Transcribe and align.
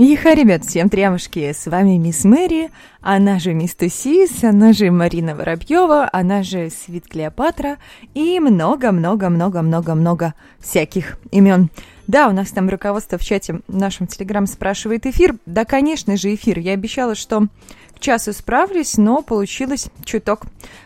Иха, 0.00 0.34
ребят, 0.34 0.64
всем 0.64 0.88
трямушки, 0.88 1.52
с 1.52 1.66
вами 1.66 1.96
мисс 1.96 2.22
Мэри, 2.22 2.70
она 3.00 3.40
же 3.40 3.52
мисс 3.52 3.74
Тусис, 3.74 4.44
она 4.44 4.72
же 4.72 4.92
Марина 4.92 5.34
Воробьева, 5.34 6.08
она 6.12 6.44
же 6.44 6.70
Свит 6.70 7.08
Клеопатра 7.08 7.78
и 8.14 8.38
много-много-много-много-много 8.38 10.34
всяких 10.60 11.18
имен. 11.32 11.68
Да, 12.06 12.28
у 12.28 12.32
нас 12.32 12.52
там 12.52 12.68
руководство 12.68 13.18
в 13.18 13.24
чате 13.24 13.60
в 13.66 13.76
нашем 13.76 14.06
телеграм 14.06 14.46
спрашивает 14.46 15.04
эфир. 15.04 15.34
Да, 15.46 15.64
конечно 15.64 16.16
же, 16.16 16.32
эфир. 16.32 16.60
Я 16.60 16.74
обещала, 16.74 17.16
что 17.16 17.48
к 17.92 17.98
часу 17.98 18.32
справлюсь, 18.32 18.98
но 18.98 19.20
получилось 19.20 19.88
чуток 20.04 20.42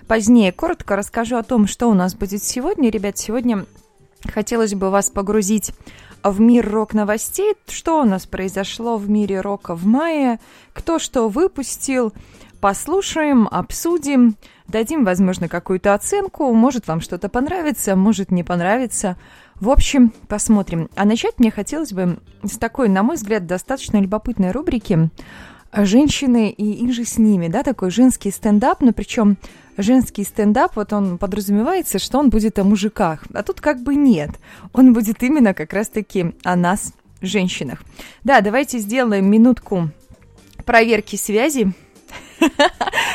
позднее. 0.09 0.53
Коротко 0.53 0.97
расскажу 0.97 1.37
о 1.37 1.43
том, 1.43 1.67
что 1.67 1.91
у 1.91 1.95
нас 1.95 2.15
будет 2.15 2.43
сегодня. 2.43 2.89
Ребят, 2.89 3.19
сегодня 3.19 3.67
хотелось 4.25 4.75
бы 4.75 4.89
вас 4.89 5.11
погрузить 5.11 5.73
в 6.23 6.41
мир 6.41 6.70
рок-новостей. 6.70 7.54
Что 7.68 8.00
у 8.00 8.04
нас 8.04 8.26
произошло 8.26 8.96
в 8.96 9.08
мире 9.08 9.40
рока 9.40 9.75
в 9.75 9.86
мае? 9.86 10.40
Кто 10.72 10.99
что 10.99 11.29
выпустил? 11.29 12.13
Послушаем, 12.61 13.49
обсудим, 13.50 14.36
дадим, 14.68 15.04
возможно, 15.04 15.49
какую-то 15.49 15.94
оценку. 15.94 16.53
Может, 16.53 16.86
вам 16.86 17.00
что-то 17.00 17.29
понравится, 17.29 17.96
может, 17.96 18.30
не 18.30 18.44
понравится. 18.44 19.16
В 19.57 19.68
общем, 19.68 20.13
посмотрим. 20.29 20.89
А 20.94 21.04
начать 21.04 21.39
мне 21.39 21.50
хотелось 21.50 21.93
бы 21.93 22.18
с 22.44 22.58
такой, 22.58 22.89
на 22.89 23.02
мой 23.02 23.16
взгляд, 23.16 23.46
достаточно 23.46 23.99
любопытной 23.99 24.52
рубрики 24.52 25.11
«Женщины 25.75 26.50
и 26.50 26.85
их 26.85 26.93
же 26.93 27.04
с 27.04 27.18
ними», 27.18 27.49
да, 27.49 27.62
такой 27.62 27.90
женский 27.90 28.30
стендап, 28.30 28.80
но 28.80 28.93
причем 28.93 29.39
женский 29.76 30.25
стендап, 30.25 30.76
вот 30.76 30.93
он 30.93 31.18
подразумевается, 31.18 31.99
что 31.99 32.19
он 32.19 32.28
будет 32.30 32.58
о 32.58 32.64
мужиках, 32.64 33.25
а 33.33 33.42
тут 33.42 33.61
как 33.61 33.83
бы 33.83 33.94
нет. 33.94 34.30
Он 34.72 34.92
будет 34.92 35.22
именно 35.22 35.55
как 35.55 35.72
раз-таки 35.72 36.34
о 36.44 36.56
нас, 36.56 36.92
женщинах. 37.22 37.83
Да, 38.25 38.41
давайте 38.41 38.78
сделаем 38.78 39.30
минутку 39.30 39.91
проверки 40.64 41.16
связи. 41.16 41.72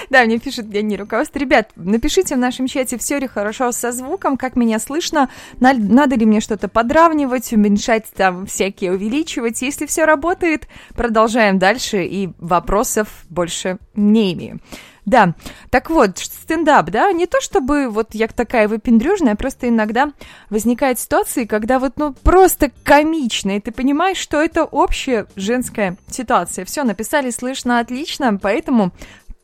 Да, 0.09 0.23
мне 0.23 0.39
пишут 0.39 0.69
для 0.69 0.81
не 0.81 0.97
руководство. 0.97 1.39
Ребят, 1.39 1.71
напишите 1.75 2.35
в 2.35 2.39
нашем 2.39 2.67
чате, 2.67 2.97
все 2.97 3.19
ли 3.19 3.27
хорошо 3.27 3.71
со 3.71 3.91
звуком, 3.91 4.37
как 4.37 4.55
меня 4.55 4.79
слышно, 4.79 5.29
надо 5.59 6.15
ли 6.15 6.25
мне 6.25 6.39
что-то 6.39 6.67
подравнивать, 6.67 7.51
уменьшать 7.53 8.05
там 8.15 8.45
всякие, 8.45 8.91
увеличивать. 8.93 9.61
Если 9.61 9.85
все 9.85 10.05
работает, 10.05 10.67
продолжаем 10.95 11.59
дальше 11.59 12.03
и 12.03 12.29
вопросов 12.37 13.07
больше 13.29 13.77
не 13.95 14.33
имею. 14.33 14.59
Да, 15.05 15.35
так 15.69 15.89
вот, 15.89 16.17
стендап, 16.17 16.89
да, 16.89 17.13
не 17.13 17.27
то 17.27 17.39
чтобы 17.39 17.87
вот 17.87 18.09
я 18.11 18.27
такая 18.27 18.67
выпендрежная, 18.67 19.37
просто 19.37 19.69
иногда 19.69 20.11
возникает 20.49 20.99
ситуации, 20.99 21.45
когда 21.45 21.79
вот, 21.79 21.93
ну, 21.95 22.11
просто 22.11 22.71
комично, 22.83 23.55
и 23.55 23.61
ты 23.61 23.71
понимаешь, 23.71 24.17
что 24.17 24.41
это 24.41 24.65
общая 24.65 25.27
женская 25.37 25.95
ситуация. 26.09 26.65
Все, 26.65 26.83
написали, 26.83 27.29
слышно, 27.29 27.79
отлично, 27.79 28.37
поэтому 28.37 28.91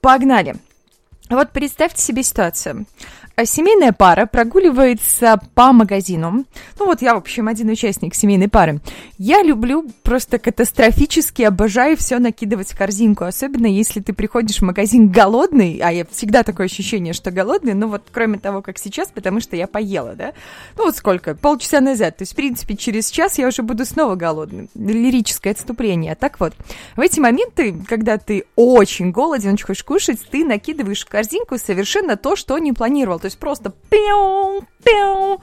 погнали. 0.03 0.55
Вот 1.29 1.51
представьте 1.51 2.01
себе 2.01 2.21
ситуацию. 2.23 2.85
А 3.35 3.47
семейная 3.47 3.93
пара 3.93 4.27
прогуливается 4.27 5.39
по 5.55 5.73
магазину. 5.73 6.45
Ну 6.77 6.85
вот 6.85 7.01
я, 7.01 7.15
в 7.15 7.17
общем, 7.17 7.47
один 7.47 7.67
участник 7.69 8.13
семейной 8.13 8.47
пары. 8.47 8.79
Я 9.17 9.41
люблю 9.41 9.89
просто 10.03 10.37
катастрофически, 10.37 11.41
обожаю 11.41 11.97
все 11.97 12.19
накидывать 12.19 12.71
в 12.71 12.77
корзинку. 12.77 13.23
Особенно 13.23 13.65
если 13.65 14.01
ты 14.01 14.13
приходишь 14.13 14.57
в 14.57 14.61
магазин 14.61 15.09
голодный, 15.09 15.79
а 15.83 15.91
я 15.91 16.05
всегда 16.05 16.43
такое 16.43 16.67
ощущение, 16.67 17.13
что 17.13 17.31
голодный, 17.31 17.73
ну 17.73 17.87
вот 17.87 18.03
кроме 18.11 18.37
того, 18.37 18.61
как 18.61 18.77
сейчас, 18.77 19.07
потому 19.07 19.39
что 19.39 19.55
я 19.55 19.65
поела, 19.65 20.13
да? 20.13 20.33
Ну 20.77 20.83
вот 20.83 20.95
сколько? 20.95 21.33
Полчаса 21.33 21.81
назад. 21.81 22.17
То 22.17 22.21
есть, 22.21 22.33
в 22.33 22.35
принципе, 22.35 22.75
через 22.75 23.09
час 23.09 23.39
я 23.39 23.47
уже 23.47 23.63
буду 23.63 23.83
снова 23.83 24.13
голодным. 24.13 24.69
Лирическое 24.75 25.53
отступление. 25.53 26.13
Так 26.13 26.39
вот, 26.39 26.53
в 26.95 27.01
эти 27.01 27.19
моменты, 27.19 27.73
когда 27.87 28.19
ты 28.19 28.45
очень 28.55 29.09
голоден, 29.09 29.53
очень 29.53 29.65
хочешь 29.65 29.83
кушать, 29.83 30.19
ты 30.29 30.45
накидываешь 30.45 31.03
в 31.03 31.09
корзинку 31.09 31.57
совершенно 31.57 32.15
то, 32.15 32.35
что 32.35 32.59
не 32.59 32.73
планировал 32.73 33.22
то 33.23 33.27
есть 33.27 33.37
просто 33.37 33.73
пиу, 33.89 34.65
пиу, 34.83 35.41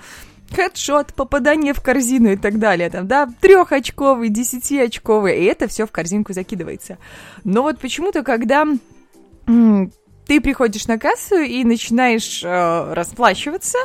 хедшот, 0.54 1.14
попадание 1.14 1.72
в 1.72 1.80
корзину 1.80 2.32
и 2.32 2.36
так 2.36 2.58
далее, 2.58 2.90
там, 2.90 3.08
да, 3.08 3.26
трехочковый, 3.40 4.28
десятиочковый, 4.28 5.40
и 5.40 5.44
это 5.44 5.66
все 5.66 5.86
в 5.86 5.90
корзинку 5.90 6.34
закидывается. 6.34 6.98
Но 7.42 7.62
вот 7.62 7.78
почему-то, 7.78 8.22
когда 8.22 8.66
ты 9.46 10.40
приходишь 10.42 10.88
на 10.88 10.98
кассу 10.98 11.36
и 11.36 11.64
начинаешь 11.64 12.42
э, 12.44 12.92
расплачиваться, 12.92 13.78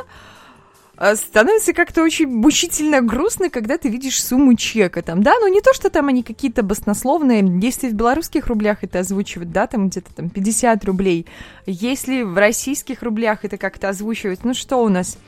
становится 1.14 1.72
как-то 1.72 2.02
очень 2.02 2.26
мучительно 2.26 3.02
грустно, 3.02 3.50
когда 3.50 3.76
ты 3.76 3.88
видишь 3.88 4.22
сумму 4.22 4.54
чека 4.54 5.02
там, 5.02 5.22
да, 5.22 5.34
ну 5.40 5.48
не 5.48 5.60
то, 5.60 5.74
что 5.74 5.90
там 5.90 6.08
они 6.08 6.22
какие-то 6.22 6.62
баснословные, 6.62 7.44
если 7.62 7.88
в 7.88 7.94
белорусских 7.94 8.46
рублях 8.46 8.82
это 8.82 9.00
озвучивать, 9.00 9.52
да, 9.52 9.66
там 9.66 9.88
где-то 9.88 10.14
там 10.14 10.30
50 10.30 10.84
рублей, 10.86 11.26
если 11.66 12.22
в 12.22 12.38
российских 12.38 13.02
рублях 13.02 13.44
это 13.44 13.58
как-то 13.58 13.90
озвучивать, 13.90 14.44
ну 14.44 14.54
что 14.54 14.78
у 14.82 14.88
нас 14.88 15.18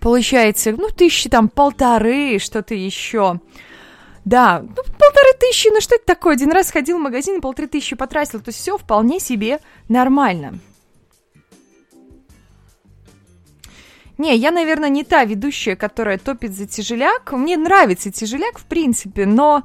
получается, 0.00 0.72
ну 0.72 0.88
тысячи 0.88 1.28
там 1.28 1.48
полторы, 1.48 2.38
что-то 2.40 2.74
еще, 2.74 3.40
да, 4.24 4.60
ну, 4.60 4.74
полторы 4.74 5.32
тысячи, 5.38 5.68
ну 5.72 5.80
что 5.80 5.96
это 5.96 6.06
такое? 6.06 6.34
Один 6.34 6.52
раз 6.52 6.70
ходил 6.70 6.98
в 6.98 7.02
магазин 7.02 7.38
и 7.38 7.40
полторы 7.40 7.68
тысячи 7.68 7.96
потратил. 7.96 8.40
То 8.40 8.50
есть 8.50 8.58
все 8.58 8.78
вполне 8.78 9.18
себе 9.18 9.58
нормально. 9.88 10.58
Не, 14.18 14.36
я, 14.36 14.50
наверное, 14.50 14.88
не 14.88 15.04
та 15.04 15.24
ведущая, 15.24 15.76
которая 15.76 16.18
топит 16.18 16.54
за 16.54 16.66
тяжеляк. 16.66 17.32
Мне 17.32 17.56
нравится 17.56 18.12
тяжеляк, 18.12 18.58
в 18.58 18.64
принципе, 18.64 19.26
но 19.26 19.64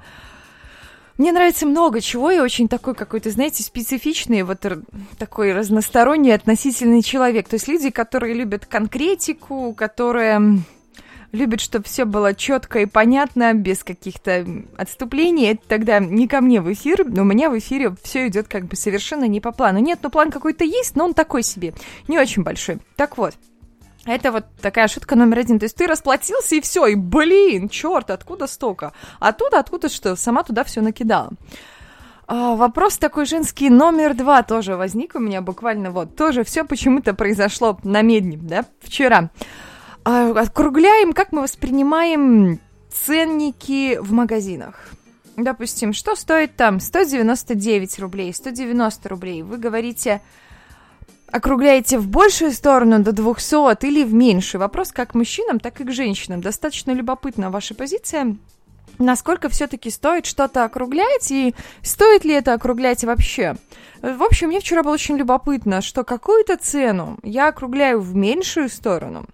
мне 1.17 1.31
нравится 1.31 1.65
много 1.65 1.99
чего, 1.99 2.29
и 2.29 2.39
очень 2.39 2.67
такой 2.67 2.93
какой-то, 2.93 3.31
знаете, 3.31 3.63
специфичный, 3.63 4.43
вот 4.43 4.65
такой 5.17 5.51
разносторонний 5.53 6.31
относительный 6.31 7.01
человек. 7.01 7.49
То 7.49 7.55
есть 7.55 7.67
люди, 7.67 7.89
которые 7.89 8.35
любят 8.35 8.65
конкретику, 8.67 9.73
которые 9.73 10.59
любят, 11.31 11.59
чтобы 11.59 11.85
все 11.85 12.05
было 12.05 12.33
четко 12.33 12.79
и 12.79 12.85
понятно, 12.85 13.53
без 13.53 13.83
каких-то 13.83 14.45
отступлений, 14.77 15.51
это 15.51 15.67
тогда 15.67 15.99
не 15.99 16.27
ко 16.27 16.39
мне 16.39 16.61
в 16.61 16.71
эфир, 16.71 17.03
но 17.05 17.23
у 17.23 17.25
меня 17.25 17.49
в 17.49 17.57
эфире 17.57 17.95
все 18.03 18.27
идет 18.27 18.47
как 18.47 18.65
бы 18.65 18.75
совершенно 18.75 19.25
не 19.25 19.41
по 19.41 19.51
плану. 19.51 19.79
Нет, 19.79 19.99
ну 20.03 20.09
план 20.09 20.31
какой-то 20.31 20.63
есть, 20.63 20.95
но 20.95 21.05
он 21.05 21.13
такой 21.13 21.43
себе, 21.43 21.73
не 22.07 22.17
очень 22.17 22.43
большой. 22.43 22.77
Так 22.95 23.17
вот, 23.17 23.33
это 24.07 24.31
вот 24.31 24.45
такая 24.61 24.87
шутка 24.87 25.15
номер 25.15 25.39
один. 25.39 25.59
То 25.59 25.65
есть 25.65 25.75
ты 25.75 25.87
расплатился 25.87 26.55
и 26.55 26.61
все, 26.61 26.87
и 26.87 26.95
блин, 26.95 27.69
черт, 27.69 28.09
откуда 28.09 28.47
столько? 28.47 28.93
Оттуда, 29.19 29.59
откуда 29.59 29.89
что? 29.89 30.15
Сама 30.15 30.43
туда 30.43 30.63
все 30.63 30.81
накидала. 30.81 31.31
А, 32.27 32.55
вопрос 32.55 32.97
такой 32.97 33.25
женский 33.25 33.69
номер 33.69 34.13
два 34.13 34.43
тоже 34.43 34.75
возник 34.75 35.15
у 35.15 35.19
меня 35.19 35.41
буквально 35.41 35.91
вот. 35.91 36.15
Тоже 36.15 36.43
все 36.43 36.65
почему-то 36.65 37.13
произошло 37.13 37.79
на 37.83 38.01
медне, 38.01 38.37
да, 38.41 38.65
вчера. 38.81 39.29
А, 40.03 40.31
округляем, 40.31 41.13
как 41.13 41.31
мы 41.31 41.41
воспринимаем 41.41 42.59
ценники 42.91 43.97
в 43.97 44.11
магазинах. 44.11 44.89
Допустим, 45.37 45.93
что 45.93 46.15
стоит 46.15 46.55
там? 46.55 46.79
199 46.79 47.99
рублей, 47.99 48.33
190 48.33 49.07
рублей. 49.07 49.43
Вы 49.43 49.57
говорите, 49.57 50.21
округляете 51.31 51.97
в 51.99 52.07
большую 52.07 52.51
сторону 52.51 52.99
до 52.99 53.11
200 53.11 53.85
или 53.85 54.03
в 54.03 54.13
меньшую. 54.13 54.61
Вопрос 54.61 54.91
как 54.91 55.11
к 55.11 55.15
мужчинам, 55.15 55.59
так 55.59 55.79
и 55.81 55.83
к 55.83 55.91
женщинам. 55.91 56.41
Достаточно 56.41 56.91
любопытна 56.91 57.49
ваша 57.49 57.75
позиция. 57.75 58.37
Насколько 58.99 59.49
все-таки 59.49 59.91
стоит 59.91 60.25
что-то 60.25 60.63
округлять 60.63 61.31
и 61.31 61.53
стоит 61.83 62.25
ли 62.25 62.33
это 62.33 62.53
округлять 62.53 63.03
вообще? 63.03 63.55
В 64.01 64.23
общем, 64.23 64.47
мне 64.47 64.59
вчера 64.59 64.81
было 64.81 64.93
очень 64.93 65.17
любопытно, 65.17 65.81
что 65.81 66.03
какую-то 66.03 66.57
цену 66.57 67.19
я 67.23 67.49
округляю 67.49 67.99
в 67.99 68.15
меньшую 68.15 68.69
сторону, 68.69 69.25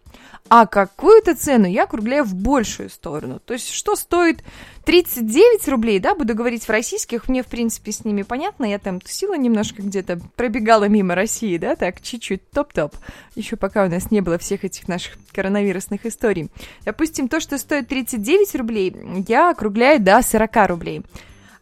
а 0.50 0.68
какую-то 0.68 1.36
цену 1.36 1.68
я 1.68 1.84
округляю 1.84 2.24
в 2.26 2.36
большую 2.36 2.90
сторону. 2.90 3.40
То 3.44 3.54
есть, 3.54 3.72
что 3.72 3.96
стоит 3.96 4.44
39 4.86 5.68
рублей, 5.70 6.00
да, 6.00 6.16
буду 6.16 6.36
говорить 6.36 6.66
в 6.66 6.70
российских, 6.70 7.30
мне, 7.30 7.44
в 7.44 7.48
принципе, 7.48 7.92
с 7.92 8.04
ними 8.04 8.24
понятно, 8.24 8.66
я 8.66 8.78
там 8.78 9.00
тусила 9.00 9.38
немножко 9.38 9.82
где-то, 9.82 10.20
пробегала 10.36 10.86
мимо 10.86 11.16
России, 11.16 11.58
да, 11.58 11.76
так, 11.76 12.02
чуть-чуть, 12.02 12.50
топ-топ, 12.52 12.96
еще 13.36 13.56
пока 13.56 13.86
у 13.86 13.90
нас 13.90 14.12
не 14.12 14.22
было 14.22 14.38
всех 14.38 14.66
этих 14.66 14.88
наших 14.88 15.18
коронавирусных 15.32 16.06
историй. 16.06 16.50
Допустим, 16.84 17.30
то, 17.30 17.40
что 17.40 17.58
стоит 17.58 17.88
39 17.88 18.56
рублей, 18.56 18.96
я 19.28 19.50
округляю 19.50 20.02
до 20.02 20.22
40 20.22 20.68
рублей. 20.68 21.02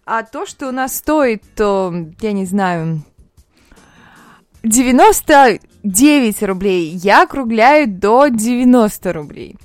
А 0.03 0.23
то, 0.23 0.45
что 0.47 0.67
у 0.67 0.71
нас 0.71 0.97
стоит, 0.97 1.43
то, 1.55 1.93
я 2.21 2.31
не 2.31 2.45
знаю, 2.45 3.03
99 4.63 6.43
рублей, 6.43 6.91
я 6.95 7.23
округляю 7.23 7.87
до 7.87 8.27
90 8.27 9.13
рублей. 9.13 9.55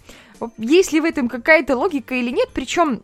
Есть 0.58 0.93
ли 0.93 1.00
в 1.00 1.04
этом 1.04 1.28
какая-то 1.28 1.76
логика 1.76 2.14
или 2.14 2.31
нет? 2.31 2.48
Причем, 2.54 3.02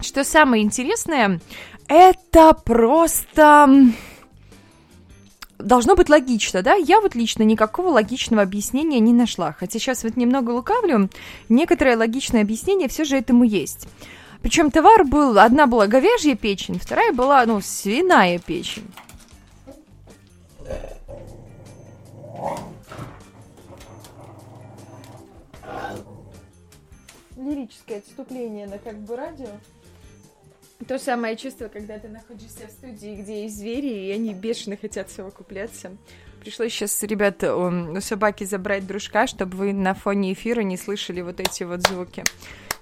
что 0.00 0.22
самое 0.24 0.62
интересное, 0.62 1.40
это 1.88 2.52
просто 2.52 3.68
должно 5.58 5.96
быть 5.96 6.08
логично, 6.08 6.62
да? 6.62 6.74
Я 6.74 7.00
вот 7.00 7.14
лично 7.14 7.42
никакого 7.42 7.88
логичного 7.88 8.42
объяснения 8.42 9.00
не 9.00 9.12
нашла. 9.12 9.52
Хотя 9.58 9.78
сейчас 9.78 10.04
вот 10.04 10.16
немного 10.16 10.50
лукавлю, 10.50 11.08
некоторое 11.48 11.96
логичное 11.96 12.42
объяснение 12.42 12.88
все 12.88 13.04
же 13.04 13.16
этому 13.16 13.44
есть. 13.44 13.88
Причем 14.42 14.70
товар 14.70 15.04
был, 15.04 15.38
одна 15.38 15.66
была 15.66 15.86
говяжья 15.86 16.34
печень, 16.34 16.78
вторая 16.78 17.12
была, 17.12 17.46
ну, 17.46 17.60
свиная 17.62 18.38
печень. 18.38 18.84
Лирическое 27.36 27.98
отступление 27.98 28.66
на 28.66 28.78
как 28.78 28.96
бы 28.98 29.16
радио. 29.16 29.48
То 30.86 30.98
самое 30.98 31.36
чувство, 31.36 31.68
когда 31.68 31.98
ты 31.98 32.08
находишься 32.08 32.66
в 32.66 32.70
студии, 32.70 33.20
где 33.22 33.44
есть 33.44 33.56
звери, 33.56 34.06
и 34.06 34.10
они 34.10 34.34
бешено 34.34 34.76
хотят 34.76 35.10
совокупляться. 35.10 35.96
Пришлось 36.40 36.72
сейчас, 36.72 37.02
ребята, 37.02 37.56
у 37.56 38.00
собаки 38.00 38.44
забрать 38.44 38.86
дружка, 38.86 39.26
чтобы 39.26 39.56
вы 39.56 39.72
на 39.72 39.94
фоне 39.94 40.34
эфира 40.34 40.60
не 40.60 40.76
слышали 40.76 41.22
вот 41.22 41.40
эти 41.40 41.62
вот 41.62 41.86
звуки 41.86 42.22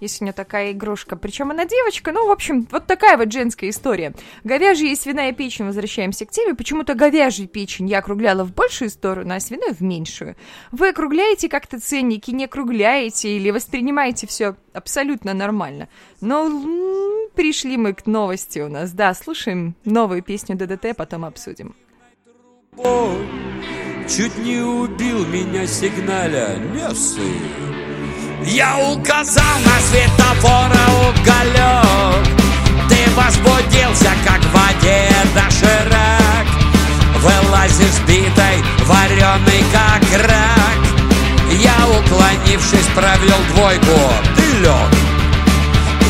есть 0.00 0.20
у 0.20 0.24
нее 0.24 0.32
такая 0.32 0.72
игрушка. 0.72 1.16
Причем 1.16 1.50
она 1.50 1.64
девочка, 1.64 2.12
ну, 2.12 2.26
в 2.26 2.30
общем, 2.30 2.66
вот 2.70 2.86
такая 2.86 3.16
вот 3.16 3.32
женская 3.32 3.70
история. 3.70 4.14
Говяжья 4.44 4.88
и 4.88 4.96
свиная 4.96 5.32
печень, 5.32 5.66
возвращаемся 5.66 6.26
к 6.26 6.30
теме. 6.30 6.54
Почему-то 6.54 6.94
говяжью 6.94 7.48
печень 7.48 7.88
я 7.88 7.98
округляла 7.98 8.44
в 8.44 8.54
большую 8.54 8.90
сторону, 8.90 9.34
а 9.34 9.40
свиную 9.40 9.74
в 9.74 9.80
меньшую. 9.80 10.36
Вы 10.70 10.90
округляете 10.90 11.48
как-то 11.48 11.80
ценники, 11.80 12.30
не 12.30 12.44
округляете 12.44 13.36
или 13.36 13.50
воспринимаете 13.50 14.26
все 14.26 14.56
абсолютно 14.72 15.34
нормально. 15.34 15.88
Но 16.20 16.48
пришли 17.34 17.76
мы 17.76 17.94
к 17.94 18.06
новости 18.06 18.60
у 18.60 18.68
нас. 18.68 18.92
Да, 18.92 19.14
слушаем 19.14 19.74
новую 19.84 20.22
песню 20.22 20.56
ДДТ, 20.56 20.96
потом 20.96 21.24
обсудим. 21.24 21.74
Чуть 24.08 24.36
не 24.38 24.58
убил 24.60 25.26
меня 25.26 25.66
сигналя, 25.66 26.56
не 26.56 26.94
сын. 26.94 27.81
Я 28.46 28.76
указал 28.76 29.58
на 29.64 29.80
светофора 29.80 30.84
уголек. 31.08 32.26
Ты 32.88 33.10
возбудился, 33.14 34.10
как 34.26 34.40
в 34.40 34.52
воде 34.52 35.08
доширак. 35.34 36.46
Вылазишь 37.18 38.00
битой, 38.06 38.62
вареный 38.86 39.64
как 39.72 40.02
рак. 40.26 40.82
Я, 41.52 41.74
уклонившись, 41.86 42.88
провел 42.94 43.38
двойку. 43.54 44.12
Ты 44.36 44.58
лег 44.58 44.90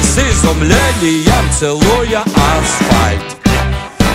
С 0.02 0.18
изумлением 0.18 1.50
целуя 1.58 2.22
асфальт. 2.22 3.36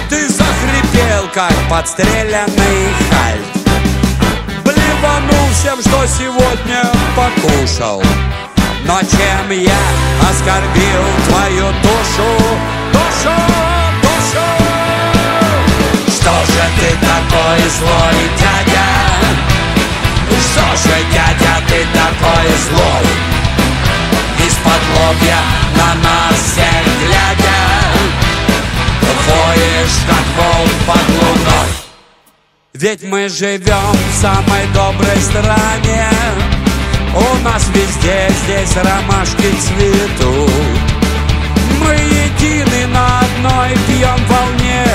Ты 0.10 0.28
захрипел, 0.28 1.30
как 1.34 1.54
подстреленный 1.70 2.94
хальт 3.12 3.57
Блеванул 4.98 5.48
всем, 5.52 5.80
что 5.80 6.06
сегодня 6.08 6.82
покушал 7.16 8.02
Но 8.86 9.00
чем 9.02 9.52
я 9.52 9.78
оскорбил 10.28 11.04
твою 11.28 11.68
душу, 11.84 12.30
душу, 12.94 13.36
душу 14.02 14.46
Что 16.08 16.32
же 16.46 16.64
ты 16.80 16.90
такой 17.06 17.70
злой, 17.78 18.18
дядя? 18.38 18.88
Что 20.40 20.90
же, 20.90 20.96
дядя, 21.12 21.62
ты 21.68 21.86
такой 21.94 22.48
злой? 22.70 23.08
Из-под 24.48 24.82
лобья 24.98 25.38
на 25.76 26.10
нас 26.10 26.40
всех 26.40 26.84
глядя 27.02 27.62
Воешь, 29.28 30.00
как 30.08 30.26
волк 30.38 30.72
под 30.88 31.10
луной 31.10 31.87
ведь 32.80 33.02
мы 33.04 33.28
живем 33.28 33.94
в 34.12 34.22
самой 34.22 34.68
доброй 34.74 35.18
стране. 35.18 36.10
У 37.16 37.44
нас 37.44 37.68
везде 37.74 38.30
здесь 38.44 38.76
ромашки 38.76 39.50
цветут. 39.60 40.52
Мы 41.82 41.94
едины 41.94 42.88
на 42.94 43.20
одной 43.20 43.76
пьем 43.88 44.20
волне. 44.28 44.86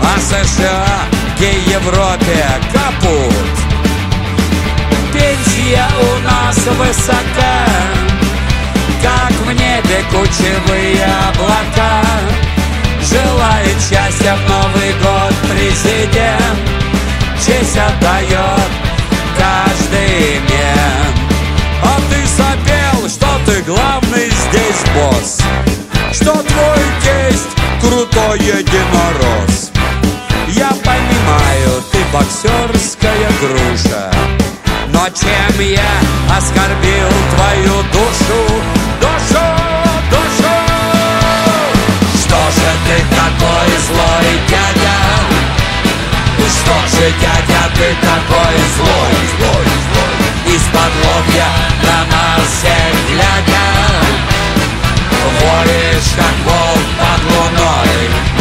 А 0.00 0.20
США, 0.20 0.86
где 1.36 1.52
Европе 1.72 2.46
капут. 2.72 3.56
Пенсия 5.12 5.88
у 6.00 6.24
нас 6.24 6.56
высока. 6.56 7.66
Как 9.02 9.32
в 9.32 9.52
небе 9.52 10.04
кучевые 10.12 11.04
облака 11.30 12.45
Желает 13.16 13.80
счастья 13.80 14.36
в 14.36 14.48
Новый 14.50 14.92
год 15.02 15.32
президент. 15.50 16.58
Честь 17.38 17.78
отдает 17.78 18.70
каждый 19.38 20.40
мент. 20.40 21.16
А 21.82 21.98
ты 22.10 22.26
сопел, 22.26 23.08
что 23.08 23.26
ты 23.46 23.62
главный 23.62 24.28
здесь 24.28 24.84
босс. 24.94 25.38
Что 26.12 26.32
твой 26.32 26.82
тесть 27.02 27.56
крутой 27.80 28.38
единорос. 28.40 29.70
Я 30.48 30.70
понимаю, 30.84 31.82
ты 31.92 31.98
боксерская 32.12 33.30
груша. 33.40 34.10
Но 34.88 35.08
чем 35.08 35.60
я 35.60 36.36
оскорбил 36.36 37.08
твою 37.34 37.82
душу, 37.92 38.75
злой 43.96 44.40
дядя 44.48 44.96
что 46.48 46.96
же, 46.96 47.10
дядя, 47.20 47.70
ты 47.74 47.94
такой 48.00 48.56
злой, 48.76 49.14
злой, 49.36 49.66
злой 49.86 50.54
Из-под 50.54 50.92
лобья 51.04 51.48
на 51.82 52.16
нас 52.16 52.46
всех 52.48 52.94
глядя 53.08 53.66
Воешь, 55.40 56.12
как 56.16 56.36
волк 56.44 56.86
под 56.98 57.22
луной 57.32 58.35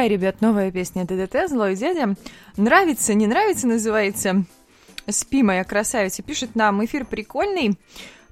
такая, 0.00 0.16
ребят, 0.16 0.40
новая 0.40 0.70
песня 0.70 1.04
ДДТ 1.04 1.50
«Злой 1.50 1.76
дядя». 1.76 2.14
Нравится, 2.56 3.12
не 3.12 3.26
нравится, 3.26 3.66
называется 3.66 4.44
«Спи, 5.06 5.42
моя 5.42 5.62
красавица». 5.62 6.22
Пишет 6.22 6.54
нам, 6.54 6.82
эфир 6.82 7.04
прикольный. 7.04 7.78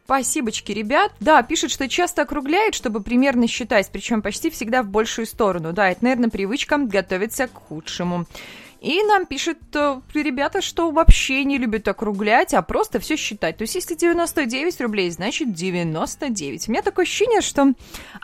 Спасибочки, 0.06 0.72
ребят. 0.72 1.12
Да, 1.20 1.42
пишет, 1.42 1.70
что 1.70 1.87
часто 1.87 2.22
округляет, 2.22 2.75
чтобы 2.75 3.02
примерно 3.02 3.46
считать, 3.46 3.90
причем 3.92 4.22
почти 4.22 4.48
всегда 4.48 4.82
в 4.82 4.88
большую 4.88 5.26
сторону. 5.26 5.75
Да, 5.75 5.90
это, 5.90 6.02
наверное, 6.02 6.30
привычка 6.30 6.78
готовиться 6.78 7.48
к 7.48 7.52
худшему. 7.52 8.25
И 8.80 9.02
нам 9.02 9.26
пишут 9.26 9.58
э, 9.75 10.00
ребята, 10.14 10.62
что 10.62 10.90
вообще 10.90 11.44
не 11.44 11.58
любят 11.58 11.88
округлять, 11.88 12.54
а 12.54 12.62
просто 12.62 13.00
все 13.00 13.16
считать. 13.16 13.56
То 13.56 13.62
есть, 13.62 13.75
если 13.75 13.94
99 13.94 14.80
рублей, 14.80 15.11
значит 15.11 15.52
99. 15.52 16.68
У 16.68 16.70
меня 16.70 16.82
такое 16.82 17.04
ощущение, 17.04 17.40
что 17.40 17.73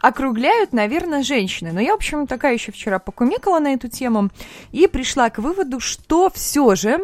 округляют, 0.01 0.73
наверное, 0.73 1.23
женщины. 1.23 1.73
Но 1.73 1.81
я, 1.81 1.93
в 1.93 1.97
общем, 1.97 2.27
такая 2.27 2.55
еще 2.55 2.71
вчера 2.71 2.99
покумекала 2.99 3.59
на 3.59 3.75
эту 3.75 3.89
тему 3.89 4.31
и 4.71 4.87
пришла 4.87 5.29
к 5.31 5.39
выводу, 5.39 5.81
что 5.81 6.31
все 6.31 6.75
же 6.77 6.99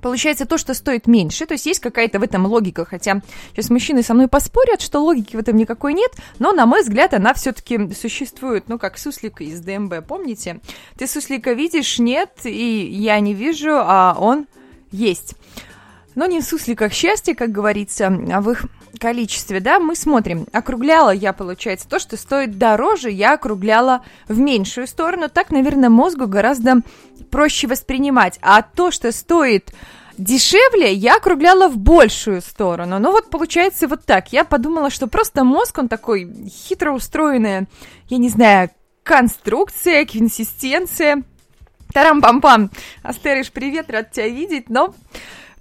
Получается 0.00 0.46
то, 0.46 0.58
что 0.58 0.74
стоит 0.74 1.06
меньше, 1.06 1.46
то 1.46 1.54
есть 1.54 1.66
есть 1.66 1.80
какая-то 1.80 2.18
в 2.18 2.22
этом 2.22 2.46
логика, 2.46 2.84
хотя 2.84 3.22
сейчас 3.52 3.70
мужчины 3.70 4.02
со 4.02 4.14
мной 4.14 4.28
поспорят, 4.28 4.80
что 4.80 5.00
логики 5.00 5.36
в 5.36 5.38
этом 5.38 5.56
никакой 5.56 5.94
нет, 5.94 6.12
но, 6.38 6.52
на 6.52 6.66
мой 6.66 6.82
взгляд, 6.82 7.14
она 7.14 7.34
все-таки 7.34 7.92
существует, 7.94 8.68
ну, 8.68 8.78
как 8.78 8.98
суслика 8.98 9.44
из 9.44 9.60
ДМБ, 9.60 10.06
помните? 10.06 10.60
Ты 10.96 11.06
суслика 11.06 11.52
видишь? 11.52 11.98
Нет, 11.98 12.30
и 12.44 12.88
я 12.88 13.20
не 13.20 13.34
вижу, 13.34 13.72
а 13.74 14.16
он 14.18 14.46
есть. 14.90 15.34
Но 16.14 16.26
не 16.26 16.40
в 16.40 16.44
сусликах 16.44 16.92
счастья, 16.92 17.34
как 17.34 17.50
говорится, 17.50 18.06
а 18.06 18.40
в 18.40 18.50
их 18.50 18.66
количестве, 18.98 19.60
да, 19.60 19.78
мы 19.78 19.94
смотрим. 19.96 20.46
Округляла 20.52 21.10
я, 21.10 21.32
получается, 21.32 21.88
то, 21.88 21.98
что 21.98 22.16
стоит 22.16 22.58
дороже, 22.58 23.10
я 23.10 23.34
округляла 23.34 24.04
в 24.28 24.38
меньшую 24.38 24.86
сторону. 24.86 25.28
Так, 25.28 25.50
наверное, 25.50 25.88
мозгу 25.88 26.26
гораздо 26.26 26.76
проще 27.30 27.66
воспринимать. 27.66 28.38
А 28.42 28.62
то, 28.62 28.90
что 28.90 29.12
стоит 29.12 29.72
дешевле, 30.18 30.92
я 30.92 31.16
округляла 31.16 31.68
в 31.68 31.76
большую 31.76 32.40
сторону. 32.42 32.98
Ну 32.98 33.12
вот 33.12 33.30
получается 33.30 33.88
вот 33.88 34.04
так. 34.04 34.32
Я 34.32 34.44
подумала, 34.44 34.90
что 34.90 35.06
просто 35.06 35.44
мозг, 35.44 35.78
он 35.78 35.88
такой 35.88 36.30
хитро 36.48 36.92
устроенная, 36.92 37.66
я 38.08 38.18
не 38.18 38.28
знаю, 38.28 38.70
конструкция, 39.02 40.06
консистенция. 40.06 41.22
Тарам-пам-пам. 41.92 42.70
Астериш, 43.02 43.52
привет, 43.52 43.90
рад 43.90 44.12
тебя 44.12 44.28
видеть, 44.28 44.70
но... 44.70 44.94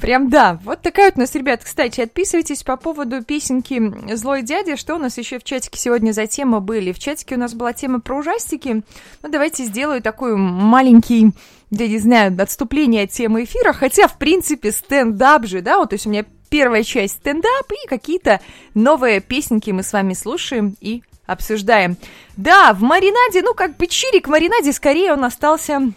Прям 0.02 0.32
да. 0.32 0.60
Вот 0.64 0.82
такая 0.82 1.12
вот 1.12 1.18
у 1.18 1.20
нас, 1.20 1.36
ребят, 1.36 1.64
кстати, 1.64 2.02
отписывайтесь 2.02 2.64
по 2.64 2.76
поводу 2.76 3.24
песенки 3.24 4.16
«Злой 4.16 4.42
дядя». 4.42 4.76
Что 4.76 4.96
у 4.96 4.98
нас 4.98 5.20
еще 5.20 5.38
в 5.38 5.44
чатике 5.44 5.80
сегодня 5.80 6.12
за 6.12 6.26
тема 6.26 6.60
были? 6.60 6.92
В 6.92 6.98
чатике 6.98 7.36
у 7.36 7.38
нас 7.38 7.54
была 7.54 7.72
тема 7.74 8.02
про 8.02 8.18
ужастики. 8.18 8.82
Ну, 9.22 9.30
давайте 9.30 9.64
сделаю 9.64 10.02
такой 10.02 10.36
маленький, 10.36 11.34
я 11.70 11.88
не 11.88 12.00
знаю, 12.00 12.36
отступление 12.42 13.04
от 13.04 13.12
темы 13.12 13.44
эфира. 13.44 13.74
Хотя, 13.74 14.08
в 14.08 14.18
принципе, 14.18 14.72
стендап 14.72 15.46
же, 15.46 15.62
да, 15.62 15.78
вот, 15.78 15.92
то 15.92 15.94
есть 15.94 16.08
у 16.08 16.10
меня 16.10 16.26
первая 16.50 16.82
часть 16.82 17.18
стендап 17.18 17.72
и 17.72 17.88
какие-то 17.88 18.42
новые 18.74 19.22
песенки 19.22 19.70
мы 19.70 19.84
с 19.84 19.94
вами 19.94 20.14
слушаем 20.14 20.76
и 20.82 21.04
обсуждаем. 21.28 21.96
Да, 22.38 22.74
в 22.74 22.82
маринаде, 22.82 23.44
ну, 23.44 23.54
как 23.54 23.78
бы 23.78 23.86
чирик 23.86 24.28
в 24.28 24.32
маринаде, 24.32 24.74
скорее 24.74 25.14
он 25.14 25.24
остался 25.24 25.94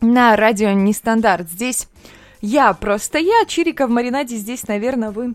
на 0.00 0.34
радио 0.34 0.70
Нестандарт. 0.70 1.50
Здесь 1.50 1.88
я 2.44 2.74
просто 2.74 3.18
я, 3.18 3.46
чирика 3.46 3.86
в 3.86 3.90
маринаде, 3.90 4.36
здесь, 4.36 4.68
наверное, 4.68 5.10
вы 5.10 5.34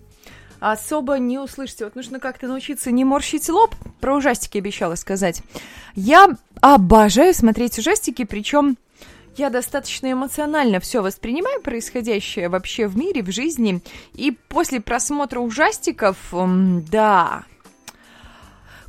особо 0.59 1.17
не 1.17 1.39
услышите. 1.39 1.85
Вот 1.85 1.95
нужно 1.95 2.19
как-то 2.19 2.47
научиться 2.47 2.91
не 2.91 3.03
морщить 3.03 3.49
лоб. 3.49 3.73
Про 3.99 4.15
ужастики 4.15 4.59
обещала 4.59 4.93
сказать. 4.93 5.41
Я 5.95 6.37
обожаю 6.61 7.33
смотреть 7.33 7.79
ужастики, 7.79 8.25
причем 8.25 8.77
я 9.37 9.49
достаточно 9.49 10.11
эмоционально 10.11 10.79
все 10.79 11.01
воспринимаю 11.01 11.61
происходящее 11.61 12.47
вообще 12.47 12.85
в 12.85 12.95
мире, 12.95 13.23
в 13.23 13.31
жизни. 13.31 13.81
И 14.13 14.29
после 14.47 14.79
просмотра 14.79 15.39
ужастиков, 15.39 16.17
да, 16.31 17.43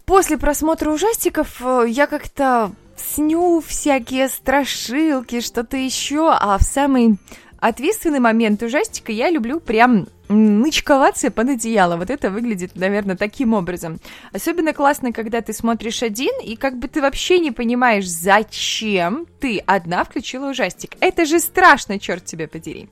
после 0.05 0.37
просмотра 0.37 0.91
ужастиков 0.91 1.63
э, 1.65 1.87
я 1.89 2.07
как-то 2.07 2.73
сню 2.97 3.63
всякие 3.67 4.29
страшилки, 4.29 5.41
что-то 5.41 5.77
еще, 5.77 6.31
а 6.31 6.59
в 6.59 6.63
самый 6.63 7.19
ответственный 7.61 8.21
момент 8.21 8.63
ужастика 8.63 9.13
я 9.13 9.31
люблю 9.31 9.61
прям 9.61 10.09
нычковаться 10.29 11.31
под 11.31 11.51
одеяло. 11.51 11.97
Вот 11.97 12.09
это 12.09 12.31
выглядит, 12.31 12.77
наверное, 12.77 13.17
таким 13.17 13.53
образом. 13.53 13.99
Особенно 14.33 14.73
классно, 14.73 15.13
когда 15.13 15.41
ты 15.41 15.53
смотришь 15.53 16.03
один, 16.03 16.33
и 16.43 16.57
как 16.57 16.79
бы 16.79 16.89
ты 16.89 17.01
вообще 17.01 17.39
не 17.39 17.51
понимаешь, 17.51 18.09
зачем 18.09 19.27
ты 19.41 19.59
одна 19.67 20.05
включила 20.05 20.51
ужастик. 20.51 20.93
Это 21.01 21.25
же 21.25 21.41
страшно, 21.41 21.99
черт 21.99 22.25
тебя 22.25 22.47
подери. 22.47 22.89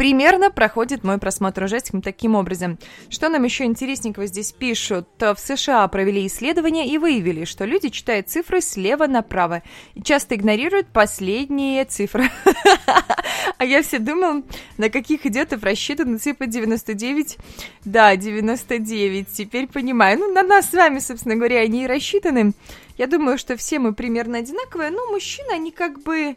Примерно 0.00 0.50
проходит 0.50 1.04
мой 1.04 1.18
просмотр 1.18 1.64
ужастиком 1.64 2.00
таким 2.00 2.34
образом. 2.34 2.78
Что 3.10 3.28
нам 3.28 3.44
еще 3.44 3.64
интересненького 3.64 4.24
здесь 4.26 4.50
пишут? 4.50 5.06
В 5.18 5.36
США 5.36 5.86
провели 5.88 6.26
исследование 6.26 6.88
и 6.88 6.96
выявили, 6.96 7.44
что 7.44 7.66
люди 7.66 7.90
читают 7.90 8.30
цифры 8.30 8.62
слева 8.62 9.06
направо 9.06 9.62
и 9.94 10.02
часто 10.02 10.36
игнорируют 10.36 10.86
последние 10.86 11.84
цифры. 11.84 12.30
А 13.60 13.64
я 13.64 13.82
все 13.82 13.98
думал, 13.98 14.42
на 14.78 14.88
каких 14.88 15.26
идиотов 15.26 15.62
рассчитана 15.62 16.18
цифра 16.18 16.46
99. 16.46 17.38
Да, 17.84 18.16
99. 18.16 19.28
Теперь 19.32 19.68
понимаю. 19.68 20.18
Ну, 20.18 20.32
на 20.32 20.42
нас 20.42 20.70
с 20.70 20.72
вами, 20.72 20.98
собственно 20.98 21.36
говоря, 21.36 21.60
они 21.60 21.84
и 21.84 21.86
рассчитаны. 21.86 22.52
Я 22.98 23.06
думаю, 23.06 23.38
что 23.38 23.56
все 23.56 23.78
мы 23.78 23.94
примерно 23.94 24.38
одинаковые, 24.38 24.90
но 24.90 25.06
мужчины, 25.06 25.52
они 25.52 25.70
как 25.70 26.02
бы 26.02 26.36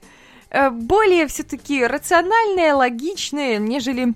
Э, 0.53 0.70
более 0.70 1.25
все-таки 1.27 1.84
рациональные, 1.84 2.74
логичные, 2.74 3.58
нежели 3.58 4.13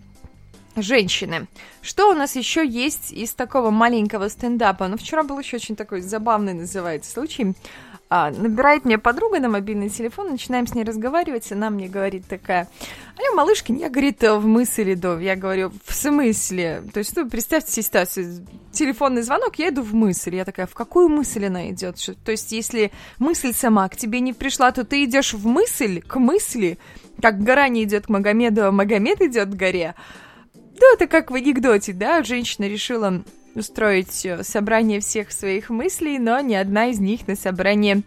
женщины. 0.75 1.47
Что 1.81 2.11
у 2.11 2.13
нас 2.13 2.35
еще 2.35 2.65
есть 2.65 3.11
из 3.11 3.33
такого 3.33 3.71
маленького 3.71 4.29
стендапа? 4.29 4.87
Ну, 4.87 4.97
вчера 4.97 5.23
был 5.23 5.39
еще 5.39 5.57
очень 5.57 5.75
такой 5.75 6.01
забавный, 6.01 6.53
называется, 6.53 7.11
случай. 7.11 7.55
А, 8.09 8.31
набирает 8.31 8.85
мне 8.85 8.97
подруга 8.97 9.39
на 9.39 9.49
мобильный 9.49 9.89
телефон, 9.89 10.29
начинаем 10.31 10.65
с 10.65 10.73
ней 10.73 10.85
разговаривать, 10.85 11.51
она 11.51 11.69
мне 11.69 11.89
говорит 11.89 12.25
такая, 12.25 12.69
алло, 13.17 13.35
малышка, 13.35 13.73
я, 13.73 13.89
говорит, 13.89 14.21
в 14.21 14.45
мысли 14.45 14.93
иду. 14.93 15.17
Я 15.17 15.35
говорю, 15.35 15.73
в 15.85 15.93
смысле? 15.93 16.83
То 16.93 16.99
есть, 16.99 17.15
ну, 17.17 17.29
представьте 17.29 17.71
себе 17.71 17.83
ситуацию, 17.83 18.47
телефонный 18.71 19.23
звонок, 19.23 19.59
я 19.59 19.69
иду 19.69 19.81
в 19.81 19.93
мысль. 19.93 20.35
Я 20.35 20.45
такая, 20.45 20.67
в 20.67 20.73
какую 20.73 21.09
мысль 21.09 21.47
она 21.47 21.69
идет? 21.69 21.97
То 22.23 22.31
есть, 22.31 22.53
если 22.53 22.91
мысль 23.19 23.53
сама 23.53 23.89
к 23.89 23.97
тебе 23.97 24.21
не 24.21 24.31
пришла, 24.31 24.71
то 24.71 24.85
ты 24.85 25.03
идешь 25.03 25.33
в 25.33 25.45
мысль, 25.45 26.01
к 26.01 26.17
мысли, 26.17 26.77
как 27.21 27.43
гора 27.43 27.67
не 27.67 27.83
идет 27.83 28.05
к 28.05 28.09
Магомеду, 28.09 28.67
а 28.67 28.71
Магомед 28.71 29.21
идет 29.21 29.49
к 29.49 29.55
горе. 29.55 29.95
Да, 30.53 30.85
это 30.93 31.07
как 31.07 31.29
в 31.29 31.35
анекдоте, 31.35 31.91
да, 31.91 32.23
женщина 32.23 32.65
решила 32.65 33.23
устроить 33.57 34.25
э, 34.25 34.43
собрание 34.43 34.99
всех 34.99 35.31
своих 35.31 35.69
мыслей, 35.69 36.19
но 36.19 36.39
ни 36.39 36.53
одна 36.53 36.87
из 36.87 36.99
них 36.99 37.27
на 37.27 37.35
собрание 37.35 38.03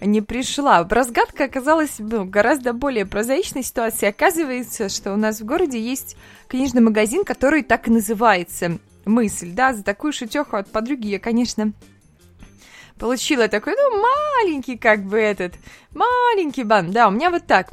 не 0.00 0.20
пришла. 0.20 0.86
Разгадка 0.88 1.44
оказалась 1.44 1.96
ну, 1.98 2.24
гораздо 2.24 2.72
более 2.72 3.06
прозаичной 3.06 3.62
ситуацией. 3.62 4.10
Оказывается, 4.10 4.88
что 4.88 5.12
у 5.12 5.16
нас 5.16 5.40
в 5.40 5.44
городе 5.44 5.80
есть 5.80 6.16
книжный 6.48 6.82
магазин, 6.82 7.24
который 7.24 7.62
так 7.62 7.88
и 7.88 7.90
называется 7.90 8.78
«Мысль». 9.04 9.52
Да, 9.52 9.72
за 9.72 9.82
такую 9.82 10.12
шутеху 10.12 10.56
от 10.56 10.70
подруги 10.70 11.08
я, 11.08 11.18
конечно, 11.18 11.72
получила 12.98 13.48
такой, 13.48 13.74
ну, 13.74 14.02
маленький 14.02 14.76
как 14.76 15.02
бы 15.04 15.18
этот, 15.18 15.54
маленький 15.94 16.64
бан. 16.64 16.92
Да, 16.92 17.08
у 17.08 17.10
меня 17.10 17.30
вот 17.30 17.46
так. 17.46 17.70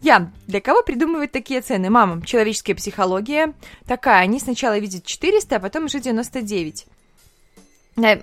Я. 0.00 0.30
Для 0.46 0.60
кого 0.60 0.82
придумывают 0.82 1.32
такие 1.32 1.60
цены? 1.60 1.90
Мама. 1.90 2.24
Человеческая 2.24 2.74
психология. 2.74 3.52
Такая. 3.86 4.22
Они 4.22 4.40
сначала 4.40 4.78
видят 4.78 5.04
400, 5.04 5.56
а 5.56 5.60
потом 5.60 5.84
уже 5.84 6.00
99. 6.00 6.86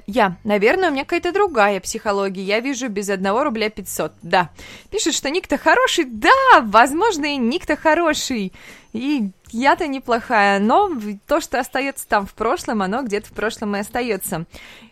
Я. 0.08 0.38
Наверное, 0.44 0.90
у 0.90 0.92
меня 0.92 1.04
какая-то 1.04 1.32
другая 1.32 1.80
психология. 1.80 2.42
Я 2.42 2.62
вижу 2.62 2.90
без 2.90 3.10
одного 3.10 3.44
рубля 3.44 3.70
500. 3.70 4.14
Да. 4.24 4.50
Пишет, 4.90 5.14
что 5.14 5.30
ник-то 5.30 5.58
хороший. 5.58 6.06
Да, 6.06 6.62
возможно, 6.62 7.26
и 7.26 7.38
ник-то 7.38 7.76
хороший. 7.76 8.54
И 8.94 9.30
я-то 9.52 9.88
неплохая. 9.88 10.60
Но 10.60 10.92
то, 11.28 11.42
что 11.42 11.60
остается 11.60 12.08
там 12.08 12.26
в 12.26 12.34
прошлом, 12.34 12.82
оно 12.82 13.04
где-то 13.04 13.28
в 13.28 13.34
прошлом 13.34 13.76
и 13.76 13.80
остается. 13.80 14.46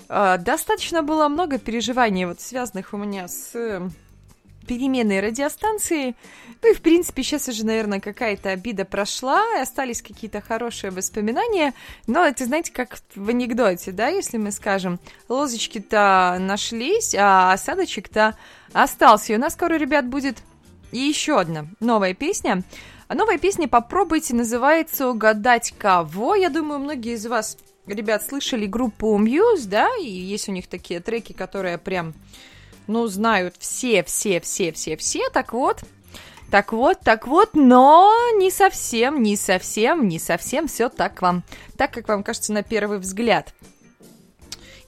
А, 0.07 0.37
достаточно 0.37 1.01
было 1.01 1.27
много 1.27 1.57
переживаний, 1.57 2.25
вот 2.25 2.39
связанных 2.39 2.93
у 2.93 2.97
меня 2.97 3.27
с 3.27 3.89
переменной 4.65 5.19
радиостанции. 5.19 6.15
Ну 6.61 6.71
и, 6.71 6.73
в 6.73 6.81
принципе, 6.81 7.23
сейчас 7.23 7.47
уже, 7.47 7.65
наверное, 7.65 7.99
какая-то 7.99 8.49
обида 8.49 8.85
прошла, 8.85 9.43
остались 9.61 10.01
какие-то 10.01 10.41
хорошие 10.41 10.91
воспоминания. 10.91 11.73
Но 12.07 12.25
это, 12.25 12.45
знаете, 12.45 12.71
как 12.71 12.97
в 13.15 13.29
анекдоте, 13.29 13.91
да, 13.91 14.07
если 14.07 14.37
мы 14.37 14.51
скажем, 14.51 14.99
лозочки-то 15.29 16.37
нашлись, 16.39 17.15
а 17.17 17.53
осадочек-то 17.53 18.37
остался. 18.73 19.33
И 19.33 19.35
у 19.35 19.39
нас 19.39 19.53
скоро, 19.53 19.75
ребят, 19.75 20.07
будет 20.07 20.37
еще 20.91 21.39
одна 21.39 21.67
новая 21.79 22.13
песня. 22.13 22.63
А 23.07 23.13
новая 23.13 23.37
песня 23.37 23.67
«Попробуйте» 23.67 24.33
называется 24.33 25.07
«Угадать 25.09 25.75
кого». 25.77 26.33
Я 26.33 26.49
думаю, 26.49 26.79
многие 26.79 27.13
из 27.13 27.27
вас, 27.27 27.57
ребят, 27.85 28.23
слышали 28.23 28.65
группу 28.65 29.15
Muse, 29.19 29.67
да, 29.67 29.87
и 30.01 30.09
есть 30.09 30.49
у 30.49 30.51
них 30.51 30.65
такие 30.65 30.99
треки, 31.01 31.31
которые 31.31 31.77
прям 31.77 32.15
ну, 32.87 33.07
знают 33.07 33.55
все, 33.59 34.03
все, 34.03 34.39
все, 34.41 34.71
все, 34.71 34.97
все, 34.97 35.29
так 35.29 35.53
вот, 35.53 35.81
так 36.51 36.73
вот, 36.73 36.99
так 37.01 37.27
вот, 37.27 37.49
но 37.53 38.11
не 38.37 38.51
совсем, 38.51 39.21
не 39.21 39.35
совсем, 39.35 40.07
не 40.07 40.19
совсем 40.19 40.67
все 40.67 40.89
так 40.89 41.21
вам, 41.21 41.43
так 41.77 41.91
как 41.91 42.07
вам 42.07 42.23
кажется 42.23 42.53
на 42.53 42.63
первый 42.63 42.99
взгляд. 42.99 43.53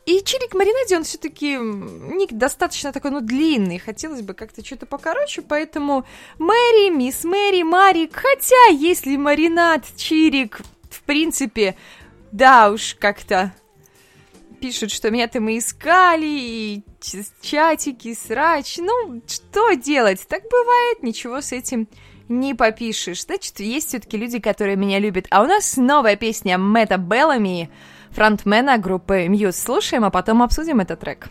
И 0.06 0.24
Чирик 0.24 0.54
Маринаде, 0.54 0.96
он 0.96 1.04
все-таки 1.04 1.58
ник 1.58 2.32
достаточно 2.32 2.94
такой, 2.94 3.12
ну, 3.12 3.20
длинный. 3.20 3.78
Хотелось 3.78 4.22
бы 4.22 4.34
как-то 4.34 4.66
что-то 4.66 4.86
покороче, 4.86 5.42
поэтому 5.42 6.06
Мэри, 6.40 6.92
мисс 6.92 7.26
Мэри, 7.26 7.64
Марик. 7.64 8.16
Хотя, 8.16 8.68
если 8.68 9.18
Маринад, 9.18 9.84
Чирик, 9.98 10.62
в 10.90 11.02
принципе, 11.04 11.76
да 12.32 12.72
уж, 12.72 12.96
как-то 12.98 13.54
пишут, 14.60 14.92
что 14.92 15.12
меня-то 15.12 15.40
мы 15.40 15.58
искали, 15.58 16.26
и 16.26 16.84
чатики, 17.42 18.14
срач. 18.14 18.78
Ну, 18.78 19.22
что 19.28 19.74
делать? 19.74 20.26
Так 20.28 20.44
бывает, 20.50 21.04
ничего 21.04 21.42
с 21.42 21.52
этим 21.52 21.88
не 22.30 22.54
попишешь. 22.54 23.24
Значит, 23.24 23.60
есть 23.60 23.90
все-таки 23.90 24.18
люди, 24.18 24.40
которые 24.40 24.76
меня 24.76 25.00
любят. 25.00 25.28
А 25.30 25.42
у 25.42 25.46
нас 25.46 25.78
новая 25.78 26.16
песня 26.16 26.58
Мэтта 26.58 26.98
Беллами, 26.98 27.70
фронтмена 28.12 28.78
группы 28.78 29.26
Muse. 29.28 29.54
Слушаем, 29.54 30.04
а 30.04 30.10
потом 30.10 30.44
обсудим 30.44 30.80
этот 30.80 31.00
трек. 31.00 31.30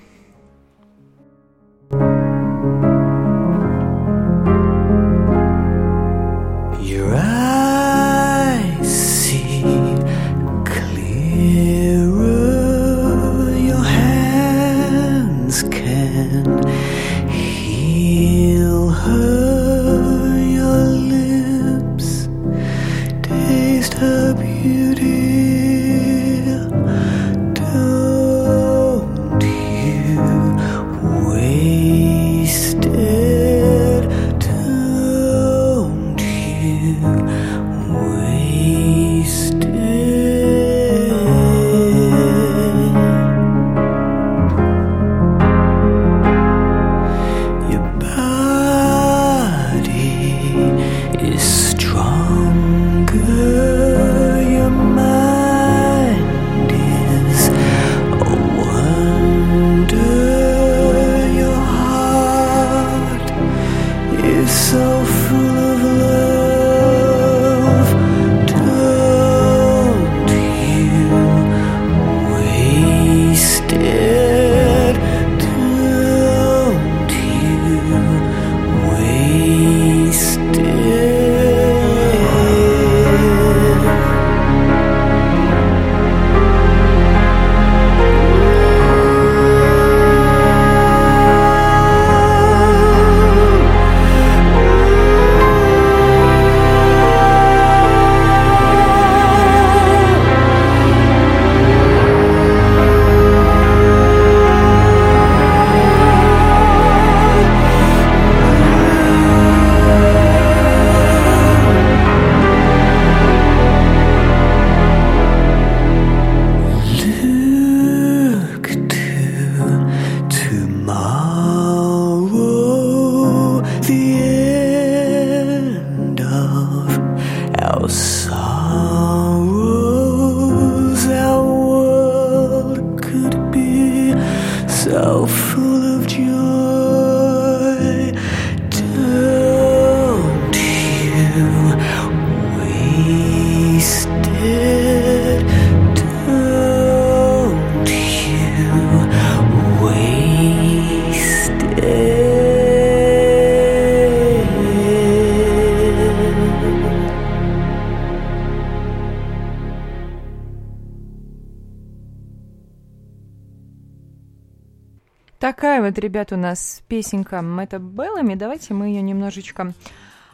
Вот, 165.97 166.03
ребят, 166.03 166.33
у 166.33 166.37
нас 166.37 166.83
песенка 166.89 167.41
Мэтта 167.41 167.79
Беллами. 167.79 168.35
Давайте 168.35 168.75
мы 168.75 168.89
ее 168.89 169.01
немножечко 169.01 169.73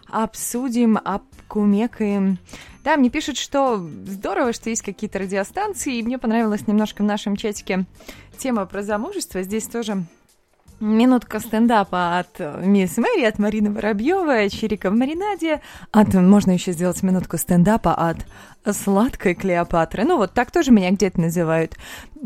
обсудим, 0.09 0.99
обкумекаем. 1.03 2.39
Да, 2.83 2.97
мне 2.97 3.11
пишут, 3.11 3.37
что 3.37 3.77
здорово, 3.77 4.53
что 4.53 4.71
есть 4.71 4.83
какие-то 4.83 5.21
радиостанции, 5.21 5.99
и 5.99 6.03
мне 6.03 6.19
понравилась 6.19 6.67
немножко 6.67 7.03
в 7.03 7.07
нашем 7.07 7.37
чатике 7.37 7.85
тема 8.39 8.67
про 8.67 8.83
замужество. 8.83 9.43
Здесь 9.43 9.69
тоже 9.69 10.05
Минутка 10.83 11.39
стендапа 11.39 12.19
от 12.19 12.41
Мисс 12.61 12.97
Мэри, 12.97 13.23
от 13.23 13.39
Марины 13.39 13.71
Воробьевой, 13.71 14.51
Чирика 14.51 14.91
в 14.91 14.95
маринаде. 14.95 15.61
От, 15.93 16.13
можно 16.15 16.51
еще 16.51 16.73
сделать 16.73 17.05
минутку 17.05 17.39
стендапа 17.39 17.95
от 17.95 18.17
сладкой 18.75 19.37
Клеопатры. 19.37 20.03
Ну, 20.03 20.17
вот 20.17 20.35
так 20.35 20.51
тоже 20.51 20.73
меня 20.73 20.91
где-то 20.91 21.21
называют. 21.21 21.77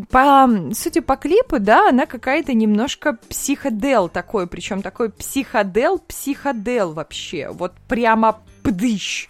По 0.09 0.49
сути, 0.73 1.01
по 1.01 1.17
клипу, 1.17 1.59
да, 1.59 1.91
она 1.91 2.07
какая-то 2.07 2.55
немножко 2.55 3.19
психодел 3.29 4.09
такой, 4.09 4.47
причем 4.47 4.81
такой 4.81 5.11
психодел-психодел 5.11 6.95
вообще. 6.95 7.51
Вот 7.51 7.75
прямо 7.89 8.41
пдыщ. 8.63 9.29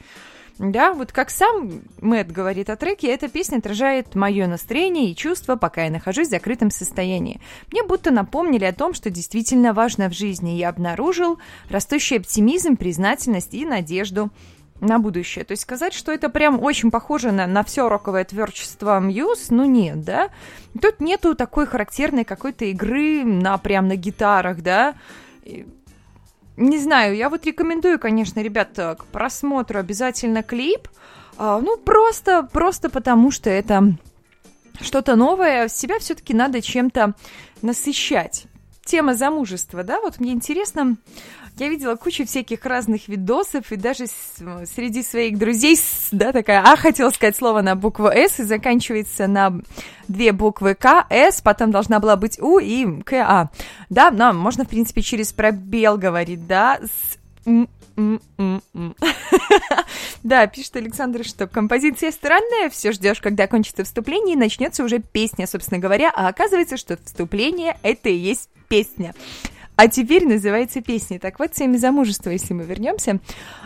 Да, 0.58 0.94
вот 0.94 1.12
как 1.12 1.30
сам 1.30 1.82
Мэтт 2.00 2.30
говорит 2.30 2.70
о 2.70 2.76
треке, 2.76 3.08
эта 3.08 3.28
песня 3.28 3.58
отражает 3.58 4.14
мое 4.14 4.46
настроение 4.46 5.10
и 5.10 5.16
чувство, 5.16 5.56
пока 5.56 5.84
я 5.84 5.90
нахожусь 5.90 6.28
в 6.28 6.30
закрытом 6.30 6.70
состоянии. 6.70 7.40
Мне 7.70 7.82
будто 7.82 8.10
напомнили 8.10 8.64
о 8.64 8.72
том, 8.72 8.94
что 8.94 9.10
действительно 9.10 9.74
важно 9.74 10.08
в 10.08 10.14
жизни. 10.14 10.50
Я 10.50 10.70
обнаружил 10.70 11.38
растущий 11.68 12.16
оптимизм, 12.16 12.76
признательность 12.76 13.52
и 13.52 13.66
надежду 13.66 14.30
на 14.80 14.98
будущее. 14.98 15.44
То 15.44 15.52
есть 15.52 15.62
сказать, 15.62 15.92
что 15.92 16.12
это 16.12 16.30
прям 16.30 16.62
очень 16.62 16.90
похоже 16.90 17.32
на, 17.32 17.46
на 17.46 17.62
все 17.62 17.88
роковое 17.88 18.24
творчество 18.24 18.98
Мьюз, 18.98 19.50
ну 19.50 19.64
нет, 19.64 20.04
да. 20.04 20.30
Тут 20.80 21.00
нету 21.00 21.34
такой 21.34 21.66
характерной 21.66 22.24
какой-то 22.24 22.64
игры 22.66 23.24
на 23.24 23.58
прям 23.58 23.88
на 23.88 23.96
гитарах, 23.96 24.62
да. 24.62 24.94
Не 26.56 26.78
знаю, 26.78 27.16
я 27.16 27.28
вот 27.28 27.44
рекомендую, 27.44 27.98
конечно, 27.98 28.40
ребят, 28.40 28.70
к 28.74 29.04
просмотру 29.12 29.78
обязательно 29.78 30.42
клип. 30.42 30.88
А, 31.36 31.60
ну, 31.60 31.76
просто, 31.76 32.48
просто 32.50 32.88
потому 32.88 33.30
что 33.30 33.50
это 33.50 33.94
что-то 34.80 35.16
новое. 35.16 35.68
Себя 35.68 35.98
все-таки 35.98 36.34
надо 36.34 36.62
чем-то 36.62 37.14
насыщать. 37.62 38.46
Тема 38.86 39.14
замужества, 39.14 39.82
да, 39.82 40.00
вот 40.00 40.20
мне 40.20 40.32
интересно, 40.32 40.96
я 41.58 41.68
видела 41.68 41.96
кучу 41.96 42.24
всяких 42.24 42.64
разных 42.64 43.08
видосов, 43.08 43.72
и 43.72 43.76
даже 43.76 44.06
с, 44.06 44.36
среди 44.72 45.02
своих 45.02 45.38
друзей, 45.38 45.76
да, 46.12 46.32
такая, 46.32 46.62
а, 46.62 46.76
хотела 46.76 47.10
сказать 47.10 47.34
слово 47.34 47.62
на 47.62 47.74
букву 47.74 48.06
«С», 48.06 48.38
и 48.38 48.44
заканчивается 48.44 49.26
на 49.26 49.54
две 50.06 50.30
буквы 50.30 50.76
«К», 50.76 51.04
«С», 51.10 51.40
потом 51.40 51.72
должна 51.72 51.98
была 51.98 52.14
быть 52.14 52.40
«У» 52.40 52.58
и 52.60 53.02
«К», 53.02 53.50
Да, 53.90 54.10
но 54.12 54.32
можно, 54.32 54.64
в 54.64 54.68
принципе, 54.68 55.02
через 55.02 55.32
пробел 55.32 55.98
говорить, 55.98 56.46
да, 56.46 56.78
с 56.80 57.18
да, 60.22 60.46
пишет 60.46 60.76
Александр, 60.76 61.24
что 61.24 61.46
композиция 61.46 62.12
странная, 62.12 62.70
все 62.70 62.92
ждешь, 62.92 63.20
когда 63.20 63.46
кончится 63.46 63.84
вступление, 63.84 64.34
и 64.34 64.38
начнется 64.38 64.84
уже 64.84 64.98
песня, 64.98 65.46
собственно 65.46 65.80
говоря, 65.80 66.12
а 66.14 66.28
оказывается, 66.28 66.76
что 66.76 66.98
вступление 67.02 67.78
это 67.82 68.08
и 68.08 68.16
есть 68.16 68.48
песня 68.68 69.14
а 69.76 69.88
теперь 69.88 70.26
называется 70.26 70.80
песня. 70.80 71.20
Так 71.20 71.38
вот, 71.38 71.52
теме 71.52 71.78
замужества, 71.78 72.30
если 72.30 72.54
мы 72.54 72.64
вернемся. 72.64 73.20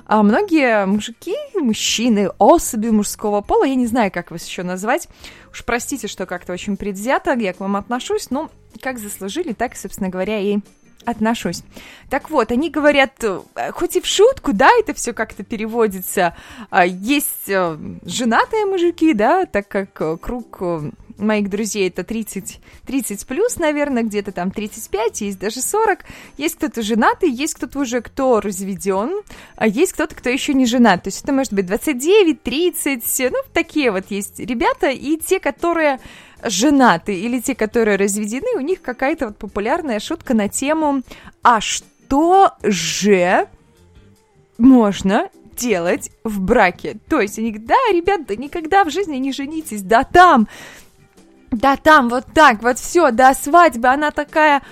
А 0.07 0.23
многие 0.23 0.85
мужики, 0.87 1.37
мужчины, 1.55 2.31
особи 2.39 2.89
мужского 2.89 3.41
пола, 3.41 3.65
я 3.65 3.77
не 3.77 3.87
знаю, 3.87 4.11
как 4.11 4.33
вас 4.33 4.45
еще 4.45 4.65
назвать, 4.65 5.09
уж 5.53 5.65
простите, 5.65 6.09
что 6.09 6.27
как-то 6.27 6.53
очень 6.53 6.77
предвзято 6.77 7.37
я 7.39 7.53
к 7.53 7.61
вам 7.61 7.77
отношусь, 7.77 8.31
но 8.31 8.51
как 8.81 8.99
заслужили, 8.99 9.53
так, 9.53 9.77
собственно 9.77 10.09
говоря, 10.09 10.41
и 10.41 10.59
отношусь. 11.05 11.63
Так 12.09 12.31
вот, 12.31 12.53
они 12.53 12.71
говорят, 12.71 13.13
э, 13.23 13.41
хоть 13.73 13.97
и 13.97 14.01
в 14.01 14.07
шутку, 14.07 14.53
да, 14.53 14.69
это 14.79 14.95
все 14.95 15.13
как-то 15.13 15.45
переводится, 15.45 16.37
а, 16.71 16.85
есть 16.87 17.49
э, 17.49 17.77
женатые 18.05 18.67
мужики, 18.67 19.15
да, 19.15 19.47
так 19.47 19.69
как 19.69 20.01
э, 20.01 20.17
круг 20.21 20.61
моих 21.21 21.49
друзей 21.51 21.89
это 21.89 22.03
30, 22.03 22.61
30 22.87 23.27
плюс, 23.27 23.57
наверное, 23.57 24.03
где-то 24.03 24.33
там 24.33 24.51
35, 24.51 25.21
есть 25.21 25.39
даже 25.39 25.61
40. 25.61 26.01
Есть 26.37 26.57
кто-то 26.57 26.83
женатый, 26.83 27.31
есть 27.31 27.55
кто-то 27.55 27.81
уже, 27.81 28.01
кто 28.01 28.41
разведен, 28.41 29.23
а 29.57 29.67
есть 29.67 29.93
кто-то, 29.93 30.15
кто 30.15 30.31
еще 30.31 30.55
не 30.55 30.67
женат. 30.67 31.05
То 31.05 31.09
есть 31.09 31.23
это 31.23 31.33
может 31.33 31.53
быть 31.53 31.67
29, 31.67 32.43
30, 32.43 33.31
ну, 33.31 33.39
такие 33.53 33.91
вот 33.91 34.07
есть 34.11 34.39
ребята, 34.41 34.89
и 34.89 35.17
те, 35.17 35.41
которые 35.41 36.01
женаты, 36.45 37.19
или 37.19 37.41
те, 37.41 37.55
которые 37.55 37.97
разведены, 37.97 38.57
у 38.57 38.61
них 38.61 38.83
какая-то 38.83 39.29
вот 39.29 39.39
популярная 39.39 40.01
шутка 40.01 40.35
на 40.35 40.49
тему 40.49 41.03
«А 41.43 41.61
что 41.61 42.53
же 42.63 43.49
можно 44.59 45.29
делать 45.57 46.11
в 46.25 46.41
браке. 46.41 46.99
То 47.09 47.21
есть 47.21 47.39
они 47.39 47.53
говорят, 47.53 47.69
да, 47.69 47.93
ребята, 47.93 48.37
никогда 48.37 48.85
в 48.85 48.91
жизни 48.91 49.17
не 49.17 49.33
женитесь, 49.33 49.83
да 49.83 50.05
там 50.05 50.49
да 51.51 51.77
там 51.77 52.09
вот 52.09 52.27
так, 52.33 52.63
вот 52.63 52.79
все, 52.79 53.11
до 53.11 53.35
свадьбы 53.35 53.89
она 53.89 54.13
такая 54.13 54.63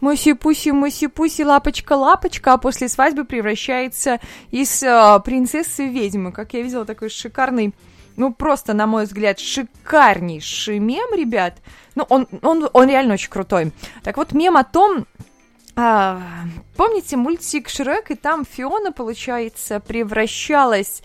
муси-пуси, 0.00 0.70
муси-пуси, 0.70 1.42
лапочка-лапочка, 1.44 2.52
а 2.52 2.58
после 2.58 2.88
свадьбы 2.88 3.24
превращается 3.24 4.20
из 4.50 4.82
э, 4.82 5.20
принцессы 5.24 5.88
в 5.88 5.92
ведьмы. 5.92 6.30
Как 6.30 6.54
я 6.54 6.62
видела, 6.62 6.84
такой 6.84 7.10
шикарный, 7.10 7.74
ну 8.16 8.32
просто, 8.32 8.74
на 8.74 8.86
мой 8.86 9.04
взгляд, 9.04 9.38
шикарнейший 9.38 10.78
мем, 10.78 11.14
ребят. 11.14 11.58
Ну, 11.94 12.04
он, 12.08 12.26
он, 12.42 12.68
он 12.72 12.88
реально 12.88 13.14
очень 13.14 13.30
крутой. 13.30 13.72
Так 14.02 14.16
вот, 14.16 14.32
мем 14.32 14.56
о 14.56 14.64
том, 14.64 15.06
А, 15.78 16.22
помните 16.76 17.16
мультик 17.16 17.68
Шрек, 17.68 18.10
и 18.10 18.14
там 18.14 18.46
Фиона, 18.46 18.92
получается, 18.92 19.78
превращалась 19.80 21.02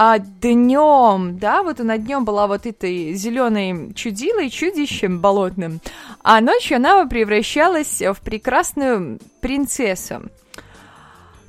а 0.00 0.20
днем, 0.20 1.38
да, 1.40 1.64
вот 1.64 1.80
она 1.80 1.98
днем 1.98 2.24
была 2.24 2.46
вот 2.46 2.66
этой 2.66 3.14
зеленой 3.14 3.92
чудилой, 3.94 4.48
чудищем 4.48 5.18
болотным, 5.18 5.80
а 6.22 6.40
ночью 6.40 6.76
она 6.76 7.04
превращалась 7.06 8.00
в 8.00 8.20
прекрасную 8.20 9.18
принцессу. 9.40 10.22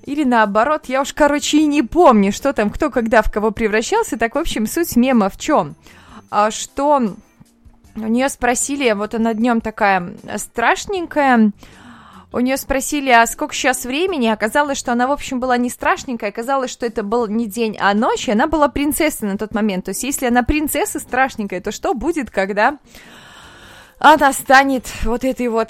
Или 0.09 0.23
наоборот, 0.23 0.85
я 0.87 1.01
уж, 1.01 1.13
короче, 1.13 1.59
и 1.59 1.67
не 1.67 1.83
помню, 1.83 2.31
что 2.31 2.51
там, 2.51 2.71
кто 2.71 2.89
когда 2.89 3.21
в 3.21 3.31
кого 3.31 3.51
превращался. 3.51 4.17
Так, 4.17 4.33
в 4.33 4.39
общем, 4.39 4.65
суть 4.65 4.95
мема 4.95 5.29
в 5.29 5.37
чем? 5.37 5.75
А, 6.31 6.49
что 6.49 7.13
у 7.95 8.07
нее 8.07 8.27
спросили, 8.29 8.91
вот 8.93 9.13
она 9.13 9.35
днем 9.35 9.61
такая 9.61 10.15
страшненькая, 10.37 11.51
у 12.33 12.39
нее 12.39 12.57
спросили, 12.57 13.11
а 13.11 13.27
сколько 13.27 13.53
сейчас 13.53 13.85
времени, 13.85 14.25
оказалось, 14.25 14.79
что 14.79 14.93
она, 14.93 15.05
в 15.05 15.11
общем, 15.11 15.39
была 15.39 15.57
не 15.57 15.69
страшненькая, 15.69 16.31
оказалось, 16.31 16.71
что 16.71 16.87
это 16.87 17.03
был 17.03 17.27
не 17.27 17.45
день, 17.45 17.77
а 17.79 17.93
ночь, 17.93 18.27
и 18.27 18.31
она 18.31 18.47
была 18.47 18.67
принцессой 18.67 19.29
на 19.29 19.37
тот 19.37 19.53
момент. 19.53 19.85
То 19.85 19.89
есть, 19.89 20.01
если 20.01 20.25
она 20.25 20.41
принцесса 20.41 20.97
страшненькая, 20.97 21.61
то 21.61 21.71
что 21.71 21.93
будет, 21.93 22.31
когда 22.31 22.79
она 23.99 24.33
станет 24.33 24.87
вот 25.03 25.23
этой 25.23 25.49
вот 25.49 25.69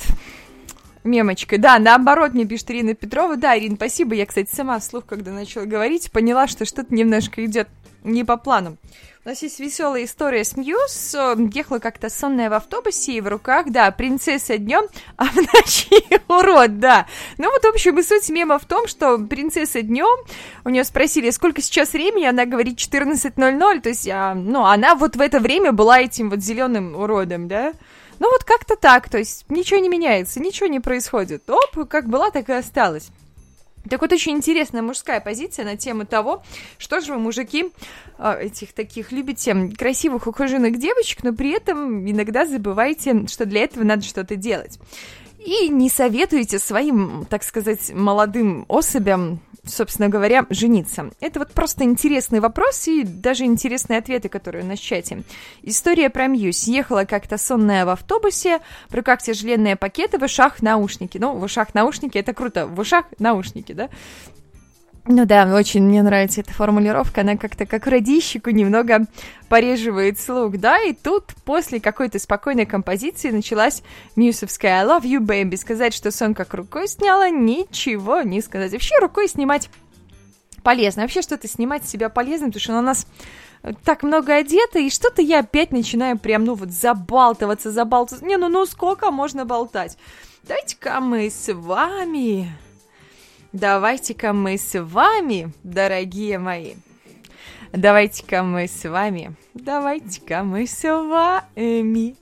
мемочкой. 1.10 1.58
Да, 1.58 1.80
наоборот, 1.80 2.34
мне 2.34 2.46
пишет 2.46 2.72
Ирина 2.72 2.94
Петрова. 2.94 3.36
Да, 3.36 3.58
Ирина, 3.58 3.76
спасибо. 3.76 4.16
Я, 4.16 4.26
кстати, 4.26 4.50
сама 4.54 4.80
вслух, 4.80 5.06
когда 5.06 5.32
начала 5.32 5.66
говорить, 5.66 6.12
поняла, 6.12 6.48
что 6.48 6.66
что-то 6.66 6.94
немножко 6.94 7.44
идет 7.46 7.68
не 8.04 8.24
по 8.24 8.38
плану. 8.38 8.78
У 9.26 9.30
нас 9.30 9.44
есть 9.44 9.60
веселая 9.60 10.06
история 10.06 10.46
с 10.46 10.56
Мьюз. 10.56 11.14
Ехала 11.54 11.80
как-то 11.80 12.10
сонная 12.10 12.50
в 12.50 12.54
автобусе, 12.54 13.14
и 13.14 13.22
в 13.22 13.28
руках, 13.28 13.66
да, 13.70 13.92
принцесса 13.92 14.58
днем, 14.58 14.86
а 15.18 15.26
в 15.26 15.36
ночи 15.36 15.90
урод, 16.30 16.80
да. 16.80 17.06
Ну 17.38 17.52
вот, 17.52 17.62
в 17.62 17.68
общем, 17.68 18.00
и 18.00 18.04
суть 18.04 18.30
мема 18.30 18.58
в 18.58 18.66
том, 18.66 18.88
что 18.88 19.18
принцесса 19.18 19.82
днем, 19.82 20.26
у 20.64 20.70
нее 20.70 20.86
спросили, 20.86 21.32
сколько 21.32 21.62
сейчас 21.62 21.92
времени, 21.92 22.26
она 22.26 22.46
говорит 22.46 22.80
14.00, 22.80 23.82
то 23.82 23.90
есть, 23.90 24.08
а, 24.08 24.34
ну, 24.34 24.64
она 24.64 24.96
вот 24.96 25.18
в 25.18 25.22
это 25.22 25.42
время 25.42 25.74
была 25.74 26.00
этим 26.00 26.30
вот 26.30 26.40
зеленым 26.40 26.96
уродом, 26.96 27.50
да. 27.50 27.74
Ну 28.20 28.30
вот 28.30 28.44
как-то 28.44 28.76
так, 28.76 29.10
то 29.10 29.18
есть 29.18 29.46
ничего 29.50 29.80
не 29.80 29.90
меняется, 29.90 30.40
ничего 30.40 30.68
не 30.68 30.80
происходит. 30.80 31.50
Оп, 31.50 31.88
как 31.88 32.10
была, 32.10 32.32
так 32.32 32.50
и 32.50 32.54
осталось. 32.54 33.10
Так 33.90 34.02
вот, 34.02 34.12
очень 34.12 34.34
интересная 34.34 34.82
мужская 34.82 35.22
позиция 35.22 35.64
на 35.64 35.78
тему 35.78 36.06
того, 36.06 36.44
что 36.78 37.00
же 37.00 37.14
вы, 37.14 37.20
мужики, 37.20 37.72
а, 38.18 38.36
этих 38.38 38.74
таких 38.74 39.12
любите 39.12 39.72
красивых 39.78 40.28
ухоженных 40.28 40.78
девочек, 40.78 41.24
но 41.24 41.34
при 41.34 41.52
этом 41.52 42.10
иногда 42.10 42.46
забываете, 42.46 43.26
что 43.28 43.46
для 43.46 43.64
этого 43.64 43.84
надо 43.84 44.04
что-то 44.04 44.36
делать. 44.36 44.80
И 45.40 45.70
не 45.70 45.90
советуете 45.90 46.60
своим, 46.60 47.26
так 47.30 47.44
сказать, 47.44 47.92
молодым 47.94 48.66
особям 48.68 49.40
собственно 49.70 50.10
говоря, 50.10 50.46
жениться? 50.50 51.12
Это 51.20 51.40
вот 51.40 51.52
просто 51.52 51.84
интересный 51.84 52.40
вопрос 52.40 52.88
и 52.88 53.04
даже 53.04 53.46
интересные 53.46 54.00
ответы, 54.00 54.30
которые 54.30 54.64
у 54.64 54.68
нас 54.68 54.80
в 54.80 54.84
чате. 54.84 55.24
История 55.64 56.10
про 56.10 56.28
Мью. 56.28 56.52
Съехала 56.54 57.06
как-то 57.06 57.38
сонная 57.38 57.86
в 57.86 57.90
автобусе, 57.90 58.60
в 58.90 58.96
руках 58.96 59.22
тяжеленные 59.22 59.76
пакеты, 59.76 60.18
в 60.18 60.24
ушах 60.24 60.62
наушники. 60.62 61.18
Ну, 61.18 61.36
в 61.36 61.44
ушах 61.44 61.74
наушники, 61.74 62.18
это 62.18 62.34
круто. 62.34 62.68
В 62.68 62.80
ушах 62.80 63.06
наушники, 63.20 63.72
да? 63.74 63.90
Ну 65.12 65.26
да, 65.26 65.52
очень 65.56 65.82
мне 65.82 66.04
нравится 66.04 66.42
эта 66.42 66.54
формулировка, 66.54 67.22
она 67.22 67.36
как-то 67.36 67.66
как 67.66 67.88
радищику 67.88 68.52
немного 68.52 69.08
пореживает 69.48 70.20
слух, 70.20 70.58
да, 70.58 70.80
и 70.84 70.94
тут 70.94 71.34
после 71.46 71.80
какой-то 71.80 72.20
спокойной 72.20 72.68
композиции 72.68 73.32
началась 73.32 73.82
мьюсовская 74.16 74.82
I 74.82 74.86
love 74.86 75.02
you, 75.02 75.20
baby, 75.20 75.58
сказать, 75.58 75.96
что 75.96 76.12
сон 76.12 76.36
как 76.36 76.54
рукой 76.54 76.88
сняла, 76.88 77.28
ничего 77.32 78.22
не 78.22 78.40
сказать. 78.40 78.72
Вообще 78.72 79.00
рукой 79.02 79.28
снимать 79.28 79.72
полезно, 80.62 81.02
вообще 81.02 81.24
что-то 81.24 81.48
снимать 81.48 81.86
с 81.86 81.90
себя 81.90 82.10
полезно, 82.10 82.50
потому 82.50 82.62
что 82.62 82.78
у 82.78 82.82
нас 82.82 83.08
так 83.84 84.04
много 84.04 84.36
одето, 84.36 84.78
и 84.78 84.92
что-то 84.92 85.24
я 85.24 85.40
опять 85.40 85.72
начинаю 85.72 86.20
прям, 86.20 86.44
ну 86.44 86.54
вот, 86.54 86.70
забалтываться, 86.70 87.72
забалтываться. 87.72 88.28
Не, 88.28 88.38
ну, 88.38 88.48
ну 88.48 88.64
сколько 88.68 89.10
можно 89.10 89.44
болтать? 89.44 89.98
Давайте-ка 90.44 91.00
мы 91.00 91.32
с 91.32 91.52
вами 91.52 92.48
Давайте-ка 93.52 94.32
мы 94.32 94.60
с 94.60 94.80
вами, 94.80 95.52
дорогие 95.64 96.38
мои, 96.38 96.76
давайте-ка 97.72 98.44
мы 98.44 98.68
с 98.68 98.88
вами, 98.88 99.36
давайте-ка 99.56 100.44
мы 100.44 100.68
с 100.68 100.84
вами, 100.84 102.16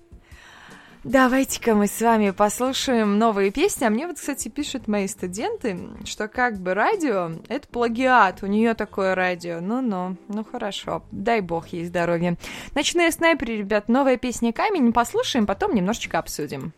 давайте-ка 1.03 1.75
мы 1.75 1.87
с 1.87 1.99
вами 1.99 2.29
послушаем 2.29 3.19
новые 3.19 3.51
песни. 3.51 3.83
А 3.83 3.89
мне 3.89 4.07
вот, 4.07 4.15
кстати, 4.15 4.47
пишут 4.47 4.87
мои 4.87 5.05
студенты, 5.09 5.77
что 6.05 6.29
как 6.29 6.59
бы 6.59 6.73
радио— 6.73 7.33
это 7.49 7.67
плагиат, 7.67 8.41
у 8.41 8.45
нее 8.45 8.73
такое 8.73 9.13
радио. 9.13 9.59
Ну-ну, 9.59 10.15
ну 10.29 10.45
хорошо, 10.49 11.03
дай 11.11 11.41
бог 11.41 11.67
ей 11.67 11.83
здоровья. 11.83 12.37
Ночные 12.73 13.11
снайперы, 13.11 13.57
ребят, 13.57 13.89
новая 13.89 14.15
песня 14.15 14.53
«Камень», 14.53 14.93
послушаем, 14.93 15.45
потом 15.45 15.75
немножечко 15.75 16.19
обсудим. 16.19 16.71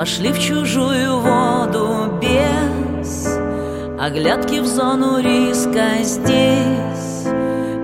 Пошли 0.00 0.32
в 0.32 0.38
чужую 0.38 1.18
воду 1.18 2.18
без. 2.22 3.26
Оглядки 4.00 4.60
в 4.60 4.66
зону 4.66 5.18
риска 5.18 6.02
здесь. 6.02 7.26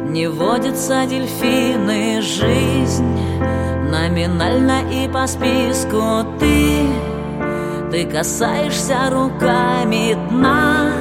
Не 0.09 0.27
водятся 0.27 1.05
дельфины, 1.05 2.23
жизнь 2.23 3.05
Номинально 3.93 4.91
и 4.91 5.07
по 5.09 5.27
списку 5.27 6.25
ты. 6.41 6.89
Ты 7.91 8.07
касаешься 8.07 9.11
руками 9.11 10.17
дна 10.31 10.93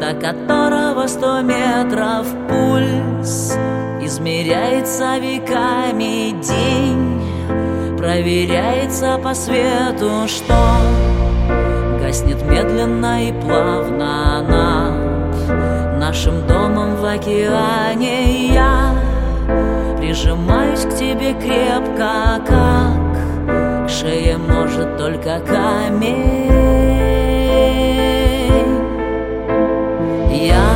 До 0.00 0.14
которого 0.14 1.06
сто 1.06 1.42
метров 1.42 2.26
пульс. 2.48 3.58
Измеряется 4.00 5.18
веками 5.18 6.30
день 6.40 7.13
Проверяется 8.04 9.18
по 9.18 9.32
свету, 9.32 10.28
что 10.28 10.54
Гаснет 12.02 12.42
медленно 12.42 13.26
и 13.26 13.32
плавно 13.32 14.42
над 14.42 15.98
Нашим 15.98 16.46
домом 16.46 16.96
в 16.96 17.04
океане. 17.06 18.48
Я 18.48 18.94
прижимаюсь 19.96 20.84
к 20.84 20.94
тебе 20.96 21.32
крепко, 21.32 22.42
как 22.46 23.86
К 23.86 23.88
шее 23.88 24.36
может 24.36 24.98
только 24.98 25.40
камень. 25.40 26.50
Я 30.30 30.66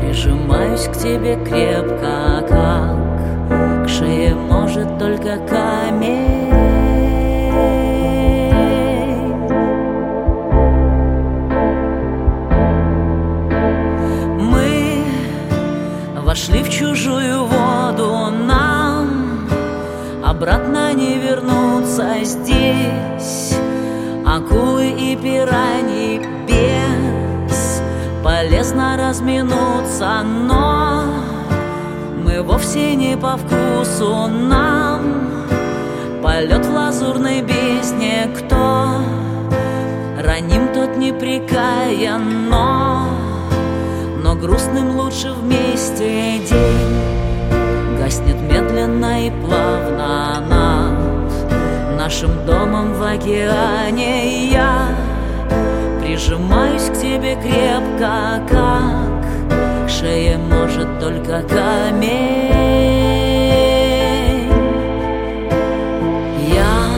прижимаюсь 0.00 0.86
к 0.86 0.92
тебе 0.92 1.34
крепко, 1.44 2.46
как 2.48 3.05
шее 3.98 4.34
может 4.34 4.98
только 4.98 5.38
камень. 5.48 6.52
Мы 14.38 15.04
вошли 16.22 16.62
в 16.62 16.68
чужую 16.68 17.44
воду, 17.44 18.30
нам 18.30 19.48
обратно 20.24 20.92
не 20.92 21.18
вернуться 21.18 22.16
здесь. 22.22 23.56
Акулы 24.26 24.90
и 24.90 25.16
пираньи 25.16 26.20
без 26.46 27.80
полезно 28.22 28.98
разминуться, 28.98 30.22
но 30.22 31.25
вовсе 32.42 32.94
не 32.94 33.16
по 33.16 33.36
вкусу 33.36 34.26
нам. 34.26 35.26
Полет 36.22 36.66
в 36.66 36.74
лазурной 36.74 37.40
бездне 37.40 38.28
Кто? 38.36 38.88
Раним, 40.18 40.68
тот 40.74 40.96
непрекаян 40.96 42.48
Но, 42.48 43.08
но 44.22 44.34
грустным 44.34 44.96
лучше 44.96 45.32
вместе 45.32 46.38
день. 46.38 47.98
Гаснет 47.98 48.40
медленно 48.40 49.26
и 49.26 49.30
плавно 49.30 50.40
над 50.48 51.96
Нашим 51.96 52.46
домом 52.46 52.94
в 52.94 53.02
океане. 53.02 54.48
Я 54.48 54.88
прижимаюсь 56.00 56.88
к 56.90 57.00
тебе 57.00 57.34
крепко, 57.36 58.42
как 58.48 59.15
лучшее 59.96 60.36
может 60.36 61.00
только 61.00 61.42
камень. 61.42 62.50
Я 66.54 66.90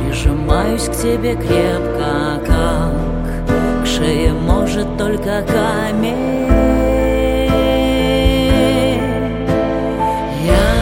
прижимаюсь 0.00 0.88
к 0.88 0.92
тебе 0.92 1.34
крепко, 1.34 2.40
как 2.46 3.84
к 3.84 3.86
шее 3.86 4.32
может 4.32 4.96
только 4.96 5.42
камень. 5.42 6.48
Я 10.44 10.74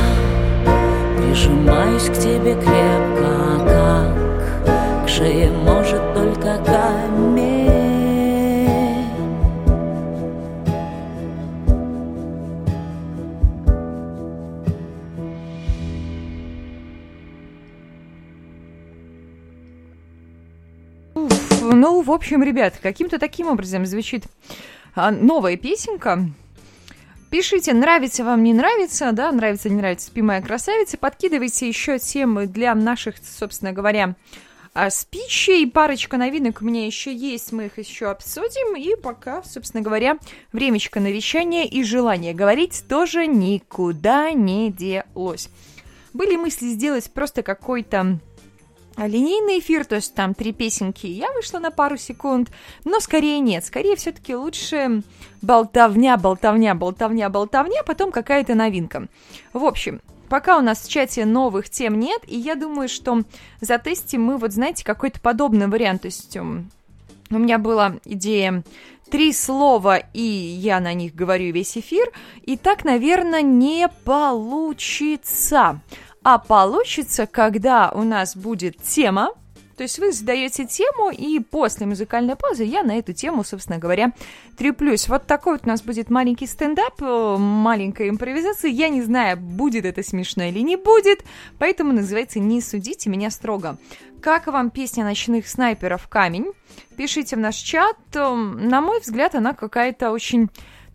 прижимаюсь 1.18 2.08
к 2.08 2.14
тебе 2.14 2.54
крепко, 2.54 3.66
как 3.66 5.06
к 5.06 5.08
шее 5.08 5.50
может 5.50 5.81
в 22.12 22.14
общем, 22.14 22.42
ребят, 22.42 22.74
каким-то 22.82 23.18
таким 23.18 23.46
образом 23.46 23.86
звучит 23.86 24.24
а, 24.94 25.10
новая 25.10 25.56
песенка. 25.56 26.28
Пишите, 27.30 27.72
нравится 27.72 28.22
вам, 28.22 28.42
не 28.42 28.52
нравится, 28.52 29.12
да, 29.12 29.32
нравится, 29.32 29.70
не 29.70 29.76
нравится, 29.76 30.08
спи 30.08 30.20
моя 30.20 30.42
красавица. 30.42 30.98
Подкидывайте 30.98 31.66
еще 31.66 31.98
темы 31.98 32.46
для 32.46 32.74
наших, 32.74 33.14
собственно 33.16 33.72
говоря, 33.72 34.14
а, 34.74 34.90
спичей. 34.90 35.66
Парочка 35.66 36.18
новинок 36.18 36.60
у 36.60 36.66
меня 36.66 36.84
еще 36.84 37.16
есть, 37.16 37.50
мы 37.50 37.64
их 37.64 37.78
еще 37.78 38.10
обсудим. 38.10 38.76
И 38.76 38.94
пока, 38.94 39.42
собственно 39.42 39.82
говоря, 39.82 40.18
времечко 40.52 41.00
на 41.00 41.10
вещание 41.10 41.66
и 41.66 41.82
желание 41.82 42.34
говорить 42.34 42.84
тоже 42.90 43.26
никуда 43.26 44.32
не 44.32 44.70
делось. 44.70 45.48
Были 46.12 46.36
мысли 46.36 46.66
сделать 46.66 47.10
просто 47.10 47.42
какой-то 47.42 48.18
линейный 48.96 49.58
эфир, 49.58 49.84
то 49.84 49.96
есть 49.96 50.14
там 50.14 50.34
три 50.34 50.52
песенки, 50.52 51.06
я 51.06 51.32
вышла 51.32 51.58
на 51.58 51.70
пару 51.70 51.96
секунд, 51.96 52.50
но 52.84 53.00
скорее 53.00 53.40
нет, 53.40 53.64
скорее 53.64 53.96
все-таки 53.96 54.34
лучше 54.34 55.02
болтовня, 55.40 56.16
болтовня, 56.16 56.74
болтовня, 56.74 57.28
болтовня, 57.28 57.80
а 57.80 57.84
потом 57.84 58.12
какая-то 58.12 58.54
новинка. 58.54 59.08
В 59.52 59.64
общем, 59.64 60.00
пока 60.28 60.58
у 60.58 60.60
нас 60.60 60.82
в 60.82 60.90
чате 60.90 61.24
новых 61.24 61.68
тем 61.70 61.98
нет, 61.98 62.22
и 62.26 62.38
я 62.38 62.54
думаю, 62.54 62.88
что 62.88 63.22
затестим 63.60 64.22
мы, 64.22 64.36
вот 64.36 64.52
знаете, 64.52 64.84
какой-то 64.84 65.20
подобный 65.20 65.66
вариант, 65.68 66.02
то 66.02 66.06
есть 66.06 66.36
у 66.36 66.64
меня 67.30 67.58
была 67.58 67.96
идея 68.04 68.62
три 69.10 69.32
слова, 69.32 69.98
и 69.98 70.22
я 70.22 70.80
на 70.80 70.94
них 70.94 71.14
говорю 71.14 71.52
весь 71.52 71.76
эфир, 71.76 72.10
и 72.42 72.56
так, 72.56 72.84
наверное, 72.84 73.42
не 73.42 73.88
получится 74.04 75.80
а 76.22 76.38
получится, 76.38 77.26
когда 77.26 77.90
у 77.94 78.02
нас 78.02 78.36
будет 78.36 78.76
тема, 78.82 79.30
то 79.76 79.84
есть 79.84 79.98
вы 79.98 80.12
задаете 80.12 80.66
тему, 80.66 81.10
и 81.10 81.40
после 81.40 81.86
музыкальной 81.86 82.36
паузы 82.36 82.64
я 82.64 82.82
на 82.82 82.98
эту 82.98 83.12
тему, 83.14 83.42
собственно 83.42 83.78
говоря, 83.78 84.12
треплюсь. 84.56 85.08
Вот 85.08 85.26
такой 85.26 85.54
вот 85.54 85.62
у 85.64 85.68
нас 85.68 85.82
будет 85.82 86.10
маленький 86.10 86.46
стендап, 86.46 87.00
э, 87.00 87.36
маленькая 87.38 88.08
импровизация. 88.08 88.70
Я 88.70 88.90
не 88.90 89.02
знаю, 89.02 89.38
будет 89.38 89.84
это 89.84 90.02
смешно 90.02 90.44
или 90.44 90.60
не 90.60 90.76
будет, 90.76 91.24
поэтому 91.58 91.92
называется 91.92 92.38
«Не 92.38 92.60
судите 92.60 93.08
меня 93.08 93.30
строго». 93.30 93.76
Как 94.20 94.46
вам 94.46 94.70
песня 94.70 95.04
«Ночных 95.04 95.48
снайперов. 95.48 96.06
Камень»? 96.06 96.52
Пишите 96.96 97.34
в 97.34 97.40
наш 97.40 97.56
чат. 97.56 97.96
На 98.14 98.80
мой 98.80 99.00
взгляд, 99.00 99.34
она 99.34 99.52
какая-то 99.52 100.12
очень 100.12 100.48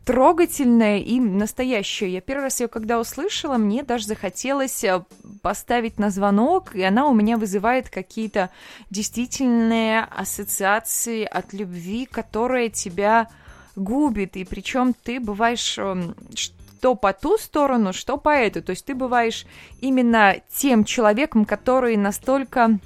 трогательная 0.08 1.00
и 1.00 1.20
настоящая. 1.20 2.08
Я 2.08 2.22
первый 2.22 2.43
раз 2.43 2.62
ее 2.62 2.70
когда 2.70 2.98
услышала, 2.98 3.58
мне 3.58 3.84
даже 3.84 4.06
захотелось 4.06 4.82
э, 4.86 5.04
поставить 5.41 6.00
на 6.00 6.12
звонок, 6.12 6.74
и 6.76 6.82
она 6.82 7.10
у 7.10 7.13
меня 7.13 7.36
вызывает 7.38 7.89
какие-то 7.89 8.50
действительные 8.89 10.06
ассоциации 10.06 11.26
от 11.26 11.52
любви, 11.52 12.06
которая 12.10 12.70
тебя 12.70 13.28
губит, 13.76 14.38
и 14.38 14.46
причем 14.46 14.93
ты 14.93 15.20
бываешь 15.20 15.78
эм, 15.78 16.15
что 16.34 16.96
по 16.96 17.12
ту 17.12 17.38
сторону, 17.38 17.91
что 17.91 18.15
по 18.17 18.30
эту. 18.30 18.63
То 18.63 18.70
есть 18.70 18.86
ты 18.86 18.96
бываешь 18.96 19.46
именно 19.82 20.38
тем 20.56 20.86
человеком, 20.86 21.43
который 21.43 21.98
настолько 21.98 22.80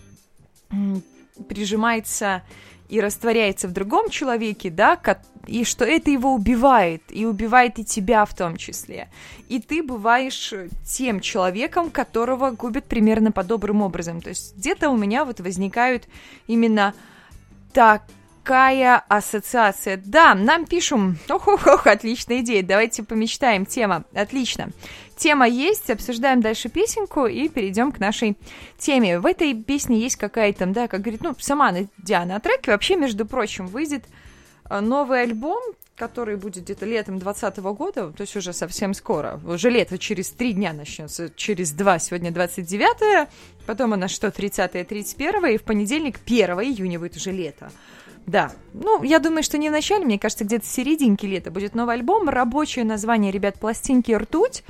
прижимается 1.47 2.41
и 2.91 2.99
растворяется 2.99 3.69
в 3.69 3.71
другом 3.71 4.09
человеке, 4.09 4.69
да, 4.69 4.99
и 5.47 5.63
что 5.63 5.85
это 5.85 6.11
его 6.11 6.33
убивает, 6.33 7.01
и 7.09 7.25
убивает 7.25 7.79
и 7.79 7.85
тебя 7.85 8.25
в 8.25 8.35
том 8.35 8.57
числе. 8.57 9.07
И 9.47 9.61
ты 9.61 9.81
бываешь 9.81 10.53
тем 10.85 11.21
человеком, 11.21 11.89
которого 11.89 12.51
губят 12.51 12.85
примерно 12.85 13.31
подобным 13.31 13.81
образом. 13.81 14.21
То 14.21 14.29
есть 14.29 14.57
где-то 14.57 14.89
у 14.89 14.97
меня 14.97 15.23
вот 15.23 15.39
возникают 15.39 16.03
именно 16.47 16.93
так 17.71 18.03
какая 18.43 19.03
ассоциация. 19.07 20.01
Да, 20.03 20.33
нам 20.33 20.65
пишем. 20.65 21.17
Ох, 21.29 21.47
ох, 21.47 21.67
ох, 21.67 21.87
отличная 21.87 22.39
идея. 22.39 22.63
Давайте 22.63 23.03
помечтаем. 23.03 23.65
Тема. 23.65 24.03
Отлично. 24.13 24.69
Тема 25.15 25.47
есть, 25.47 25.89
обсуждаем 25.89 26.41
дальше 26.41 26.69
песенку 26.69 27.27
и 27.27 27.47
перейдем 27.47 27.91
к 27.91 27.99
нашей 27.99 28.37
теме. 28.79 29.19
В 29.19 29.25
этой 29.27 29.53
песне 29.53 29.99
есть 29.99 30.15
какая-то, 30.15 30.65
да, 30.65 30.87
как 30.87 31.01
говорит, 31.01 31.21
ну, 31.21 31.35
сама 31.39 31.71
Диана, 31.99 32.37
о 32.37 32.39
треке 32.39 32.71
вообще, 32.71 32.95
между 32.95 33.27
прочим, 33.27 33.67
выйдет 33.67 34.05
э, 34.69 34.79
новый 34.79 35.21
альбом, 35.21 35.61
который 35.95 36.37
будет 36.37 36.63
где-то 36.63 36.87
летом 36.87 37.19
2020 37.19 37.59
года, 37.77 38.11
то 38.11 38.21
есть 38.21 38.35
уже 38.35 38.53
совсем 38.53 38.95
скоро. 38.95 39.39
Уже 39.45 39.69
лето 39.69 39.99
через 39.99 40.31
три 40.31 40.53
дня 40.53 40.73
начнется, 40.73 41.29
через 41.35 41.71
два, 41.71 41.99
сегодня 41.99 42.31
29 42.31 43.29
потом 43.67 43.91
у 43.91 43.95
нас 43.95 44.09
что, 44.09 44.31
30 44.31 44.87
31 44.87 45.45
и 45.45 45.57
в 45.57 45.63
понедельник 45.63 46.19
1 46.25 46.49
июня 46.61 46.97
будет 46.97 47.15
уже 47.15 47.31
лето. 47.31 47.71
Да. 48.25 48.51
Ну, 48.73 49.03
я 49.03 49.19
думаю, 49.19 49.43
что 49.43 49.57
не 49.57 49.69
в 49.69 49.71
начале, 49.71 50.05
мне 50.05 50.19
кажется, 50.19 50.45
где-то 50.45 50.65
в 50.65 50.69
серединке 50.69 51.27
лета 51.27 51.51
будет 51.51 51.75
новый 51.75 51.95
альбом. 51.95 52.29
Рабочее 52.29 52.85
название, 52.85 53.31
ребят, 53.31 53.59
пластинки 53.59 54.11
«Ртуть». 54.11 54.63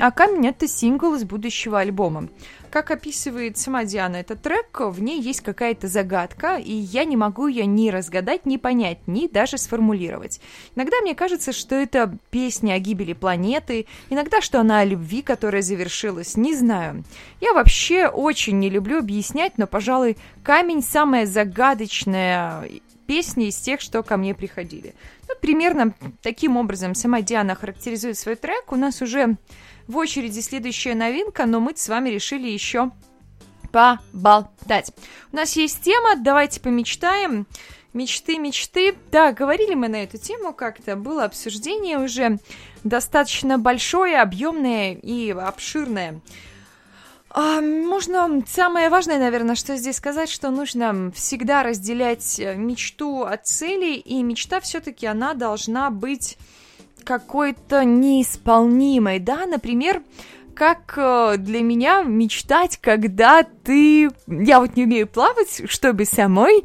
А 0.00 0.12
«Камень»— 0.12 0.46
это 0.48 0.68
сингл 0.68 1.16
из 1.16 1.24
будущего 1.24 1.80
альбома. 1.80 2.28
Как 2.70 2.92
описывает 2.92 3.58
сама 3.58 3.84
Диана 3.84 4.16
этот 4.16 4.40
трек, 4.40 4.78
в 4.78 5.02
ней 5.02 5.20
есть 5.20 5.40
какая-то 5.40 5.88
загадка, 5.88 6.56
и 6.56 6.72
я 6.72 7.04
не 7.04 7.16
могу 7.16 7.48
ее 7.48 7.66
ни 7.66 7.90
разгадать, 7.90 8.46
ни 8.46 8.58
понять, 8.58 8.98
ни 9.08 9.26
даже 9.26 9.58
сформулировать. 9.58 10.40
Иногда 10.76 11.00
мне 11.00 11.16
кажется, 11.16 11.52
что 11.52 11.74
это 11.74 12.16
песня 12.30 12.74
о 12.74 12.78
гибели 12.78 13.12
планеты, 13.12 13.86
иногда, 14.08 14.40
что 14.40 14.60
она 14.60 14.80
о 14.80 14.84
любви, 14.84 15.20
которая 15.20 15.62
завершилась, 15.62 16.36
не 16.36 16.54
знаю. 16.54 17.02
Я 17.40 17.52
вообще 17.52 18.06
очень 18.06 18.60
не 18.60 18.70
люблю 18.70 18.98
объяснять, 18.98 19.58
но, 19.58 19.66
пожалуй, 19.66 20.16
«Камень»— 20.44 20.82
самая 20.84 21.26
загадочная 21.26 22.68
песня 23.08 23.48
из 23.48 23.56
тех, 23.56 23.80
что 23.80 24.02
ко 24.02 24.18
мне 24.18 24.34
приходили. 24.34 24.94
Ну, 25.26 25.34
примерно 25.40 25.94
таким 26.22 26.58
образом 26.58 26.94
сама 26.94 27.22
Диана 27.22 27.54
характеризует 27.54 28.18
свой 28.18 28.36
трек. 28.36 28.70
У 28.70 28.76
нас 28.76 29.00
уже 29.00 29.36
в 29.88 29.96
очереди 29.96 30.40
следующая 30.40 30.94
новинка, 30.94 31.46
но 31.46 31.58
мы 31.58 31.72
с 31.74 31.88
вами 31.88 32.10
решили 32.10 32.48
еще 32.48 32.90
поболтать. 33.72 34.92
У 35.32 35.36
нас 35.36 35.56
есть 35.56 35.82
тема, 35.82 36.16
давайте 36.16 36.60
помечтаем. 36.60 37.46
Мечты, 37.94 38.38
мечты. 38.38 38.94
Да, 39.10 39.32
говорили 39.32 39.74
мы 39.74 39.88
на 39.88 40.02
эту 40.02 40.18
тему 40.18 40.52
как-то, 40.52 40.94
было 40.94 41.24
обсуждение 41.24 41.98
уже 41.98 42.38
достаточно 42.84 43.58
большое, 43.58 44.20
объемное 44.20 44.92
и 44.92 45.30
обширное. 45.30 46.20
А, 47.30 47.60
можно 47.60 48.42
самое 48.46 48.88
важное, 48.88 49.18
наверное, 49.18 49.54
что 49.54 49.76
здесь 49.76 49.96
сказать, 49.96 50.30
что 50.30 50.50
нужно 50.50 51.12
всегда 51.14 51.62
разделять 51.62 52.40
э, 52.40 52.54
мечту 52.54 53.22
от 53.22 53.46
цели, 53.46 53.94
и 53.96 54.22
мечта 54.22 54.60
все-таки 54.60 55.06
она 55.06 55.34
должна 55.34 55.90
быть 55.90 56.38
какой-то 57.04 57.84
неисполнимой, 57.84 59.18
да, 59.18 59.46
например, 59.46 60.02
как 60.54 60.94
э, 60.96 61.36
для 61.38 61.60
меня 61.60 62.02
мечтать, 62.02 62.78
когда 62.78 63.44
ты... 63.44 64.10
Я 64.26 64.60
вот 64.60 64.74
не 64.76 64.84
умею 64.84 65.06
плавать, 65.06 65.70
чтобы 65.70 66.04
самой 66.04 66.64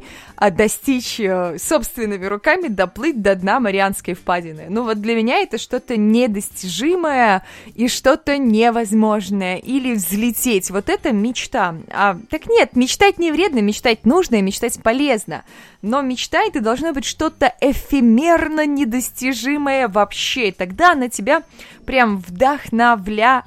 достичь 0.50 1.20
э, 1.20 1.58
собственными 1.58 2.26
руками 2.26 2.68
доплыть 2.68 3.22
до 3.22 3.34
дна 3.34 3.60
Марианской 3.60 4.14
впадины. 4.14 4.66
Ну 4.68 4.84
вот 4.84 5.00
для 5.00 5.14
меня 5.14 5.38
это 5.38 5.58
что-то 5.58 5.96
недостижимое 5.96 7.44
и 7.74 7.88
что-то 7.88 8.36
невозможное. 8.38 9.56
Или 9.56 9.94
взлететь. 9.94 10.70
Вот 10.70 10.88
это 10.88 11.12
мечта. 11.12 11.76
А, 11.90 12.18
так 12.30 12.46
нет, 12.46 12.76
мечтать 12.76 13.18
не 13.18 13.30
вредно, 13.32 13.60
мечтать 13.60 14.04
нужно 14.04 14.36
и 14.36 14.42
мечтать 14.42 14.82
полезно. 14.82 15.44
Но 15.82 16.00
мечта 16.02 16.42
это 16.42 16.60
должно 16.60 16.92
быть 16.92 17.04
что-то 17.04 17.54
эфемерно 17.60 18.66
недостижимое 18.66 19.88
вообще. 19.88 20.48
И 20.48 20.52
тогда 20.52 20.92
она 20.92 21.08
тебя 21.08 21.42
прям 21.84 22.18
вдохновляет. 22.18 23.42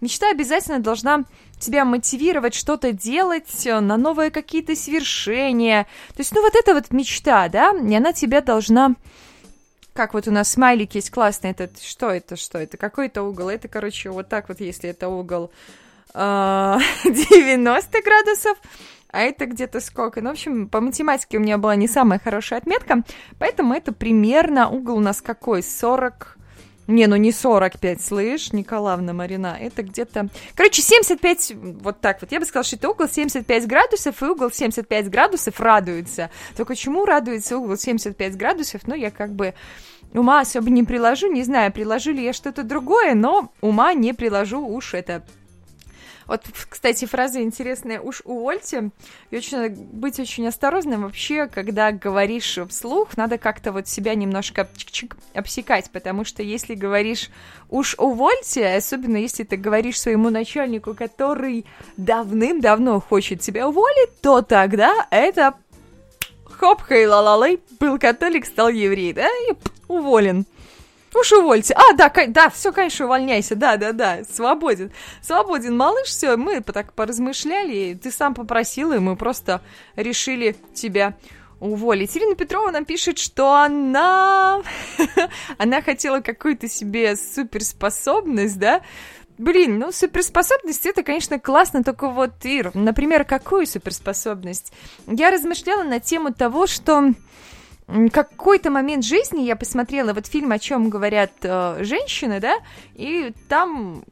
Мечта 0.00 0.30
обязательно 0.30 0.78
должна 0.78 1.24
тебя 1.60 1.84
мотивировать 1.84 2.54
что-то 2.54 2.92
делать, 2.92 3.66
э, 3.66 3.80
на 3.80 3.96
новые 3.96 4.30
какие-то 4.30 4.74
свершения. 4.74 5.84
То 6.08 6.20
есть, 6.20 6.34
ну 6.34 6.42
вот 6.42 6.54
это 6.54 6.74
вот 6.74 6.90
мечта, 6.92 7.48
да, 7.48 7.72
и 7.72 7.94
она 7.94 8.12
тебя 8.12 8.40
должна 8.40 8.94
как 9.92 10.14
вот 10.14 10.28
у 10.28 10.30
нас 10.30 10.50
смайлик 10.50 10.94
есть 10.94 11.10
классный, 11.10 11.50
это 11.50 11.68
что 11.82 12.10
это, 12.10 12.36
что 12.36 12.58
это, 12.58 12.76
какой-то 12.76 13.22
угол, 13.22 13.48
это, 13.48 13.68
короче, 13.68 14.08
вот 14.10 14.28
так 14.28 14.48
вот, 14.48 14.60
если 14.60 14.90
это 14.90 15.08
угол 15.08 15.50
э, 16.14 16.78
90 17.04 18.02
градусов, 18.02 18.58
а 19.12 19.20
это 19.22 19.46
где-то 19.46 19.80
сколько? 19.80 20.20
Ну, 20.20 20.30
в 20.30 20.32
общем, 20.32 20.68
по 20.68 20.80
математике 20.80 21.38
у 21.38 21.40
меня 21.40 21.58
была 21.58 21.74
не 21.74 21.88
самая 21.88 22.20
хорошая 22.20 22.60
отметка, 22.60 23.02
поэтому 23.38 23.74
это 23.74 23.92
примерно 23.92 24.68
угол 24.68 24.98
у 24.98 25.00
нас 25.00 25.20
какой? 25.20 25.62
40, 25.62 26.38
Не, 26.90 27.06
ну 27.06 27.14
не 27.14 27.30
45, 27.30 28.02
слышь, 28.02 28.52
Николаевна 28.52 29.12
Марина, 29.12 29.56
это 29.58 29.84
где-то... 29.84 30.28
Короче, 30.56 30.82
75, 30.82 31.52
вот 31.82 32.00
так 32.00 32.20
вот, 32.20 32.32
я 32.32 32.40
бы 32.40 32.46
сказала, 32.46 32.64
что 32.64 32.76
это 32.76 32.88
угол 32.90 33.08
75 33.08 33.66
градусов, 33.68 34.20
и 34.20 34.24
угол 34.24 34.50
75 34.50 35.08
градусов 35.08 35.60
радуется. 35.60 36.30
Только 36.56 36.74
чему 36.74 37.04
радуется 37.04 37.58
угол 37.58 37.76
75 37.76 38.36
градусов? 38.36 38.80
Ну, 38.88 38.96
я 38.96 39.12
как 39.12 39.30
бы 39.30 39.54
ума 40.12 40.40
особо 40.40 40.68
не 40.70 40.82
приложу, 40.82 41.30
не 41.30 41.44
знаю, 41.44 41.72
приложу 41.72 42.10
ли 42.10 42.24
я 42.24 42.32
что-то 42.32 42.64
другое, 42.64 43.14
но 43.14 43.52
ума 43.60 43.94
не 43.94 44.12
приложу, 44.12 44.60
уж 44.66 44.94
это 44.94 45.22
вот, 46.30 46.44
кстати, 46.68 47.06
фраза 47.06 47.42
интересная, 47.42 48.00
уж 48.00 48.22
увольте. 48.24 48.90
И 49.32 49.36
очень 49.36 49.70
быть 49.70 50.20
очень 50.20 50.46
осторожным 50.46 51.02
вообще, 51.02 51.48
когда 51.48 51.90
говоришь 51.90 52.56
вслух, 52.68 53.16
надо 53.16 53.36
как-то 53.36 53.72
вот 53.72 53.88
себя 53.88 54.14
немножко 54.14 54.68
чик-чик 54.76 55.16
обсекать, 55.34 55.90
потому 55.90 56.24
что 56.24 56.44
если 56.44 56.76
говоришь 56.76 57.30
уж 57.68 57.96
увольте, 57.98 58.76
особенно 58.76 59.16
если 59.16 59.42
ты 59.42 59.56
говоришь 59.56 60.00
своему 60.00 60.30
начальнику, 60.30 60.94
который 60.94 61.66
давным-давно 61.96 63.00
хочет 63.00 63.40
тебя 63.40 63.68
уволить, 63.68 64.20
то 64.20 64.40
тогда 64.40 65.08
это 65.10 65.54
хоп, 66.44 66.84
хей 66.88 67.06
ла 67.06 67.22
ла 67.22 67.48
был 67.80 67.98
католик, 67.98 68.46
стал 68.46 68.68
еврей, 68.68 69.12
да, 69.12 69.26
и 69.26 69.54
уволен. 69.88 70.46
Уж 71.14 71.32
увольте. 71.32 71.74
А, 71.74 71.92
да, 71.94 72.12
да, 72.28 72.50
все, 72.50 72.72
конечно, 72.72 73.06
увольняйся. 73.06 73.56
Да, 73.56 73.76
да, 73.76 73.92
да, 73.92 74.20
свободен. 74.24 74.92
Свободен, 75.22 75.76
малыш, 75.76 76.08
все. 76.08 76.36
Мы 76.36 76.60
так 76.60 76.92
поразмышляли, 76.92 77.98
ты 78.00 78.10
сам 78.10 78.34
попросил, 78.34 78.92
и 78.92 78.98
мы 78.98 79.16
просто 79.16 79.60
решили 79.96 80.56
тебя 80.72 81.14
уволить. 81.58 82.16
Ирина 82.16 82.34
Петрова 82.34 82.70
нам 82.70 82.84
пишет, 82.84 83.18
что 83.18 83.54
она... 83.54 84.62
она 85.58 85.82
хотела 85.82 86.20
какую-то 86.20 86.68
себе 86.68 87.16
суперспособность, 87.16 88.58
да? 88.58 88.80
Блин, 89.36 89.78
ну 89.78 89.90
суперспособность 89.90 90.84
это, 90.86 91.02
конечно, 91.02 91.38
классно, 91.38 91.82
только 91.82 92.08
вот, 92.08 92.44
Ир, 92.44 92.72
например, 92.74 93.24
какую 93.24 93.66
суперспособность? 93.66 94.72
Я 95.06 95.30
размышляла 95.30 95.82
на 95.82 95.98
тему 95.98 96.32
того, 96.32 96.66
что 96.66 97.14
какой-то 98.12 98.70
момент 98.70 99.04
жизни 99.04 99.42
я 99.42 99.56
посмотрела 99.56 100.12
вот 100.12 100.26
фильм, 100.26 100.52
о 100.52 100.58
чем 100.58 100.90
говорят 100.90 101.32
э, 101.42 101.82
женщины, 101.82 102.40
да, 102.40 102.54
и 102.94 103.32
там 103.48 104.04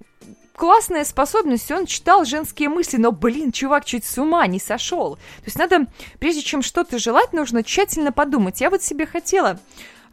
классная 0.58 1.04
способность, 1.04 1.70
он 1.70 1.86
читал 1.86 2.24
женские 2.24 2.68
мысли, 2.68 2.96
но, 2.96 3.12
блин, 3.12 3.52
чувак 3.52 3.84
чуть 3.84 4.04
с 4.04 4.18
ума 4.18 4.46
не 4.46 4.58
сошел. 4.58 5.14
То 5.16 5.44
есть 5.46 5.58
надо, 5.58 5.86
прежде 6.18 6.42
чем 6.42 6.62
что-то 6.62 6.98
желать, 6.98 7.32
нужно 7.32 7.62
тщательно 7.62 8.12
подумать. 8.12 8.60
Я 8.60 8.68
вот 8.68 8.82
себе 8.82 9.06
хотела 9.06 9.60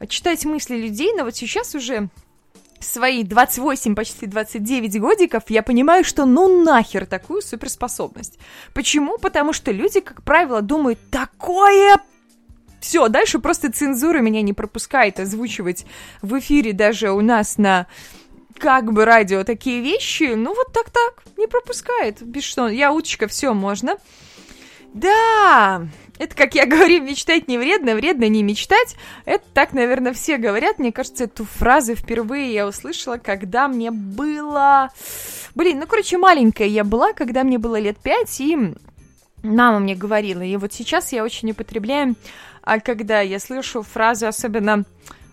читать 0.07 0.45
мысли 0.45 0.75
людей, 0.75 1.13
но 1.17 1.23
вот 1.23 1.35
сейчас 1.35 1.73
уже 1.73 2.09
свои 2.79 3.23
28, 3.23 3.95
почти 3.95 4.27
29 4.27 4.99
годиков, 4.99 5.43
я 5.47 5.63
понимаю, 5.63 6.03
что 6.03 6.25
ну 6.25 6.63
нахер 6.63 7.05
такую 7.05 7.41
суперспособность. 7.41 8.37
Почему? 8.73 9.17
Потому 9.17 9.53
что 9.53 9.71
люди, 9.71 9.99
как 10.01 10.23
правило, 10.23 10.61
думают, 10.61 10.99
такое 11.09 11.97
все, 12.85 13.07
дальше 13.07 13.39
просто 13.39 13.71
цензура 13.71 14.19
меня 14.19 14.43
не 14.43 14.53
пропускает 14.53 15.19
озвучивать 15.19 15.87
в 16.21 16.37
эфире 16.37 16.71
даже 16.71 17.11
у 17.11 17.21
нас 17.21 17.57
на 17.57 17.87
как 18.59 18.93
бы 18.93 19.05
радио 19.05 19.43
такие 19.43 19.81
вещи, 19.81 20.35
ну 20.35 20.53
вот 20.53 20.71
так-так, 20.71 21.23
не 21.35 21.47
пропускает. 21.47 22.21
Без 22.21 22.43
что, 22.43 22.67
я 22.67 22.93
уточка, 22.93 23.27
все 23.27 23.55
можно. 23.55 23.97
Да, 24.93 25.87
это, 26.19 26.35
как 26.35 26.53
я 26.53 26.65
говорю, 26.67 27.01
мечтать 27.01 27.47
не 27.47 27.57
вредно, 27.57 27.95
вредно 27.95 28.29
не 28.29 28.43
мечтать. 28.43 28.95
Это 29.25 29.43
так, 29.55 29.73
наверное, 29.73 30.13
все 30.13 30.37
говорят. 30.37 30.77
Мне 30.77 30.91
кажется, 30.91 31.23
эту 31.23 31.43
фразу 31.43 31.95
впервые 31.95 32.53
я 32.53 32.67
услышала, 32.67 33.17
когда 33.17 33.67
мне 33.67 33.89
было... 33.89 34.91
Блин, 35.55 35.79
ну, 35.79 35.87
короче, 35.87 36.19
маленькая 36.19 36.67
я 36.67 36.83
была, 36.83 37.13
когда 37.13 37.43
мне 37.43 37.57
было 37.57 37.79
лет 37.79 37.97
пять, 37.97 38.39
и 38.39 38.75
мама 39.41 39.79
мне 39.79 39.95
говорила. 39.95 40.41
И 40.41 40.55
вот 40.57 40.73
сейчас 40.73 41.13
я 41.13 41.23
очень 41.23 41.51
употребляю 41.51 42.15
а 42.65 42.79
когда 42.79 43.21
я 43.21 43.39
слышу 43.39 43.83
фразу, 43.83 44.27
особенно 44.27 44.83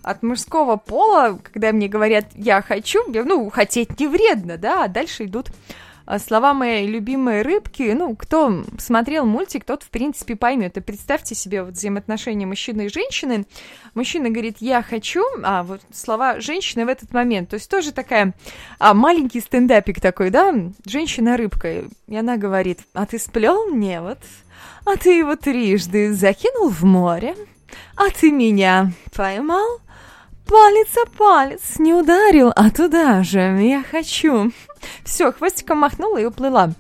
от 0.03 0.23
мужского 0.23 0.77
пола, 0.77 1.41
когда 1.43 1.73
мне 1.73 1.89
говорят 1.89 2.27
«я 2.35 2.61
хочу», 2.63 3.01
ну, 3.07 3.51
хотеть 3.51 3.99
не 3.99 4.07
вредно, 4.07 4.59
да, 4.59 4.85
а 4.85 4.89
дальше 4.89 5.25
идут 5.25 5.49
а, 6.05 6.19
слова 6.19 6.55
моей 6.55 6.87
любимой 6.87 7.43
рыбки, 7.43 7.93
ну, 7.97 8.15
кто 8.17 8.65
смотрел 8.79 9.25
мультик, 9.25 9.65
тот, 9.65 9.85
в 9.85 9.91
принципе, 9.91 10.37
поймет. 10.37 10.77
И 10.77 10.81
представьте 10.81 11.35
себе 11.35 11.63
вот 11.63 11.75
взаимоотношения 11.75 12.47
мужчины 12.47 12.87
и 12.87 12.89
женщины. 12.89 13.47
Мужчина 13.95 14.31
говорит 14.31 14.57
«я 14.61 14.83
хочу», 14.83 15.25
а 15.45 15.63
вот 15.63 15.81
слова 15.93 16.41
женщины 16.41 16.85
в 16.85 16.89
этот 16.89 17.13
момент. 17.13 17.51
То 17.51 17.55
есть 17.55 17.71
тоже 17.71 17.93
такая 17.93 18.35
а, 18.79 18.95
маленький 18.95 19.41
стендапик 19.41 20.01
такой, 20.01 20.31
да, 20.31 20.53
женщина-рыбка. 20.85 21.85
И 22.09 22.17
она 22.17 22.37
говорит 22.37 22.81
«а 22.93 23.07
ты 23.07 23.19
сплел 23.19 23.67
мне 23.67 24.01
вот?» 24.01 24.19
А 24.85 24.97
ты 24.97 25.19
его 25.19 25.37
трижды 25.37 26.13
закинул 26.13 26.69
в 26.69 26.83
море, 26.85 27.37
а 27.97 28.11
ты 28.11 28.31
меня 28.31 28.93
поймал, 29.15 29.81
палец 30.47 30.89
о 30.97 31.07
палец 31.17 31.79
не 31.79 31.95
ударил, 31.95 32.53
а 32.55 32.71
туда 32.71 33.23
же 33.23 33.41
я 33.63 33.83
хочу. 33.83 34.53
Все, 35.05 35.33
хвостиком 35.33 35.79
махнула 35.79 36.19
и 36.19 36.25
уплыла. 36.25 36.73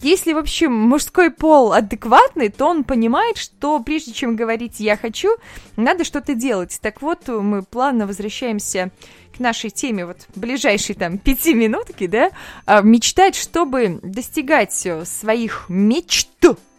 Если 0.00 0.32
вообще 0.32 0.68
мужской 0.68 1.30
пол 1.30 1.72
адекватный, 1.72 2.50
то 2.50 2.66
он 2.66 2.84
понимает, 2.84 3.38
что 3.38 3.80
прежде 3.80 4.12
чем 4.12 4.36
говорить 4.36 4.80
«я 4.80 4.96
хочу», 4.96 5.36
надо 5.76 6.04
что-то 6.04 6.34
делать. 6.34 6.78
Так 6.82 7.00
вот, 7.00 7.28
мы 7.28 7.62
плавно 7.62 8.06
возвращаемся 8.06 8.90
к 9.34 9.40
нашей 9.40 9.70
теме 9.70 10.06
вот 10.06 10.26
ближайшей 10.34 10.94
там 10.94 11.18
пяти 11.18 11.54
минутки, 11.54 12.06
да, 12.06 12.30
а, 12.66 12.82
мечтать, 12.82 13.34
чтобы 13.34 13.98
достигать 14.02 14.86
своих 15.04 15.66
мечт, 15.68 16.28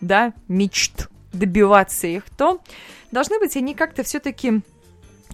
да, 0.01 0.33
мечт, 0.47 1.09
добиваться 1.33 2.07
их, 2.07 2.23
то 2.37 2.61
должны 3.11 3.39
быть 3.39 3.57
они 3.57 3.73
как-то 3.73 4.03
все-таки 4.03 4.61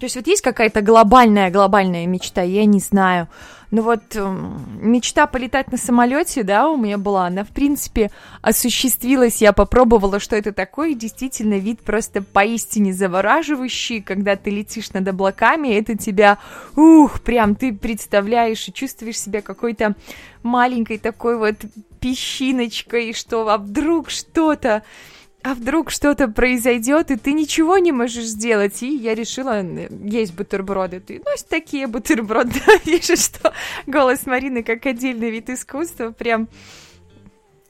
то 0.02 0.06
есть 0.06 0.16
вот 0.16 0.26
есть 0.26 0.42
какая-то 0.42 0.80
глобальная, 0.80 1.48
глобальная 1.48 2.06
мечта, 2.06 2.42
я 2.42 2.64
не 2.64 2.80
знаю. 2.80 3.28
Но 3.70 3.82
вот 3.82 4.02
э, 4.16 4.36
мечта 4.80 5.28
полетать 5.28 5.70
на 5.70 5.78
самолете, 5.78 6.42
да, 6.42 6.68
у 6.68 6.76
меня 6.76 6.98
была, 6.98 7.28
она 7.28 7.44
в 7.44 7.50
принципе 7.50 8.10
осуществилась, 8.40 9.40
я 9.40 9.52
попробовала, 9.52 10.18
что 10.18 10.34
это 10.34 10.52
такое, 10.52 10.94
действительно 10.94 11.54
вид 11.54 11.82
просто 11.82 12.20
поистине 12.20 12.92
завораживающий, 12.92 14.02
когда 14.02 14.34
ты 14.34 14.50
летишь 14.50 14.92
над 14.92 15.06
облаками, 15.06 15.68
это 15.68 15.96
тебя, 15.96 16.38
ух, 16.74 17.20
прям 17.20 17.54
ты 17.54 17.72
представляешь 17.72 18.66
и 18.66 18.72
чувствуешь 18.72 19.20
себя 19.20 19.40
какой-то 19.40 19.94
маленькой 20.42 20.98
такой 20.98 21.38
вот 21.38 21.54
песчиночкой, 22.00 23.12
что 23.12 23.48
а 23.48 23.56
вдруг 23.56 24.10
что-то 24.10 24.82
а 25.42 25.54
вдруг 25.54 25.90
что-то 25.90 26.28
произойдет, 26.28 27.10
и 27.10 27.16
ты 27.16 27.32
ничего 27.32 27.78
не 27.78 27.90
можешь 27.90 28.26
сделать. 28.26 28.82
И 28.82 28.96
я 28.96 29.14
решила 29.14 29.62
есть 30.04 30.34
бутерброды. 30.34 31.00
Ты, 31.00 31.20
ну, 31.24 31.32
такие 31.48 31.86
бутерброды. 31.86 32.60
Вижу, 32.84 33.16
что 33.16 33.52
голос 33.86 34.26
Марины 34.26 34.62
как 34.62 34.86
отдельный 34.86 35.30
вид 35.30 35.50
искусства. 35.50 36.12
Прям 36.12 36.48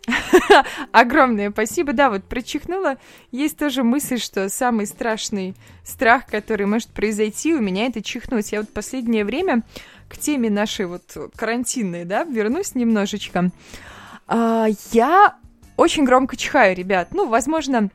огромное 0.93 1.51
спасибо. 1.51 1.95
Да, 1.95 2.11
вот 2.11 2.25
прочихнула. 2.25 2.99
Есть 3.31 3.57
тоже 3.57 3.83
мысль, 3.83 4.19
что 4.19 4.49
самый 4.51 4.87
страшный 4.87 5.55
страх, 5.85 6.27
который 6.27 6.67
может 6.67 6.89
произойти 6.89 7.55
у 7.55 7.61
меня, 7.61 7.87
это 7.87 8.03
чихнуть. 8.03 8.53
Я 8.53 8.61
вот 8.61 8.69
последнее 8.69 9.25
время 9.25 9.63
к 10.11 10.19
теме 10.19 10.51
нашей 10.51 10.85
вот 10.85 11.17
карантинной, 11.37 12.05
да, 12.05 12.25
вернусь 12.25 12.75
немножечко. 12.75 13.51
А, 14.27 14.67
я 14.93 15.37
очень 15.83 16.05
громко 16.05 16.37
чихаю, 16.37 16.77
ребят. 16.77 17.09
Ну, 17.11 17.29
возможно, 17.29 17.91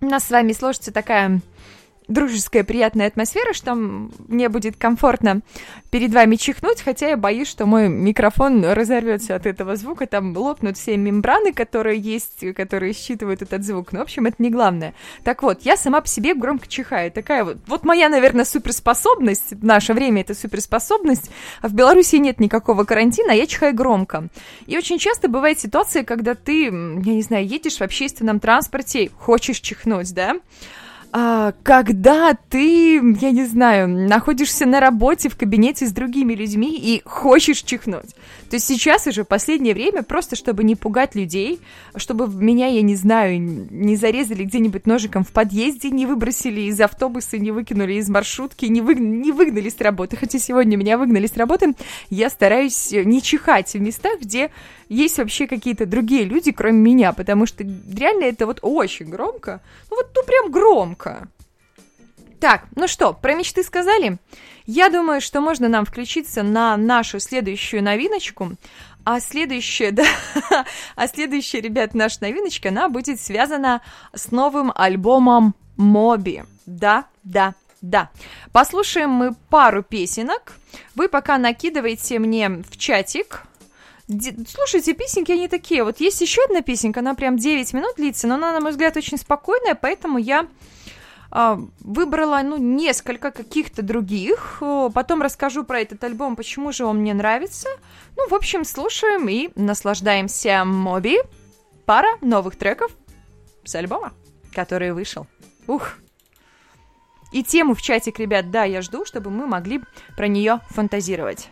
у 0.00 0.06
нас 0.06 0.24
с 0.24 0.30
вами 0.30 0.52
сложится 0.52 0.92
такая 0.92 1.40
дружеская, 2.10 2.64
приятная 2.64 3.06
атмосфера, 3.06 3.52
что 3.52 3.74
мне 3.74 4.48
будет 4.48 4.76
комфортно 4.76 5.40
перед 5.90 6.12
вами 6.12 6.36
чихнуть, 6.36 6.82
хотя 6.82 7.10
я 7.10 7.16
боюсь, 7.16 7.48
что 7.48 7.66
мой 7.66 7.88
микрофон 7.88 8.64
разорвется 8.64 9.34
от 9.34 9.46
этого 9.46 9.76
звука, 9.76 10.06
там 10.06 10.36
лопнут 10.36 10.76
все 10.76 10.96
мембраны, 10.96 11.52
которые 11.52 11.98
есть, 11.98 12.44
которые 12.54 12.92
считывают 12.92 13.42
этот 13.42 13.64
звук. 13.64 13.92
Но, 13.92 14.00
в 14.00 14.02
общем, 14.02 14.26
это 14.26 14.36
не 14.38 14.50
главное. 14.50 14.94
Так 15.24 15.42
вот, 15.42 15.62
я 15.62 15.76
сама 15.76 16.00
по 16.00 16.08
себе 16.08 16.34
громко 16.34 16.66
чихаю. 16.68 17.10
Такая 17.10 17.44
вот, 17.44 17.58
вот 17.66 17.84
моя, 17.84 18.08
наверное, 18.08 18.44
суперспособность, 18.44 19.52
в 19.52 19.64
наше 19.64 19.94
время 19.94 20.22
это 20.22 20.34
суперспособность, 20.34 21.30
а 21.62 21.68
в 21.68 21.74
Беларуси 21.74 22.16
нет 22.16 22.40
никакого 22.40 22.84
карантина, 22.84 23.32
а 23.32 23.36
я 23.36 23.46
чихаю 23.46 23.74
громко. 23.74 24.28
И 24.66 24.76
очень 24.76 24.98
часто 24.98 25.28
бывает 25.28 25.58
ситуация, 25.58 26.04
когда 26.04 26.34
ты, 26.34 26.64
я 26.64 26.70
не 26.70 27.22
знаю, 27.22 27.46
едешь 27.46 27.78
в 27.78 27.82
общественном 27.82 28.40
транспорте, 28.40 29.10
хочешь 29.16 29.60
чихнуть, 29.60 30.12
да, 30.14 30.36
а, 31.12 31.52
когда 31.64 32.34
ты, 32.34 32.94
я 32.94 33.30
не 33.32 33.44
знаю, 33.44 33.88
находишься 33.88 34.64
на 34.64 34.78
работе 34.78 35.28
в 35.28 35.36
кабинете 35.36 35.86
с 35.86 35.92
другими 35.92 36.34
людьми 36.34 36.78
и 36.78 37.02
хочешь 37.04 37.62
чихнуть. 37.62 38.14
То 38.48 38.56
есть 38.56 38.66
сейчас 38.66 39.08
уже 39.08 39.24
последнее 39.24 39.74
время, 39.74 40.04
просто 40.04 40.36
чтобы 40.36 40.62
не 40.62 40.76
пугать 40.76 41.16
людей, 41.16 41.60
чтобы 41.96 42.28
меня, 42.28 42.68
я 42.68 42.82
не 42.82 42.94
знаю, 42.94 43.40
не 43.40 43.96
зарезали 43.96 44.44
где-нибудь 44.44 44.86
ножиком 44.86 45.24
в 45.24 45.32
подъезде, 45.32 45.90
не 45.90 46.06
выбросили 46.06 46.62
из 46.62 46.80
автобуса, 46.80 47.38
не 47.38 47.50
выкинули 47.50 47.94
из 47.94 48.08
маршрутки, 48.08 48.66
не, 48.66 48.80
вы, 48.80 48.94
не 48.94 49.32
выгнали 49.32 49.68
с 49.68 49.80
работы. 49.80 50.16
Хотя 50.16 50.38
сегодня 50.38 50.76
меня 50.76 50.96
выгнали 50.96 51.26
с 51.26 51.36
работы, 51.36 51.74
я 52.10 52.30
стараюсь 52.30 52.92
не 52.92 53.20
чихать 53.20 53.72
в 53.72 53.80
местах, 53.80 54.20
где 54.20 54.50
есть 54.90 55.18
вообще 55.18 55.46
какие-то 55.46 55.86
другие 55.86 56.24
люди, 56.24 56.50
кроме 56.50 56.78
меня, 56.78 57.12
потому 57.12 57.46
что 57.46 57.64
реально 57.64 58.24
это 58.24 58.44
вот 58.44 58.58
очень 58.60 59.06
громко. 59.06 59.60
Ну 59.88 59.96
вот, 59.96 60.10
ну 60.14 60.24
прям 60.24 60.50
громко. 60.50 61.28
Так, 62.40 62.64
ну 62.74 62.88
что, 62.88 63.12
про 63.12 63.34
мечты 63.34 63.62
сказали? 63.62 64.18
Я 64.66 64.90
думаю, 64.90 65.20
что 65.20 65.40
можно 65.40 65.68
нам 65.68 65.84
включиться 65.84 66.42
на 66.42 66.76
нашу 66.76 67.20
следующую 67.20 67.84
новиночку. 67.84 68.56
А 69.04 69.20
следующая, 69.20 69.90
да, 69.92 70.04
а 70.96 71.06
следующая, 71.06 71.60
ребят, 71.60 71.94
наша 71.94 72.18
новиночка, 72.22 72.70
она 72.70 72.88
будет 72.88 73.20
связана 73.20 73.82
с 74.12 74.32
новым 74.32 74.72
альбомом 74.74 75.54
Моби. 75.76 76.42
Да, 76.66 77.06
да, 77.22 77.54
да. 77.80 78.10
Послушаем 78.52 79.10
мы 79.10 79.34
пару 79.50 79.84
песенок. 79.84 80.54
Вы 80.96 81.08
пока 81.08 81.38
накидывайте 81.38 82.18
мне 82.18 82.48
в 82.48 82.76
чатик 82.76 83.44
Слушайте, 84.48 84.94
песенки, 84.94 85.32
они 85.32 85.48
такие. 85.48 85.84
Вот 85.84 86.00
есть 86.00 86.20
еще 86.20 86.42
одна 86.44 86.62
песенка, 86.62 87.00
она 87.00 87.14
прям 87.14 87.36
9 87.36 87.72
минут 87.72 87.94
длится, 87.96 88.26
но 88.26 88.34
она, 88.34 88.52
на 88.52 88.60
мой 88.60 88.72
взгляд, 88.72 88.96
очень 88.96 89.18
спокойная, 89.18 89.74
поэтому 89.74 90.18
я 90.18 90.48
а, 91.30 91.60
выбрала, 91.80 92.40
ну, 92.42 92.56
несколько 92.56 93.30
каких-то 93.30 93.82
других. 93.82 94.62
Потом 94.94 95.22
расскажу 95.22 95.64
про 95.64 95.80
этот 95.80 96.02
альбом, 96.02 96.34
почему 96.34 96.72
же 96.72 96.84
он 96.84 96.98
мне 96.98 97.14
нравится. 97.14 97.68
Ну, 98.16 98.28
в 98.28 98.34
общем, 98.34 98.64
слушаем 98.64 99.28
и 99.28 99.50
наслаждаемся. 99.54 100.64
Моби. 100.64 101.18
Пара 101.86 102.08
новых 102.20 102.56
треков 102.56 102.92
с 103.64 103.74
альбома, 103.74 104.12
который 104.52 104.92
вышел. 104.92 105.26
Ух, 105.66 105.94
и 107.32 107.44
тему 107.44 107.74
в 107.74 107.82
чатик, 107.82 108.18
ребят, 108.18 108.50
да, 108.50 108.64
я 108.64 108.82
жду, 108.82 109.04
чтобы 109.04 109.30
мы 109.30 109.46
могли 109.46 109.82
про 110.16 110.26
нее 110.26 110.60
фантазировать. 110.70 111.48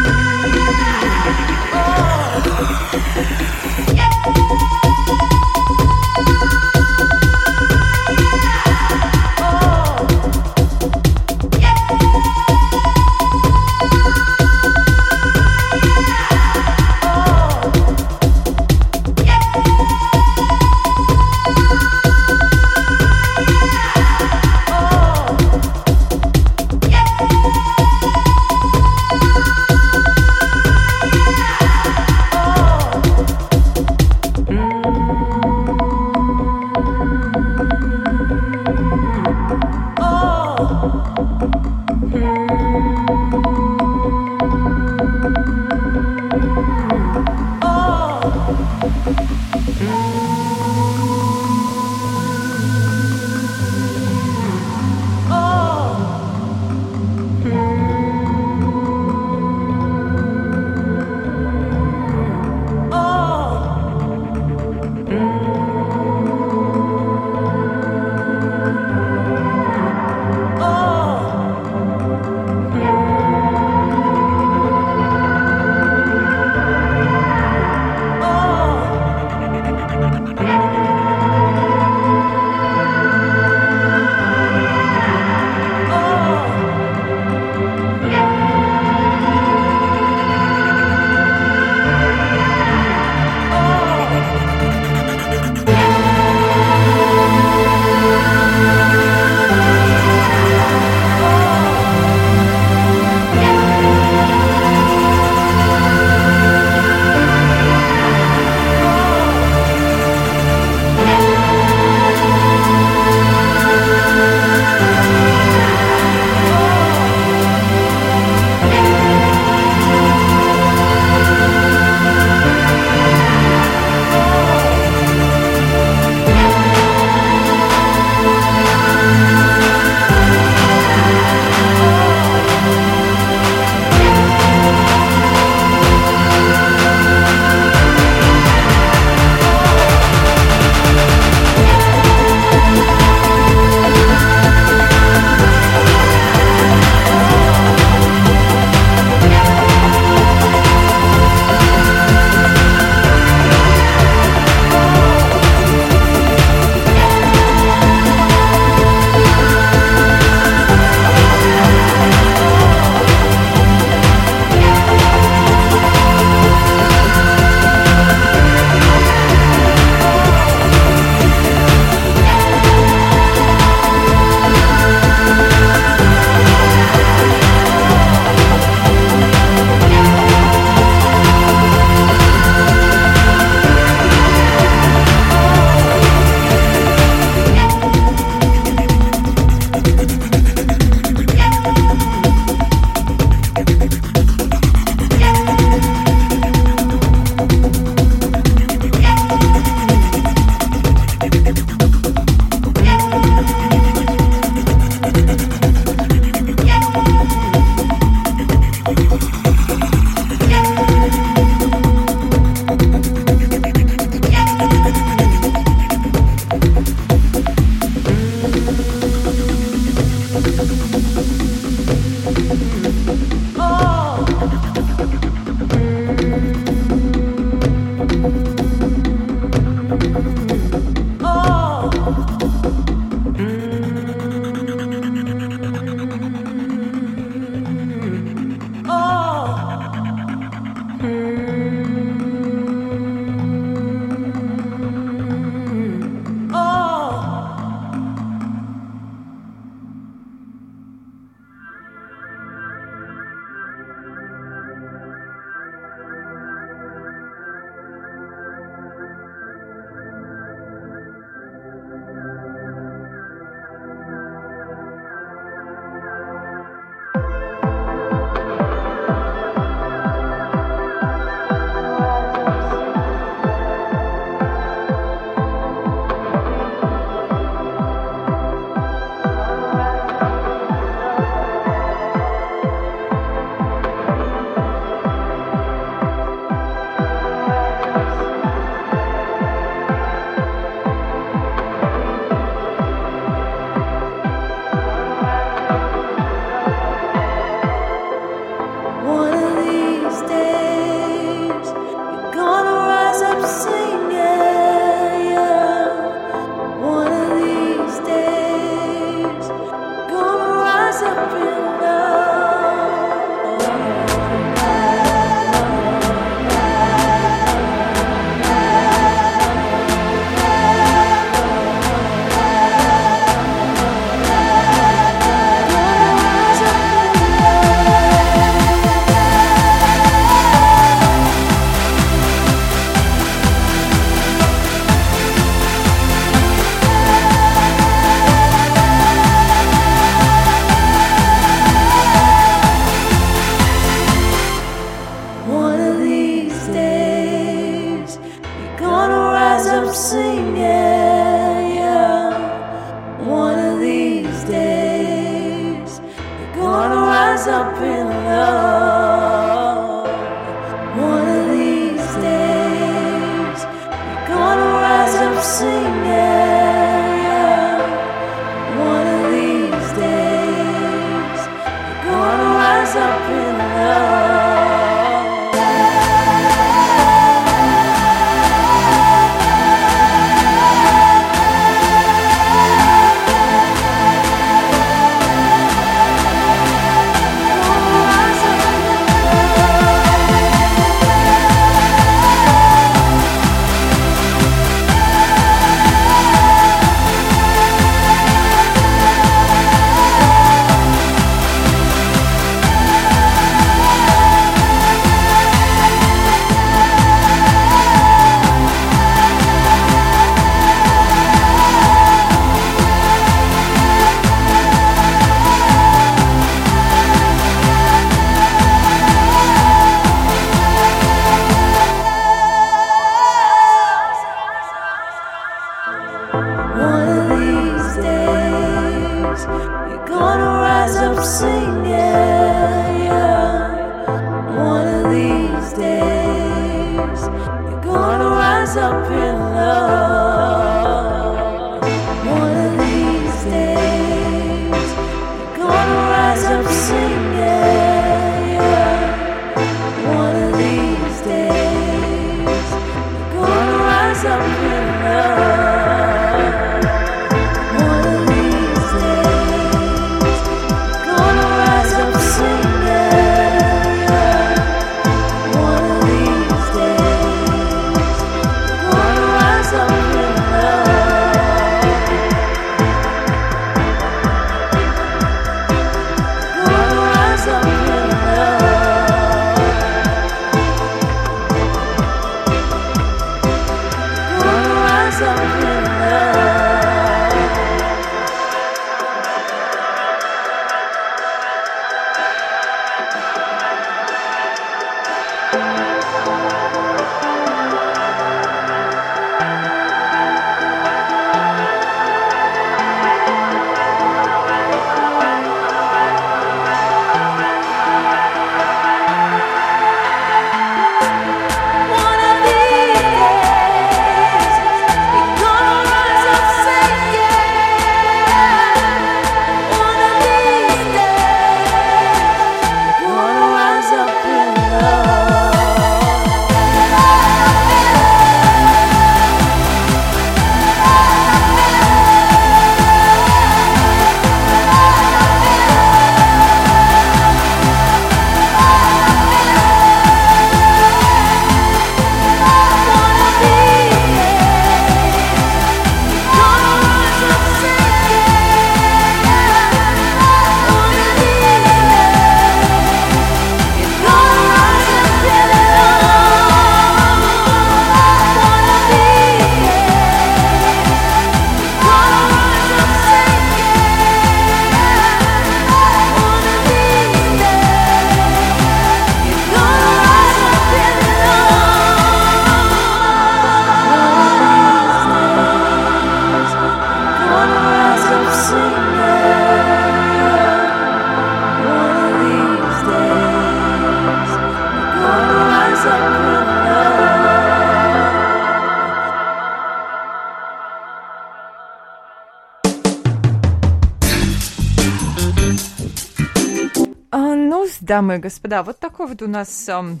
Дамы 597.92 598.14
и 598.14 598.18
господа, 598.18 598.62
вот 598.62 598.78
такой 598.78 599.06
вот 599.06 599.20
у 599.20 599.28
нас, 599.28 599.68
ам, 599.68 600.00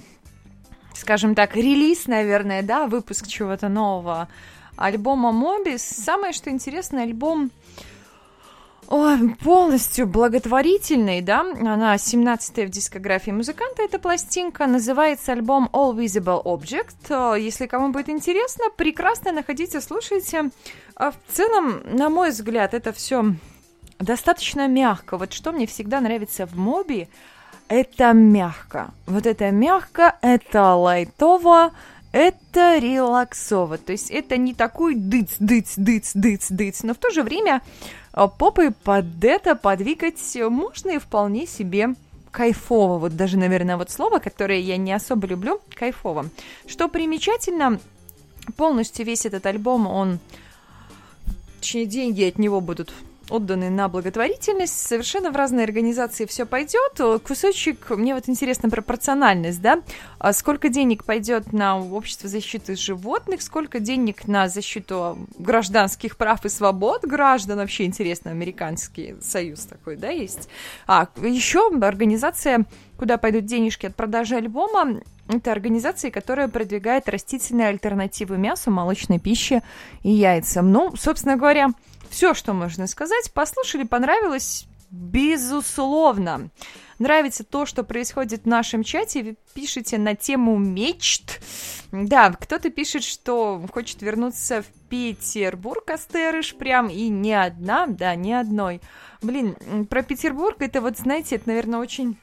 скажем 0.94 1.34
так, 1.34 1.54
релиз, 1.54 2.06
наверное, 2.06 2.62
да, 2.62 2.86
выпуск 2.86 3.26
чего-то 3.26 3.68
нового 3.68 4.28
альбома 4.78 5.30
Мобис. 5.30 5.82
Самое, 5.82 6.32
что 6.32 6.48
интересно, 6.48 7.02
альбом 7.02 7.50
полностью 9.44 10.06
благотворительный, 10.06 11.20
да, 11.20 11.40
она 11.40 11.96
17-я 11.96 12.66
в 12.66 12.70
дискографии 12.70 13.30
музыканта, 13.30 13.82
эта 13.82 13.98
пластинка, 13.98 14.66
называется 14.66 15.32
альбом 15.32 15.68
All 15.74 15.94
Visible 15.94 16.42
Object. 16.42 17.10
Э, 17.10 17.38
Если 17.38 17.66
кому 17.66 17.92
будет 17.92 18.08
интересно, 18.08 18.70
прекрасно 18.74 19.32
находите, 19.32 19.82
слушайте. 19.82 20.50
А 20.96 21.10
в 21.10 21.16
целом, 21.28 21.82
на 21.84 22.08
мой 22.08 22.30
взгляд, 22.30 22.72
это 22.72 22.94
все 22.94 23.34
достаточно 23.98 24.66
мягко. 24.66 25.18
Вот 25.18 25.34
что 25.34 25.52
мне 25.52 25.66
всегда 25.66 26.00
нравится 26.00 26.46
в 26.46 26.56
моби, 26.56 27.08
это 27.72 28.12
мягко. 28.12 28.90
Вот 29.06 29.26
это 29.26 29.50
мягко, 29.50 30.16
это 30.20 30.74
лайтово, 30.74 31.72
это 32.12 32.76
релаксово. 32.76 33.78
То 33.78 33.92
есть 33.92 34.10
это 34.10 34.36
не 34.36 34.52
такой 34.52 34.94
дыц, 34.94 35.36
дыц, 35.38 35.74
дыц, 35.76 36.12
дыц, 36.12 36.48
дыц, 36.50 36.82
но 36.82 36.92
в 36.92 36.98
то 36.98 37.10
же 37.10 37.22
время 37.22 37.62
э, 38.12 38.28
попой 38.38 38.72
под 38.72 39.24
это 39.24 39.54
подвигать 39.56 40.20
можно 40.50 40.90
и 40.90 40.98
вполне 40.98 41.46
себе 41.46 41.94
кайфово. 42.30 42.98
Вот 42.98 43.16
даже, 43.16 43.38
наверное, 43.38 43.78
вот 43.78 43.90
слово, 43.90 44.18
которое 44.18 44.60
я 44.60 44.76
не 44.76 44.92
особо 44.92 45.26
люблю, 45.26 45.58
кайфово. 45.74 46.26
Что 46.66 46.90
примечательно, 46.90 47.80
полностью 48.58 49.06
весь 49.06 49.24
этот 49.24 49.46
альбом, 49.46 49.86
он 49.86 50.18
точнее, 51.58 51.86
деньги 51.86 52.24
от 52.24 52.38
него 52.38 52.60
будут 52.60 52.92
отданы 53.28 53.70
на 53.70 53.88
благотворительность, 53.88 54.78
совершенно 54.78 55.30
в 55.30 55.36
разные 55.36 55.64
организации 55.64 56.26
все 56.26 56.46
пойдет. 56.46 57.00
Кусочек, 57.22 57.90
мне 57.90 58.14
вот 58.14 58.28
интересно 58.28 58.68
пропорциональность, 58.68 59.60
да, 59.60 59.82
А 60.18 60.32
сколько 60.32 60.68
денег 60.68 61.04
пойдет 61.04 61.52
на 61.52 61.80
общество 61.80 62.28
защиты 62.28 62.76
животных, 62.76 63.42
сколько 63.42 63.80
денег 63.80 64.26
на 64.26 64.48
защиту 64.48 65.18
гражданских 65.38 66.16
прав 66.16 66.44
и 66.44 66.48
свобод 66.48 67.04
граждан, 67.04 67.58
вообще 67.58 67.84
интересно, 67.84 68.30
американский 68.30 69.16
союз 69.20 69.60
такой, 69.60 69.96
да, 69.96 70.10
есть. 70.10 70.48
А 70.86 71.08
еще 71.22 71.70
организация, 71.80 72.66
куда 72.98 73.18
пойдут 73.18 73.46
денежки 73.46 73.86
от 73.86 73.96
продажи 73.96 74.36
альбома, 74.36 75.00
это 75.28 75.52
организация, 75.52 76.10
которая 76.10 76.48
продвигает 76.48 77.08
растительные 77.08 77.68
альтернативы 77.68 78.38
мясу, 78.38 78.70
молочной 78.70 79.18
пище 79.18 79.62
и 80.02 80.10
яйцам. 80.10 80.72
Ну, 80.72 80.94
собственно 80.96 81.36
говоря, 81.36 81.68
все, 82.12 82.34
что 82.34 82.52
можно 82.52 82.86
сказать. 82.86 83.32
Послушали, 83.32 83.84
понравилось? 83.84 84.66
Безусловно. 84.90 86.50
Нравится 86.98 87.42
то, 87.42 87.64
что 87.64 87.84
происходит 87.84 88.42
в 88.42 88.46
нашем 88.46 88.84
чате. 88.84 89.22
Вы 89.22 89.36
пишете 89.54 89.96
на 89.96 90.14
тему 90.14 90.58
мечт. 90.58 91.40
Да, 91.90 92.30
кто-то 92.30 92.68
пишет, 92.68 93.02
что 93.02 93.64
хочет 93.72 94.02
вернуться 94.02 94.60
в 94.62 94.66
Петербург, 94.90 95.88
Астерыш, 95.90 96.54
прям, 96.54 96.88
и 96.88 97.08
не 97.08 97.32
одна, 97.32 97.86
да, 97.86 98.14
не 98.14 98.34
одной. 98.34 98.82
Блин, 99.22 99.56
про 99.88 100.02
Петербург, 100.02 100.56
это 100.60 100.82
вот, 100.82 100.98
знаете, 100.98 101.36
это, 101.36 101.48
наверное, 101.48 101.80
очень 101.80 102.18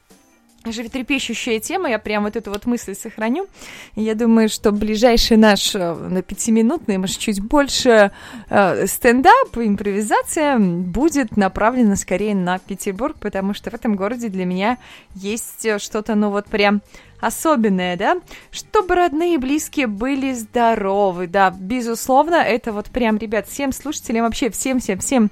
животрепещущая 0.65 1.59
тема, 1.59 1.89
я 1.89 1.99
прям 1.99 2.23
вот 2.23 2.35
эту 2.35 2.51
вот 2.51 2.65
мысль 2.65 2.95
сохраню. 2.95 3.47
Я 3.95 4.15
думаю, 4.15 4.49
что 4.49 4.71
ближайший 4.71 5.37
наш 5.37 5.73
э, 5.75 5.93
на 5.93 6.21
пятиминутный, 6.21 6.97
может, 6.97 7.17
чуть 7.17 7.41
больше 7.41 8.11
э, 8.49 8.87
стендап, 8.87 9.55
импровизация 9.55 10.59
будет 10.59 11.37
направлена 11.37 11.95
скорее 11.95 12.35
на 12.35 12.59
Петербург, 12.59 13.15
потому 13.19 13.53
что 13.53 13.71
в 13.71 13.73
этом 13.73 13.95
городе 13.95 14.29
для 14.29 14.45
меня 14.45 14.77
есть 15.15 15.65
э, 15.65 15.79
что-то, 15.79 16.15
ну 16.15 16.29
вот 16.29 16.47
прям 16.47 16.81
особенное, 17.21 17.97
да, 17.97 18.17
чтобы 18.51 18.95
родные 18.95 19.35
и 19.35 19.37
близкие 19.37 19.87
были 19.87 20.33
здоровы, 20.33 21.27
да, 21.27 21.53
безусловно, 21.57 22.35
это 22.35 22.71
вот 22.71 22.87
прям, 22.87 23.17
ребят, 23.17 23.47
всем 23.47 23.71
слушателям, 23.71 24.25
вообще 24.25 24.49
всем-всем-всем 24.49 25.29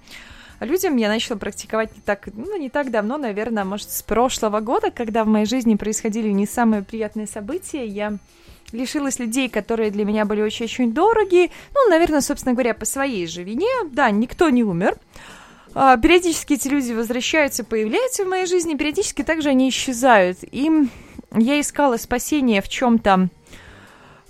людям. 0.60 0.98
Я 0.98 1.10
начала 1.10 1.38
практиковать 1.38 1.96
не 1.96 2.02
так, 2.02 2.28
ну, 2.34 2.58
не 2.58 2.70
так 2.70 2.92
давно, 2.92 3.18
наверное, 3.18 3.64
может, 3.64 3.92
с 3.92 4.02
прошлого 4.02 4.60
года, 4.60 4.92
когда 4.92 5.24
в 5.24 5.28
моей 5.28 5.46
жизни 5.46 5.76
происходили 5.76 6.30
не 6.30 6.46
самые 6.46 6.84
приятные 6.84 7.28
события, 7.28 7.86
я 7.86 8.18
лишилась 8.72 9.20
людей, 9.20 9.50
которые 9.50 9.92
для 9.92 10.06
меня 10.06 10.26
были 10.26 10.42
очень-очень 10.42 10.94
дороги, 10.94 11.52
ну, 11.74 11.90
наверное, 11.90 12.22
собственно 12.22 12.54
говоря, 12.54 12.74
по 12.74 12.86
своей 12.86 13.28
же 13.28 13.44
вине, 13.44 13.70
да, 13.92 14.12
никто 14.12 14.50
не 14.50 14.64
умер, 14.64 14.98
а, 15.74 15.98
периодически 15.98 16.54
эти 16.54 16.68
люди 16.68 16.92
возвращаются, 16.92 17.64
появляются 17.64 18.26
в 18.26 18.28
моей 18.28 18.46
жизни, 18.46 18.76
периодически 18.76 19.24
также 19.24 19.50
они 19.50 19.70
исчезают, 19.70 20.40
и 20.42 20.70
я 21.36 21.60
искала 21.60 21.98
спасение 21.98 22.62
в 22.62 22.70
чем-то, 22.70 23.30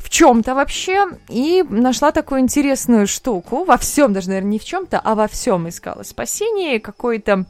в 0.08 0.10
чем-то 0.10 0.56
вообще 0.56 1.06
и 1.28 1.66
нашла 1.70 2.14
такую 2.14 2.40
интересную 2.40 3.08
штуку. 3.08 3.66
Во 3.66 3.76
всем, 3.76 4.14
даже, 4.14 4.30
наверное, 4.30 4.52
не 4.52 4.60
в 4.60 4.64
чем-то, 4.64 5.02
а 5.04 5.16
во 5.16 5.28
всем 5.28 5.68
искала 5.68 6.04
спасение, 6.04 6.80
какое-то 6.80 7.44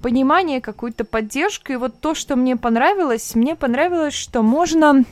понимание, 0.00 0.62
какую-то 0.62 1.04
поддержку. 1.04 1.70
И 1.74 1.76
вот 1.76 2.00
то, 2.00 2.14
что 2.14 2.34
мне 2.34 2.56
понравилось, 2.56 3.34
мне 3.34 3.54
понравилось, 3.54 4.14
что 4.14 4.40
можно 4.40 5.04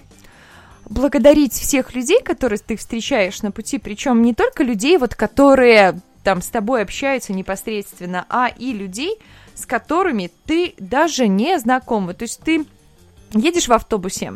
благодарить 0.88 1.52
всех 1.52 1.94
людей, 1.94 2.22
которые 2.22 2.60
ты 2.60 2.76
встречаешь 2.76 3.42
на 3.42 3.50
пути, 3.50 3.76
причем 3.76 4.22
не 4.22 4.32
только 4.32 4.62
людей, 4.62 4.96
вот 4.96 5.14
которые 5.14 6.00
там 6.24 6.40
с 6.40 6.46
тобой 6.46 6.80
общаются 6.80 7.34
непосредственно, 7.34 8.24
а 8.30 8.48
и 8.48 8.72
людей, 8.72 9.18
с 9.54 9.66
которыми 9.66 10.30
ты 10.46 10.72
даже 10.78 11.28
не 11.28 11.58
знакома. 11.58 12.14
То 12.14 12.22
есть 12.22 12.40
ты 12.40 12.64
едешь 13.32 13.68
в 13.68 13.72
автобусе, 13.74 14.32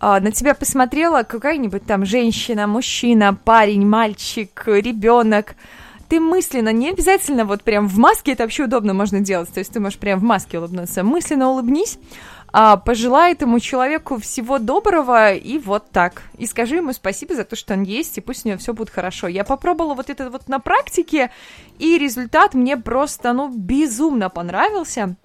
на 0.00 0.30
тебя 0.32 0.54
посмотрела 0.54 1.22
какая-нибудь 1.22 1.84
там 1.84 2.04
женщина, 2.04 2.66
мужчина, 2.66 3.34
парень, 3.34 3.86
мальчик, 3.86 4.62
ребенок, 4.66 5.56
ты 6.08 6.20
мысленно, 6.20 6.72
не 6.72 6.90
обязательно 6.90 7.44
вот 7.44 7.62
прям 7.62 7.86
в 7.86 7.98
маске, 7.98 8.32
это 8.32 8.44
вообще 8.44 8.64
удобно 8.64 8.94
можно 8.94 9.20
делать, 9.20 9.50
то 9.52 9.60
есть 9.60 9.72
ты 9.72 9.80
можешь 9.80 9.98
прям 9.98 10.18
в 10.18 10.22
маске 10.22 10.58
улыбнуться, 10.58 11.02
мысленно 11.02 11.50
улыбнись, 11.50 11.98
а, 12.50 12.78
пожелай 12.78 13.32
этому 13.32 13.60
человеку 13.60 14.18
всего 14.18 14.58
доброго 14.58 15.34
и 15.34 15.58
вот 15.58 15.90
так. 15.90 16.22
И 16.38 16.46
скажи 16.46 16.76
ему 16.76 16.92
спасибо 16.94 17.34
за 17.34 17.44
то, 17.44 17.56
что 17.56 17.74
он 17.74 17.82
есть, 17.82 18.16
и 18.16 18.22
пусть 18.22 18.46
у 18.46 18.48
него 18.48 18.58
все 18.58 18.72
будет 18.72 18.88
хорошо. 18.88 19.28
Я 19.28 19.44
попробовала 19.44 19.94
вот 19.94 20.08
это 20.08 20.30
вот 20.30 20.48
на 20.48 20.58
практике, 20.58 21.30
и 21.78 21.98
результат 21.98 22.54
мне 22.54 22.78
просто, 22.78 23.34
ну, 23.34 23.48
безумно 23.48 24.30
понравился 24.30 25.16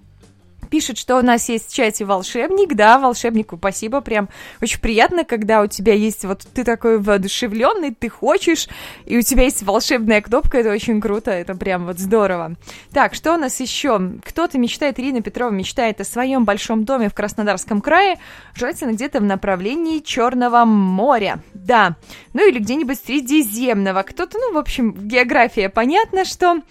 пишет, 0.64 0.98
что 0.98 1.18
у 1.18 1.22
нас 1.22 1.48
есть 1.48 1.70
в 1.70 1.74
чате 1.74 2.04
волшебник, 2.04 2.74
да, 2.74 2.98
волшебнику 2.98 3.56
спасибо, 3.56 4.00
прям 4.00 4.28
очень 4.60 4.80
приятно, 4.80 5.24
когда 5.24 5.62
у 5.62 5.66
тебя 5.66 5.94
есть 5.94 6.24
вот 6.24 6.40
ты 6.54 6.64
такой 6.64 6.98
воодушевленный, 6.98 7.94
ты 7.94 8.08
хочешь, 8.08 8.68
и 9.06 9.16
у 9.16 9.22
тебя 9.22 9.44
есть 9.44 9.62
волшебная 9.62 10.20
кнопка, 10.20 10.58
это 10.58 10.70
очень 10.70 11.00
круто, 11.00 11.30
это 11.30 11.54
прям 11.54 11.86
вот 11.86 11.98
здорово. 11.98 12.54
Так, 12.92 13.14
что 13.14 13.34
у 13.34 13.36
нас 13.36 13.60
еще? 13.60 14.00
Кто-то 14.24 14.58
мечтает, 14.58 14.98
Ирина 14.98 15.20
Петрова 15.22 15.50
мечтает 15.50 16.00
о 16.00 16.04
своем 16.04 16.44
большом 16.44 16.84
доме 16.84 17.08
в 17.08 17.14
Краснодарском 17.14 17.80
крае, 17.80 18.16
желательно 18.54 18.92
где-то 18.92 19.20
в 19.20 19.24
направлении 19.24 20.00
Черного 20.00 20.64
моря, 20.64 21.40
да, 21.54 21.96
ну 22.32 22.46
или 22.48 22.58
где-нибудь 22.58 22.98
Средиземного, 22.98 24.02
кто-то, 24.02 24.38
ну, 24.38 24.54
в 24.54 24.58
общем, 24.58 24.92
география 24.92 25.68
понятно, 25.68 26.24
что... 26.24 26.62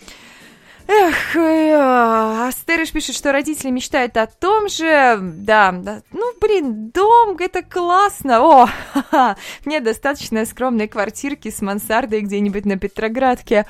Эх, 0.87 1.35
э, 1.35 2.47
Астерыш 2.47 2.91
пишет, 2.91 3.15
что 3.15 3.31
родители 3.31 3.69
мечтают 3.69 4.17
о 4.17 4.27
том 4.27 4.67
же. 4.67 5.19
Да, 5.21 5.71
да. 5.71 6.01
Ну, 6.11 6.33
блин, 6.41 6.89
дом, 6.89 7.37
это 7.39 7.61
классно. 7.61 8.41
О, 8.41 8.67
ха-ха. 8.93 9.37
мне 9.65 9.79
достаточно 9.79 10.45
скромной 10.45 10.87
квартирки 10.87 11.49
с 11.49 11.61
мансардой 11.61 12.21
где-нибудь 12.21 12.65
на 12.65 12.77
Петроградке. 12.77 13.65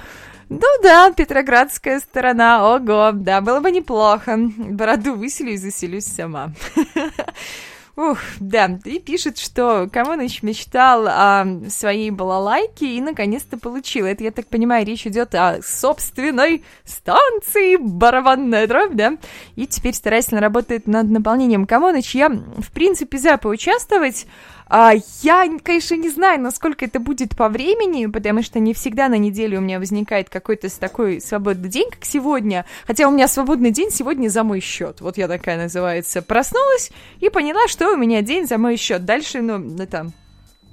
Ну 0.49 0.67
да, 0.81 1.11
Петроградская 1.11 1.99
сторона, 1.99 2.75
ого, 2.75 3.11
да, 3.13 3.41
было 3.41 3.59
бы 3.59 3.71
неплохо. 3.71 4.37
Бороду 4.37 5.15
выселю 5.15 5.53
и 5.53 5.57
заселюсь 5.57 6.05
сама. 6.05 6.51
Ух, 7.95 8.17
да, 8.39 8.79
и 8.85 8.97
пишет, 8.97 9.37
что 9.37 9.87
Камоныч 9.91 10.41
мечтал 10.41 11.05
о 11.07 11.45
своей 11.69 12.09
балалайке 12.09 12.87
и 12.87 13.01
наконец-то 13.01 13.59
получил. 13.59 14.07
Это, 14.07 14.23
я 14.23 14.31
так 14.31 14.47
понимаю, 14.47 14.83
речь 14.83 15.05
идет 15.05 15.35
о 15.35 15.61
собственной 15.61 16.63
станции 16.85 17.75
барабанная 17.75 18.65
дробь, 18.65 18.95
да? 18.95 19.17
И 19.55 19.67
теперь 19.67 19.93
старательно 19.93 20.41
работает 20.41 20.87
над 20.87 21.07
наполнением 21.07 21.67
Камоныч. 21.67 22.15
Я, 22.15 22.29
в 22.29 22.71
принципе, 22.73 23.19
за 23.19 23.37
поучаствовать, 23.37 24.25
а, 24.75 24.93
я, 25.21 25.47
конечно, 25.63 25.93
не 25.93 26.09
знаю, 26.09 26.41
насколько 26.41 26.83
это 26.83 26.99
будет 26.99 27.37
по 27.37 27.47
времени, 27.47 28.07
потому 28.07 28.41
что 28.41 28.57
не 28.57 28.73
всегда 28.73 29.07
на 29.07 29.19
неделе 29.19 29.59
у 29.59 29.61
меня 29.61 29.77
возникает 29.77 30.31
какой-то 30.31 30.67
такой 30.79 31.21
свободный 31.21 31.69
день, 31.69 31.91
как 31.91 32.03
сегодня. 32.05 32.65
Хотя 32.87 33.07
у 33.07 33.11
меня 33.11 33.27
свободный 33.27 33.69
день 33.69 33.91
сегодня 33.91 34.29
за 34.29 34.43
мой 34.43 34.61
счет. 34.61 34.99
Вот 34.99 35.19
я 35.19 35.27
такая 35.27 35.61
называется. 35.61 36.23
Проснулась 36.23 36.91
и 37.19 37.29
поняла, 37.29 37.67
что 37.67 37.93
у 37.93 37.97
меня 37.97 38.23
день 38.23 38.47
за 38.47 38.57
мой 38.57 38.77
счет. 38.77 39.05
Дальше, 39.05 39.43
ну, 39.43 39.77
это 39.77 40.11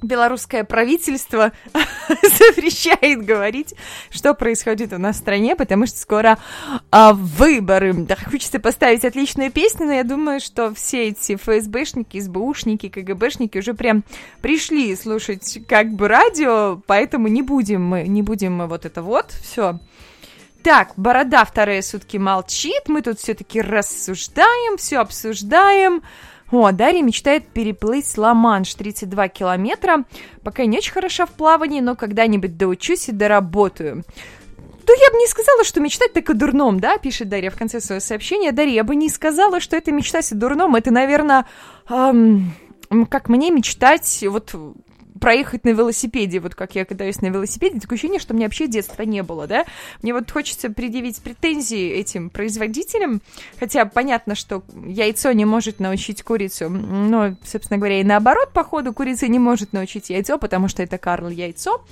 белорусское 0.03 0.65
правительство 0.65 1.53
запрещает 2.09 3.25
говорить, 3.25 3.75
что 4.11 4.35
происходит 4.35 4.93
у 4.93 4.99
нас 4.99 5.17
в 5.17 5.19
стране, 5.21 5.57
потому 5.57 5.87
что 5.87 5.99
скоро 5.99 6.39
а, 6.91 7.13
выборы. 7.13 7.93
Да, 7.93 8.17
хочется 8.17 8.61
поставить 8.61 9.05
отличную 9.05 9.51
песню, 9.51 9.87
но 9.87 9.93
я 9.93 10.05
думаю, 10.05 10.41
что 10.41 10.75
все 10.75 11.09
эти 11.09 11.37
ФСБшники, 11.37 12.21
СБУшники, 12.21 12.89
КГБшники 12.89 13.59
уже 13.59 13.75
прям 13.75 14.05
пришли 14.41 14.95
слушать 14.97 15.61
как 15.69 15.93
бы 15.93 16.09
радио, 16.09 16.81
поэтому 16.87 17.29
не 17.29 17.43
будем 17.43 17.85
мы, 17.85 18.03
не 18.05 18.23
будем 18.23 18.57
мы 18.57 18.67
вот 18.67 18.85
это 18.85 19.03
вот, 19.03 19.33
все. 19.33 19.79
Так, 20.63 20.93
Борода 20.97 21.45
вторые 21.45 21.83
сутки 21.83 22.19
молчит, 22.19 22.83
мы 22.89 23.01
тут 23.01 23.19
все-таки 23.19 23.63
рассуждаем, 23.63 24.77
все 24.77 24.99
обсуждаем. 24.99 26.03
О, 26.51 26.73
Дарья 26.73 27.03
мечтает 27.03 27.47
переплыть 27.47 28.19
Ла-Манш 28.19 28.75
32 28.75 29.29
километра. 29.29 30.05
Пока 30.43 30.65
не 30.67 30.79
очень 30.79 30.93
хороша 30.93 31.27
в 31.27 31.31
плавании, 31.31 31.81
но 31.81 31.95
когда-нибудь 31.95 32.57
доучусь 32.57 33.09
и 33.09 33.13
доработаю. 33.13 34.05
То 34.85 34.93
я 34.93 35.11
бы 35.13 35.19
не 35.19 35.29
сказала, 35.29 35.63
что 35.63 35.81
мечтать 35.81 36.13
так 36.13 36.29
о 36.31 36.35
дурном, 36.35 36.81
да, 36.81 36.99
пишет 36.99 37.29
Дарья 37.29 37.51
в 37.51 37.57
конце 37.57 37.81
своего 37.81 38.01
сообщения. 38.01 38.51
Дарья, 38.51 38.75
я 38.75 38.85
бы 38.85 38.97
не 38.97 39.09
сказала, 39.09 39.61
что 39.61 39.77
это 39.77 39.93
мечтать 39.93 40.33
о 40.33 40.35
дурном. 40.35 40.75
Это, 40.75 40.91
наверное, 40.91 41.47
эм, 41.89 42.53
как 43.09 43.29
мне 43.29 43.51
мечтать 43.51 44.25
вот 44.29 44.53
проехать 45.21 45.65
на 45.65 45.71
велосипеде, 45.71 46.41
вот 46.41 46.55
как 46.55 46.75
я 46.75 46.85
катаюсь 46.85 47.21
на 47.21 47.27
велосипеде, 47.27 47.79
такое 47.79 47.97
ощущение, 47.97 48.19
что 48.19 48.33
у 48.33 48.37
меня 48.37 48.47
вообще 48.47 48.67
детства 48.67 49.03
не 49.03 49.23
было, 49.23 49.47
да. 49.47 49.67
Мне 50.03 50.13
вот 50.15 50.31
хочется 50.31 50.71
предъявить 50.71 51.23
претензии 51.23 51.91
этим 51.91 52.31
производителям, 52.31 53.21
хотя 53.59 53.85
понятно, 53.85 54.35
что 54.35 54.63
яйцо 54.87 55.33
не 55.33 55.45
может 55.45 55.79
научить 55.79 56.23
курицу, 56.23 56.69
но, 56.71 57.37
собственно 57.45 57.79
говоря, 57.79 58.01
и 58.01 58.05
наоборот, 58.05 58.51
походу, 58.53 58.93
курица 58.93 59.29
не 59.29 59.39
может 59.39 59.73
научить 59.73 60.11
яйцо, 60.11 60.39
потому 60.39 60.69
что 60.69 60.83
это 60.83 60.99
Карл 60.99 61.29
яйцо. 61.29 61.85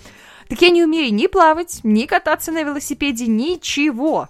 Так 0.48 0.62
я 0.62 0.70
не 0.70 0.82
умею 0.82 1.12
ни 1.14 1.26
плавать, 1.26 1.80
ни 1.82 2.06
кататься 2.06 2.52
на 2.52 2.62
велосипеде, 2.62 3.26
ничего. 3.26 4.28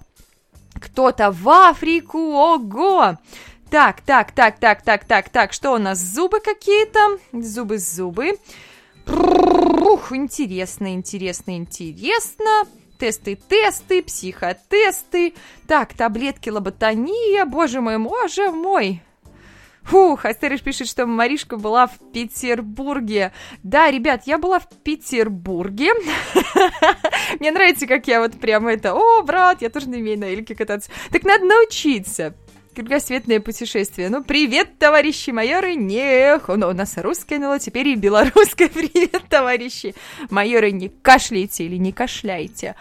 кто-то 0.81 1.31
в 1.31 1.49
Африку, 1.49 2.19
ого! 2.19 3.17
Так, 3.71 4.01
так, 4.01 4.33
так, 4.33 4.59
так, 4.59 4.83
так, 4.83 5.05
так, 5.05 5.29
так, 5.29 5.53
что 5.53 5.73
у 5.73 5.79
нас, 5.79 5.99
зубы 5.99 6.41
какие-то? 6.41 7.19
Зубы, 7.33 7.79
зубы. 7.79 8.39
Ух, 9.09 10.13
интересно, 10.13 10.95
интересно, 10.95 11.57
интересно. 11.57 12.65
Тесты, 12.99 13.37
тесты, 13.37 14.03
психотесты. 14.03 15.35
Так, 15.67 15.95
таблетки 15.95 16.51
лоботония, 16.51 17.45
боже 17.45 17.81
мой, 17.81 17.99
боже 17.99 18.51
мой. 18.51 19.03
Фух, 19.89 20.27
Астерыш 20.27 20.61
пишет, 20.61 20.87
что 20.87 21.07
Маришка 21.07 21.57
была 21.57 21.87
в 21.87 21.99
Петербурге. 22.13 23.33
Да, 23.63 23.91
ребят, 23.91 24.23
я 24.27 24.37
была 24.37 24.59
в 24.59 24.69
Петербурге. 24.69 25.93
Мне 27.41 27.51
нравится, 27.53 27.87
как 27.87 28.07
я 28.07 28.21
вот 28.21 28.39
прям 28.39 28.67
это, 28.67 28.95
о, 28.95 29.23
брат, 29.23 29.63
я 29.63 29.71
тоже 29.71 29.89
не 29.89 29.99
умею 29.99 30.19
на 30.19 30.25
эльке 30.25 30.55
кататься. 30.55 30.91
Так 31.11 31.25
надо 31.25 31.47
научиться 31.47 32.35
кругосветное 32.79 33.41
путешествие. 33.41 34.09
Ну, 34.09 34.23
привет, 34.23 34.79
товарищи 34.79 35.31
майоры! 35.31 35.75
Не, 35.75 36.41
ну, 36.47 36.69
у 36.69 36.73
нас 36.73 36.97
русское 36.97 37.41
НЛО, 37.41 37.59
теперь 37.59 37.89
и 37.89 37.97
белорусское. 37.97 38.69
Привет, 38.73 39.25
товарищи 39.29 39.97
майоры! 40.31 40.71
Не 40.71 40.89
кашляйте 40.89 41.65
или 41.65 41.75
не 41.77 41.91
кашляйте. 41.91 42.77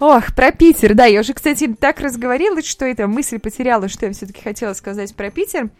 Ох, 0.00 0.34
про 0.34 0.50
Питер, 0.50 0.94
да, 0.94 1.04
я 1.04 1.20
уже, 1.20 1.34
кстати, 1.34 1.72
так 1.72 2.00
разговорилась, 2.00 2.66
что 2.66 2.84
эта 2.84 3.06
мысль 3.06 3.38
потеряла, 3.38 3.88
что 3.88 4.06
я 4.06 4.12
все-таки 4.12 4.42
хотела 4.42 4.72
сказать 4.72 5.14
про 5.14 5.30
Питер. 5.30 5.70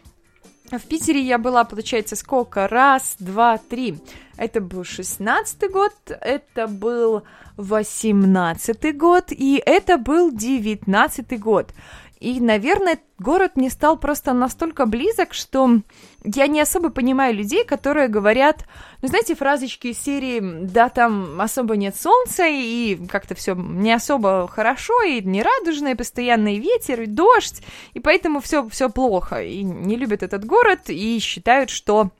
В 0.71 0.83
Питере 0.87 1.21
я 1.21 1.39
была, 1.39 1.65
получается, 1.65 2.15
сколько? 2.15 2.69
Раз, 2.69 3.17
два, 3.19 3.59
три. 3.59 3.99
Это 4.37 4.61
был 4.61 4.85
шестнадцатый 4.85 5.69
год, 5.69 5.95
это 6.07 6.69
был 6.69 7.25
восемнадцатый 7.57 8.93
год, 8.93 9.33
и 9.33 9.61
это 9.65 9.99
был 9.99 10.31
девятнадцатый 10.31 11.39
год. 11.39 11.73
И, 12.21 12.41
наверное, 12.41 12.99
город 13.19 13.53
мне 13.55 13.71
стал 13.71 13.97
просто 13.97 14.33
настолько 14.33 14.87
близок, 14.87 15.35
что 15.35 15.83
я 16.25 16.49
не 16.49 16.61
особо 16.61 16.91
понимаю 16.91 17.35
людей, 17.35 17.64
которые 17.64 18.09
говорят, 18.09 18.64
ну, 19.03 19.09
знаете, 19.09 19.37
фразочки 19.37 19.89
из 19.89 19.99
серии 19.99 20.41
«да, 20.64 20.89
там 20.89 21.41
особо 21.41 21.77
нет 21.77 21.95
солнца, 21.95 22.45
и 22.49 22.97
как-то 23.07 23.37
все 23.37 23.55
не 23.55 23.93
особо 23.93 24.49
хорошо, 24.49 25.01
и 25.05 25.21
не 25.21 25.45
радужное, 25.45 25.95
постоянный 25.95 26.59
ветер, 26.59 27.03
и 27.03 27.07
дождь, 27.07 27.62
и 27.95 28.01
поэтому 28.01 28.41
все, 28.41 28.69
все 28.69 28.91
плохо, 28.91 29.43
и 29.43 29.62
не 29.62 29.95
любят 29.95 30.25
этот 30.25 30.45
город, 30.45 30.89
и 30.89 31.21
считают, 31.21 31.71
что 31.71 32.11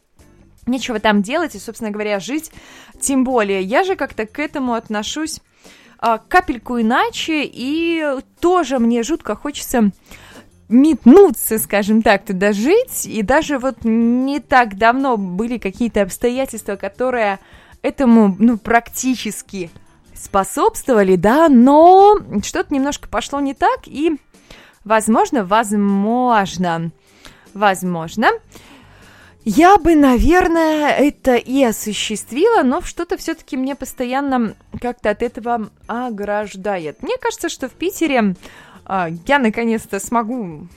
нечего 0.69 1.01
там 1.01 1.23
делать, 1.23 1.57
и, 1.57 1.59
собственно 1.59 1.91
говоря, 1.91 2.21
жить 2.21 2.53
тем 3.01 3.25
более. 3.25 3.63
Я 3.63 3.83
же 3.83 3.97
как-то 3.97 4.27
к 4.27 4.39
этому 4.39 4.75
отношусь 4.75 5.41
а, 5.99 6.19
капельку 6.19 6.81
иначе, 6.81 7.43
и 7.45 8.05
тоже 8.41 8.79
мне 8.79 9.03
жутко 9.03 9.35
хочется 9.35 9.91
метнуться, 10.69 11.59
скажем 11.59 12.03
так, 12.03 12.25
туда 12.25 12.53
жить, 12.53 13.07
и 13.07 13.23
даже 13.23 13.59
вот 13.59 13.79
не 13.85 14.41
так 14.41 14.77
давно 14.77 15.17
были 15.17 15.59
какие-то 15.59 16.03
обстоятельства, 16.03 16.77
которые 16.77 17.39
этому, 17.83 18.37
ну, 18.39 18.59
практически 18.59 19.71
способствовали, 20.15 21.17
да, 21.17 21.49
но 21.49 22.19
что-то 22.45 22.75
немножко 22.75 23.09
пошло 23.09 23.41
не 23.41 23.55
так, 23.55 23.87
и, 23.87 24.19
возможно, 24.85 25.45
возможно, 25.45 26.91
возможно, 27.55 28.29
я 29.45 29.79
бы, 29.79 29.95
наверное, 29.95 30.91
это 30.91 31.37
и 31.37 31.63
осуществила, 31.63 32.63
но 32.63 32.83
что-то 32.83 33.17
все-таки 33.17 33.57
мне 33.57 33.75
постоянно 33.75 34.55
как-то 34.81 35.11
от 35.11 35.23
этого 35.23 35.71
ограждает. 35.87 37.03
Мне 37.03 37.17
кажется, 37.21 37.49
что 37.49 37.69
в 37.69 37.73
Питере 37.73 38.35
э, 38.87 39.07
я 39.27 39.39
наконец-то 39.39 40.01
смогу 40.01 40.69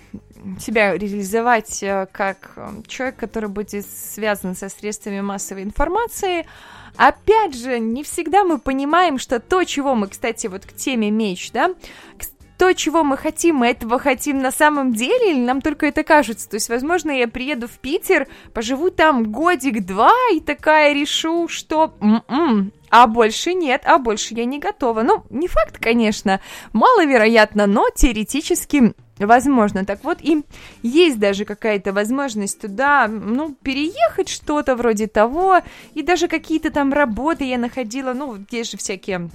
себя 0.60 0.98
реализовать 0.98 1.84
э, 1.84 2.08
как 2.12 2.58
человек, 2.88 3.18
который 3.18 3.50
будет 3.50 3.86
связан 3.86 4.56
со 4.56 4.70
средствами 4.70 5.22
массовой 5.22 5.64
информации. 5.64 6.48
Опять 6.98 7.56
же, 7.56 7.80
не 7.80 8.04
всегда 8.04 8.44
мы 8.44 8.58
понимаем, 8.58 9.18
что 9.18 9.40
то, 9.40 9.64
чего 9.64 9.96
мы, 9.96 10.08
кстати, 10.08 10.48
вот 10.48 10.66
к 10.66 10.74
теме 10.74 11.10
меч, 11.10 11.52
да, 11.52 11.74
то, 12.62 12.72
чего 12.74 13.04
мы 13.04 13.18
хотим, 13.18 13.56
мы 13.56 13.70
этого 13.70 13.98
хотим 13.98 14.38
на 14.38 14.52
самом 14.52 14.94
деле, 14.94 15.32
или 15.32 15.40
нам 15.40 15.62
только 15.62 15.88
это 15.88 16.04
кажется? 16.04 16.48
То 16.48 16.58
есть, 16.58 16.70
возможно, 16.70 17.10
я 17.10 17.28
приеду 17.28 17.68
в 17.68 17.80
Питер, 17.80 18.28
поживу 18.54 18.92
там 18.92 19.32
годик-два 19.32 20.14
и 20.32 20.40
такая 20.40 20.94
решу, 20.94 21.48
что... 21.48 21.96
М-м, 22.00 22.72
а 22.92 23.08
больше 23.08 23.56
нет, 23.56 23.82
а 23.86 23.98
больше 23.98 24.36
я 24.36 24.46
не 24.46 24.60
готова. 24.60 25.02
Ну, 25.02 25.24
не 25.32 25.48
факт, 25.48 25.80
конечно, 25.80 26.40
маловероятно, 26.72 27.66
но 27.66 27.88
теоретически 27.96 28.94
возможно. 29.18 29.84
Так 29.84 30.04
вот, 30.04 30.22
им 30.22 30.46
есть 30.84 31.18
даже 31.18 31.46
какая-то 31.46 31.94
возможность 31.94 32.62
туда, 32.62 33.08
ну, 33.08 33.56
переехать 33.64 34.30
что-то 34.30 34.76
вроде 34.76 35.08
того, 35.08 35.62
и 35.96 36.04
даже 36.04 36.28
какие-то 36.28 36.70
там 36.70 36.94
работы 36.94 37.44
я 37.44 37.58
находила, 37.58 38.14
ну, 38.14 38.38
есть 38.52 38.70
же 38.70 38.78
всякие 38.78 39.32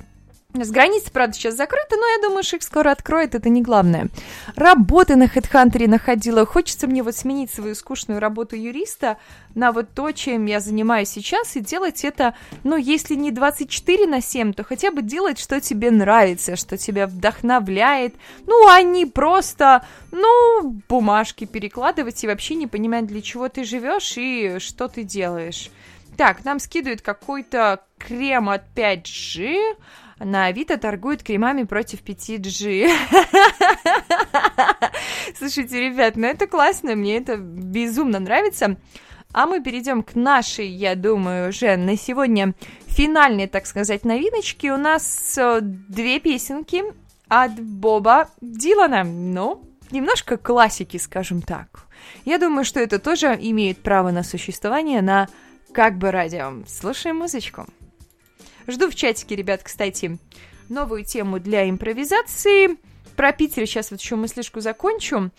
с 0.54 0.70
границы, 0.70 1.10
правда, 1.12 1.34
сейчас 1.34 1.54
закрыты, 1.54 1.96
но 1.96 2.06
я 2.06 2.22
думаю, 2.22 2.42
что 2.42 2.56
их 2.56 2.62
скоро 2.62 2.90
откроют, 2.90 3.34
это 3.34 3.48
не 3.48 3.62
главное. 3.62 4.08
Работы 4.54 5.16
на 5.16 5.24
HeadHunter 5.24 5.86
находила. 5.86 6.46
Хочется 6.46 6.86
мне 6.86 7.02
вот 7.02 7.14
сменить 7.14 7.50
свою 7.50 7.74
скучную 7.74 8.20
работу 8.20 8.56
юриста 8.56 9.18
на 9.54 9.72
вот 9.72 9.90
то, 9.94 10.10
чем 10.12 10.46
я 10.46 10.60
занимаюсь 10.60 11.10
сейчас, 11.10 11.56
и 11.56 11.60
делать 11.60 12.04
это, 12.04 12.34
ну, 12.64 12.76
если 12.76 13.14
не 13.14 13.30
24 13.30 14.06
на 14.06 14.22
7, 14.22 14.54
то 14.54 14.64
хотя 14.64 14.90
бы 14.90 15.02
делать, 15.02 15.38
что 15.38 15.60
тебе 15.60 15.90
нравится, 15.90 16.56
что 16.56 16.78
тебя 16.78 17.06
вдохновляет. 17.06 18.14
Ну, 18.46 18.68
а 18.68 18.82
не 18.82 19.04
просто, 19.06 19.84
ну, 20.10 20.80
бумажки 20.88 21.44
перекладывать 21.44 22.22
и 22.24 22.26
вообще 22.26 22.54
не 22.54 22.66
понимать, 22.66 23.06
для 23.06 23.20
чего 23.20 23.48
ты 23.48 23.64
живешь 23.64 24.14
и 24.16 24.58
что 24.58 24.88
ты 24.88 25.02
делаешь. 25.02 25.70
Так, 26.16 26.44
нам 26.44 26.58
скидывают 26.60 27.02
какой-то 27.02 27.82
крем 27.98 28.48
от 28.48 28.62
5G, 28.74 29.76
на 30.18 30.46
Авито 30.46 30.78
торгуют 30.78 31.22
кремами 31.22 31.64
против 31.64 32.02
5G. 32.02 32.88
Слушайте, 35.38 35.88
ребят, 35.88 36.16
ну 36.16 36.26
это 36.26 36.46
классно, 36.46 36.94
мне 36.94 37.18
это 37.18 37.36
безумно 37.36 38.18
нравится. 38.18 38.76
А 39.32 39.46
мы 39.46 39.62
перейдем 39.62 40.02
к 40.02 40.14
нашей, 40.14 40.68
я 40.68 40.94
думаю, 40.94 41.50
уже 41.50 41.76
на 41.76 41.96
сегодня 41.96 42.54
финальной, 42.86 43.46
так 43.46 43.66
сказать, 43.66 44.04
новиночке. 44.04 44.72
У 44.72 44.78
нас 44.78 45.36
э, 45.36 45.58
две 45.60 46.20
песенки 46.20 46.82
от 47.28 47.52
Боба 47.60 48.30
Дилана. 48.40 49.04
Ну, 49.04 49.62
немножко 49.90 50.38
классики, 50.38 50.96
скажем 50.96 51.42
так. 51.42 51.86
Я 52.24 52.38
думаю, 52.38 52.64
что 52.64 52.80
это 52.80 52.98
тоже 52.98 53.36
имеет 53.38 53.82
право 53.82 54.10
на 54.10 54.22
существование 54.22 55.02
на 55.02 55.28
как 55.72 55.98
бы 55.98 56.10
радио. 56.10 56.64
Слушаем 56.66 57.16
музычку. 57.16 57.66
Жду 58.66 58.90
в 58.90 58.94
чатике, 58.94 59.36
ребят, 59.36 59.62
кстати, 59.62 60.18
новую 60.68 61.04
тему 61.04 61.38
для 61.38 61.68
импровизации. 61.68 62.76
Про 63.14 63.32
Питер 63.32 63.66
сейчас 63.66 63.90
вот 63.90 64.00
еще 64.00 64.16
мыслишку 64.16 64.60
закончу. 64.60 65.30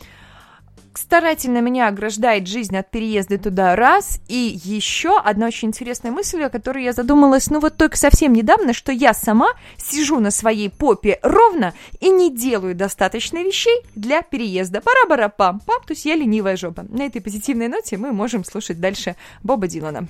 Старательно 0.95 1.59
меня 1.59 1.89
ограждает 1.89 2.47
жизнь 2.47 2.75
от 2.75 2.89
переезда 2.89 3.38
туда 3.38 3.75
раз. 3.75 4.19
И 4.28 4.59
еще 4.63 5.19
одна 5.19 5.45
очень 5.47 5.67
интересная 5.67 6.11
мысль, 6.11 6.41
о 6.41 6.49
которой 6.49 6.84
я 6.84 6.93
задумалась, 6.93 7.51
ну 7.51 7.59
вот 7.59 7.78
только 7.78 7.97
совсем 7.97 8.34
недавно, 8.34 8.73
что 8.73 8.91
я 8.91 9.13
сама 9.13 9.49
сижу 9.78 10.19
на 10.19 10.32
своей 10.32 10.71
попе 10.71 11.19
ровно 11.21 11.75
и 11.99 12.09
не 12.09 12.36
делаю 12.36 12.73
достаточно 12.73 13.43
вещей 13.43 13.84
для 13.93 14.23
переезда. 14.23 14.82
Пара-бара-пам-пам, 14.82 15.86
то 15.86 15.91
есть 15.91 16.05
я 16.05 16.15
ленивая 16.15 16.57
жопа. 16.57 16.86
На 16.89 17.05
этой 17.05 17.21
позитивной 17.21 17.67
ноте 17.67 17.97
мы 17.97 18.11
можем 18.11 18.43
слушать 18.43 18.80
дальше 18.80 19.15
Боба 19.43 19.67
Дилана. 19.67 20.07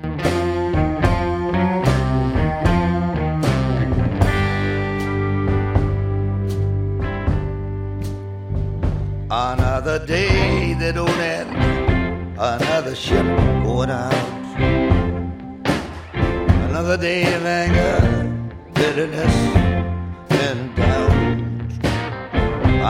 Another 0.00 0.37
ship 12.98 13.24
going 13.62 13.90
out. 13.90 14.12
Another 16.68 16.96
day 16.96 17.22
of 17.32 17.44
anger, 17.46 17.96
bitterness, 18.74 19.36
and 20.44 20.74
doubt. 20.74 21.12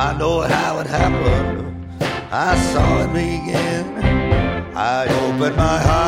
I 0.07 0.17
know 0.19 0.41
how 0.41 0.79
it 0.79 0.87
happened, 0.87 1.87
I 2.33 2.57
saw 2.73 3.05
it 3.05 3.13
begin. 3.13 3.87
I 4.75 5.05
opened 5.25 5.57
my 5.57 5.79
heart 5.79 6.08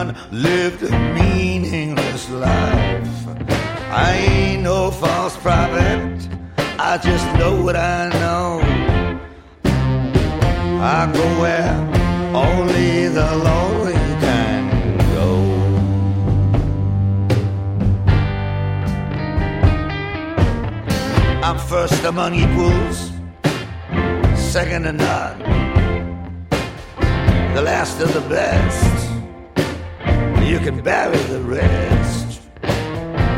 unlived, 0.00 0.82
meaningless 1.16 2.28
life. 2.30 3.16
I 3.90 4.12
ain't 4.30 4.62
no 4.62 4.90
false 4.90 5.36
prophet, 5.38 6.28
I 6.78 6.98
just 6.98 7.26
know 7.38 7.62
what 7.62 7.76
I 7.76 8.10
know. 8.20 8.60
I 10.98 11.10
go 11.18 11.26
where 11.40 11.74
only 12.34 13.08
the 13.08 13.28
lonely 13.46 13.94
can 14.24 14.62
go. 15.16 15.30
I'm 21.42 21.58
first 21.58 22.04
among 22.04 22.34
equals, 22.34 22.98
second 24.52 24.82
to 24.84 24.92
none, 24.92 25.38
the 27.54 27.62
last 27.62 28.00
of 28.00 28.12
the 28.12 28.24
best. 28.28 29.05
You 30.46 30.60
can 30.60 30.80
bury 30.80 31.18
the 31.34 31.40
rest, 31.40 32.40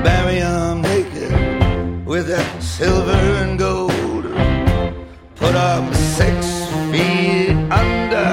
bury 0.05 0.41
'em 0.41 0.83
naked 0.83 2.07
with 2.07 2.29
that 2.29 2.63
silver 2.63 3.21
and 3.43 3.59
gold. 3.59 4.27
Put 5.35 5.55
'em 5.55 5.85
six 6.19 6.37
feet 6.93 7.57
under, 7.83 8.31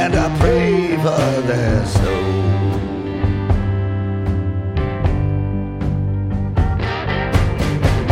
and 0.00 0.12
I 0.24 0.26
pray 0.40 0.96
for 1.04 1.26
their 1.50 1.86
soul. 1.86 2.34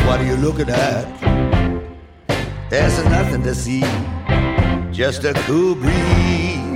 What 0.07 0.21
are 0.21 0.29
you 0.31 0.37
looking 0.37 0.71
at? 0.71 1.07
There's 2.71 2.97
nothing 3.17 3.43
to 3.43 3.55
see, 3.55 3.85
just 4.93 5.25
a 5.25 5.35
cool 5.47 5.75
breeze 5.75 6.76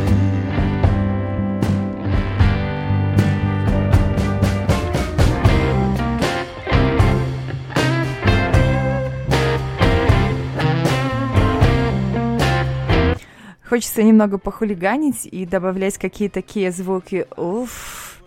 Хочется 13.71 14.03
немного 14.03 14.37
похулиганить 14.37 15.25
и 15.25 15.45
добавлять 15.45 15.97
какие-то 15.97 16.41
такие 16.41 16.73
звуки. 16.73 17.25
Уф. 17.37 18.21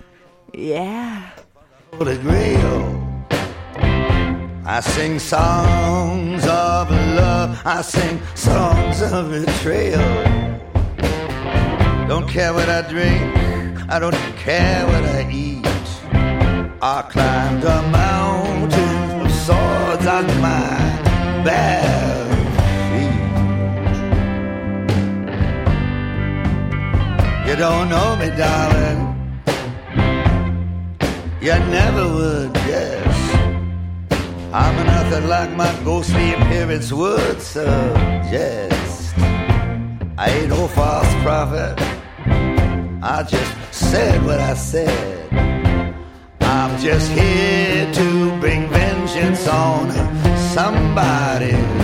Yeah. 0.55 1.20
I 4.66 4.80
sing 4.80 5.18
songs 5.18 6.47
of 6.47 6.90
love, 6.90 7.59
I 7.62 7.82
sing 7.82 8.18
songs 8.34 9.03
of 9.03 9.30
betrayal. 9.30 10.01
Don't 12.09 12.26
care 12.26 12.55
what 12.55 12.70
I 12.70 12.80
drink, 12.88 13.36
I 13.90 13.99
don't 14.01 14.16
care 14.42 14.86
what 14.86 15.05
I 15.05 15.28
eat. 15.30 15.68
I 16.80 17.03
climbed 17.12 17.64
a 17.64 17.82
mountain 17.92 19.20
of 19.20 19.30
swords 19.30 20.07
on 20.07 20.24
my 20.40 21.45
bare 21.45 22.03
You 27.55 27.61
don't 27.61 27.88
know 27.88 28.16
me, 28.16 28.30
darling. 28.30 29.00
You 31.40 31.57
never 31.70 32.05
would 32.16 32.52
guess. 32.52 33.16
I'm 34.52 34.74
nothing 34.84 35.28
like 35.28 35.52
my 35.52 35.72
ghostly 35.84 36.32
appearance 36.34 36.92
would 36.92 37.40
suggest. 37.40 39.14
I 40.18 40.30
ain't 40.30 40.48
no 40.48 40.66
false 40.66 41.14
prophet. 41.22 41.76
I 43.05 43.22
just 43.22 43.52
said 43.70 44.24
what 44.24 44.40
I 44.40 44.55
said. 44.55 45.32
I'm 46.40 46.76
just 46.80 47.09
here 47.12 47.92
to 47.92 48.40
bring 48.40 48.68
vengeance 48.68 49.46
on 49.46 49.92
somebody's 50.57 51.84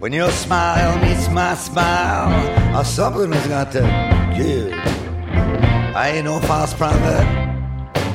When 0.00 0.14
your 0.14 0.30
smile 0.30 0.98
meets 1.02 1.28
my 1.28 1.54
smile, 1.54 2.32
or 2.74 2.84
something 2.84 3.32
has 3.32 3.46
got 3.48 3.70
to 3.72 3.82
give. 4.34 4.72
I 5.94 6.12
ain't 6.14 6.24
no 6.24 6.40
false 6.40 6.72
prophet. 6.72 7.26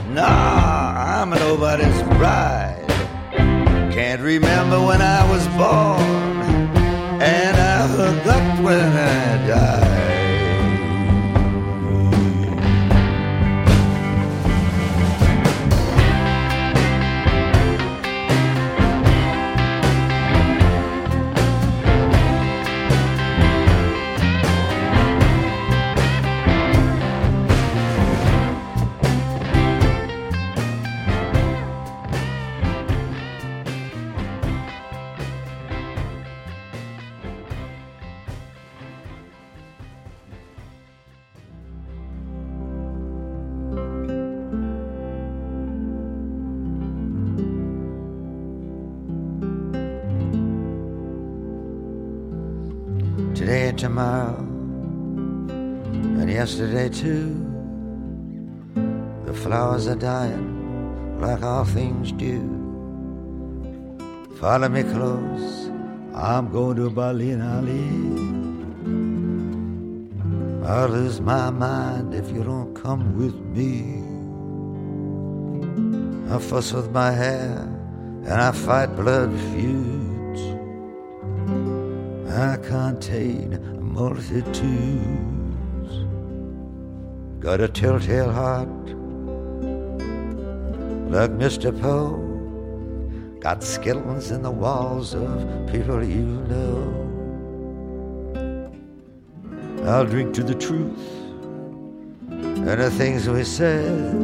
Nah, 0.10 1.22
I'm 1.22 1.30
nobody's 1.30 2.02
bride. 2.18 2.88
Can't 3.94 4.20
remember 4.24 4.84
when 4.84 5.00
I 5.00 5.30
was 5.32 5.48
born, 5.50 6.72
and 7.22 7.56
I 7.56 7.88
forgot 7.88 8.64
when 8.64 8.92
I 8.98 9.48
died. 9.48 9.85
Yesterday 56.46 56.90
too. 56.90 57.34
The 59.26 59.34
flowers 59.34 59.88
are 59.88 59.96
dying 59.96 61.20
like 61.20 61.42
all 61.42 61.66
things 61.66 62.12
do. 62.12 62.40
Follow 64.40 64.70
me 64.70 64.84
close, 64.84 65.72
I'm 66.14 66.52
going 66.52 66.76
to 66.76 66.92
Berlin, 66.92 67.42
Ali. 67.42 67.88
I'll 70.70 70.90
lose 70.90 71.20
my 71.20 71.50
mind 71.50 72.14
if 72.14 72.30
you 72.30 72.44
don't 72.44 72.76
come 72.76 73.18
with 73.18 73.38
me. 73.58 74.04
I 76.32 76.38
fuss 76.38 76.74
with 76.74 76.92
my 76.92 77.10
hair 77.10 77.58
and 78.30 78.38
I 78.50 78.52
fight 78.52 78.96
blood 78.96 79.32
feuds. 79.50 80.42
I 82.30 82.58
contain 82.58 83.48
multitudes. 83.82 85.35
Got 87.46 87.62
a 87.62 87.68
telltale 87.68 88.32
heart 88.32 88.68
like 91.12 91.30
Mr. 91.38 91.70
Poe. 91.80 92.18
Got 93.40 93.62
skeletons 93.62 94.32
in 94.32 94.42
the 94.42 94.50
walls 94.50 95.14
of 95.14 95.70
people 95.72 96.04
you 96.04 96.26
know. 96.50 97.04
I'll 99.86 100.08
drink 100.08 100.34
to 100.34 100.44
the 100.44 100.56
truth 100.56 100.98
and 102.32 102.82
the 102.82 102.90
things 102.90 103.30
we 103.30 103.44
said. 103.44 104.16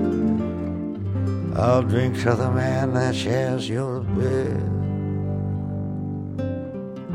I'll 1.56 1.84
drink 1.84 2.20
to 2.24 2.34
the 2.34 2.50
man 2.50 2.94
that 2.96 3.14
shares 3.14 3.70
your 3.70 4.00
bed. 4.00 4.64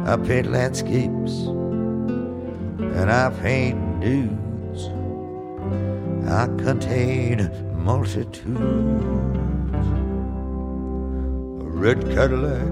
I 0.06 0.16
paint 0.24 0.52
landscapes 0.52 1.32
and 2.94 3.10
I 3.10 3.30
paint 3.40 3.98
nudes. 3.98 4.45
I 6.28 6.46
contain 6.58 7.50
multitudes. 7.84 8.50
A 11.62 11.68
red 11.68 12.00
Cadillac 12.10 12.66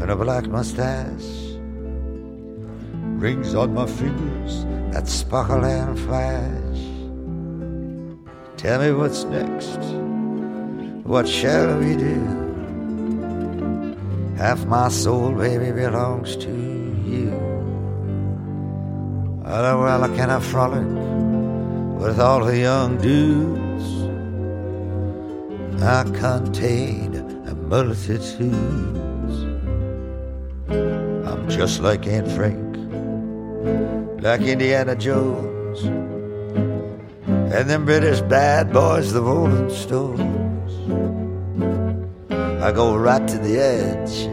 and 0.00 0.10
a 0.10 0.16
black 0.16 0.46
mustache. 0.48 1.56
Rings 3.22 3.54
on 3.54 3.72
my 3.72 3.86
fingers 3.86 4.66
that 4.92 5.08
sparkle 5.08 5.64
and 5.64 5.98
flash. 5.98 6.78
Tell 8.58 8.80
me 8.80 8.92
what's 8.92 9.24
next. 9.24 9.78
What 11.04 11.26
shall 11.26 11.78
we 11.78 11.96
do? 11.96 12.38
Half 14.36 14.66
my 14.66 14.88
soul, 14.88 15.32
baby, 15.32 15.72
belongs 15.72 16.36
to 16.36 16.50
you. 16.50 17.47
Oh, 19.50 19.80
well, 19.80 20.04
I 20.04 20.40
frolic 20.40 20.86
with 21.98 22.20
all 22.20 22.44
the 22.44 22.58
young 22.58 22.98
dudes. 22.98 23.86
I 25.82 26.02
contain 26.04 27.14
a 27.46 27.54
multitudes. 27.54 28.52
I'm 30.68 31.48
just 31.48 31.80
like 31.80 32.06
Aunt 32.06 32.30
Frank, 32.30 32.76
like 34.22 34.42
Indiana 34.42 34.94
Jones, 34.94 35.82
and 37.24 37.70
them 37.70 37.86
British 37.86 38.20
bad 38.20 38.70
boys, 38.70 39.14
the 39.14 39.22
Rolling 39.22 39.70
Stones. 39.70 40.72
I 42.62 42.70
go 42.70 42.94
right 42.94 43.26
to 43.26 43.38
the 43.38 43.58
edge. 43.58 44.28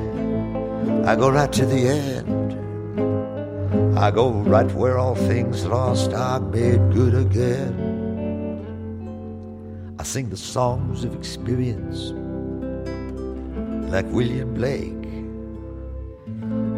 I 1.08 1.16
go 1.16 1.30
right 1.30 1.54
to 1.54 1.66
the 1.66 1.88
end. 1.88 2.35
I 3.98 4.12
go 4.12 4.30
right 4.30 4.70
where 4.74 4.98
all 4.98 5.16
things 5.16 5.66
lost 5.66 6.12
are 6.12 6.42
made 6.42 6.92
good 6.92 7.16
again. 7.16 7.96
I 9.98 10.04
sing 10.04 10.30
the 10.30 10.36
songs 10.36 11.06
of 11.06 11.16
experience 11.16 12.12
like 13.90 14.06
William 14.08 14.54
Blake. 14.54 14.92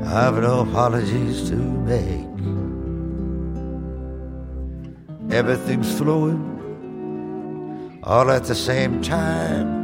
I've 0.06 0.36
no 0.36 0.62
apologies 0.62 1.50
to 1.50 1.56
make. 1.56 2.28
Everything's 5.34 5.92
flowing 5.98 8.00
all 8.04 8.30
at 8.30 8.44
the 8.44 8.56
same 8.56 9.02
time. 9.02 9.76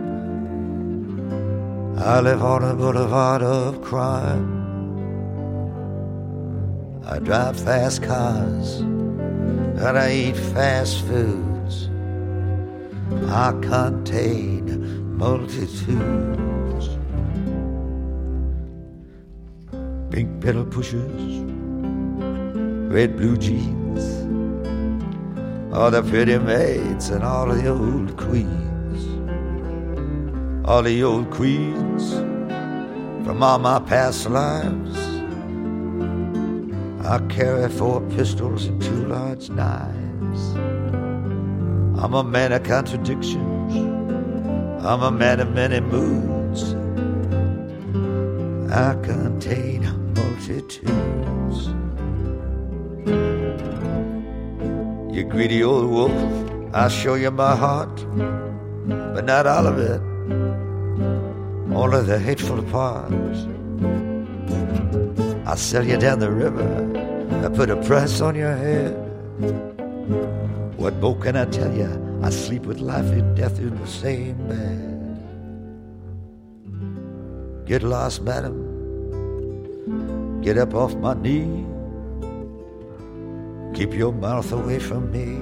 I 1.98 2.20
live 2.20 2.44
on 2.44 2.64
a 2.64 2.76
boulevard 2.76 3.42
of 3.42 3.82
crime. 3.82 4.63
I 7.06 7.20
drive 7.20 7.60
fast 7.60 8.02
cars 8.02 8.80
and 8.80 9.98
I 9.98 10.14
eat 10.14 10.38
fast 10.38 11.02
foods. 11.02 11.90
I 13.28 13.52
contain 13.62 15.18
multitudes. 15.18 16.90
Pink 20.12 20.42
pedal 20.42 20.66
pushers, 20.66 21.42
red 22.90 23.18
blue 23.18 23.36
jeans, 23.36 24.24
all 25.76 25.92
the 25.92 26.04
pretty 26.04 26.38
maids 26.38 27.10
and 27.10 27.22
all 27.24 27.48
the 27.48 27.68
old 27.68 28.16
queens, 28.16 29.08
all 30.66 30.84
the 30.84 31.04
old 31.04 31.30
queens 31.32 32.14
from 33.26 33.44
all 33.44 33.60
my 33.60 33.80
past 33.80 34.30
lives. 34.30 35.13
I 37.06 37.20
carry 37.28 37.70
four 37.70 38.00
pistols 38.16 38.66
and 38.66 38.82
two 38.82 39.08
large 39.08 39.50
knives. 39.50 40.56
I'm 42.02 42.14
a 42.14 42.24
man 42.24 42.54
of 42.54 42.64
contradictions. 42.64 43.76
I'm 44.86 45.02
a 45.04 45.12
man 45.12 45.42
of 45.42 45.52
many 45.54 45.82
moods. 45.82 46.76
I 48.72 48.96
contain 49.04 49.84
multitudes. 50.14 51.68
You 55.14 55.24
greedy 55.26 55.62
old 55.62 55.92
wolf, 55.92 56.74
I'll 56.74 56.88
show 56.88 57.16
you 57.16 57.32
my 57.32 57.54
heart, 57.54 57.96
but 59.14 59.26
not 59.26 59.46
all 59.46 59.68
of 59.68 59.78
it, 59.78 60.02
only 61.76 62.02
the 62.04 62.18
hateful 62.18 62.64
parts. 62.64 63.46
I'll 65.54 65.60
sell 65.60 65.86
you 65.86 65.98
down 65.98 66.18
the 66.18 66.32
river. 66.32 66.66
I 67.46 67.48
put 67.48 67.70
a 67.70 67.76
price 67.76 68.22
on 68.22 68.34
your 68.34 68.56
head. 68.56 68.96
What 70.78 70.96
more 70.96 71.16
can 71.16 71.36
I 71.36 71.46
tell 71.46 71.72
you? 71.72 71.88
I 72.24 72.32
sleep 72.32 72.64
with 72.64 72.80
life 72.80 73.06
and 73.06 73.38
death 73.38 73.60
in 73.60 73.80
the 73.80 73.86
same 73.86 74.48
bed. 74.48 75.20
Get 77.68 77.84
lost, 77.84 78.24
madam. 78.24 80.42
Get 80.42 80.58
up 80.58 80.74
off 80.74 80.96
my 80.96 81.14
knee. 81.14 81.68
Keep 83.76 83.94
your 83.94 84.12
mouth 84.12 84.52
away 84.52 84.80
from 84.80 85.12
me. 85.12 85.38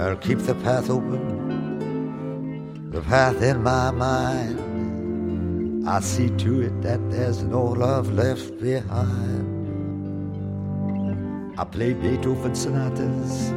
I'll 0.00 0.14
keep 0.14 0.38
the 0.38 0.54
path 0.62 0.90
open, 0.90 2.90
the 2.92 3.00
path 3.00 3.42
in 3.42 3.64
my 3.64 3.90
mind. 3.90 4.63
I 5.86 6.00
see 6.00 6.30
to 6.30 6.62
it 6.62 6.80
that 6.80 7.10
there's 7.10 7.42
no 7.42 7.62
love 7.62 8.10
left 8.14 8.58
behind. 8.58 9.52
I 11.58 11.64
play 11.64 11.92
Beethoven 11.92 12.54
sonatas, 12.54 13.52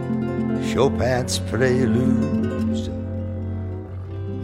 Chopin's 0.69 1.39
preludes. 1.39 2.89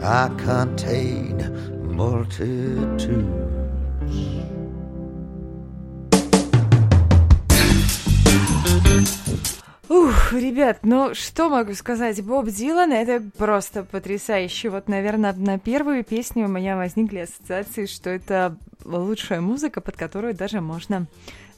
I 0.02 0.30
contain 0.38 1.94
multitudes. 1.94 3.54
Ух, 9.90 10.32
ребят, 10.32 10.80
ну 10.84 11.14
что 11.14 11.50
могу 11.50 11.74
сказать? 11.74 12.24
Боб 12.24 12.48
Дилан 12.48 12.94
это 12.94 13.22
просто 13.38 13.84
потрясающе. 13.84 14.70
Вот, 14.70 14.88
наверное, 14.88 15.34
на 15.34 15.60
первую 15.60 16.06
песню 16.06 16.46
у 16.46 16.50
меня 16.50 16.78
возникли 16.78 17.20
ассоциации, 17.20 17.86
что 17.86 18.10
это 18.10 18.58
лучшая 18.86 19.42
музыка, 19.42 19.82
под 19.82 19.98
которую 19.98 20.36
даже 20.36 20.62
можно 20.62 21.08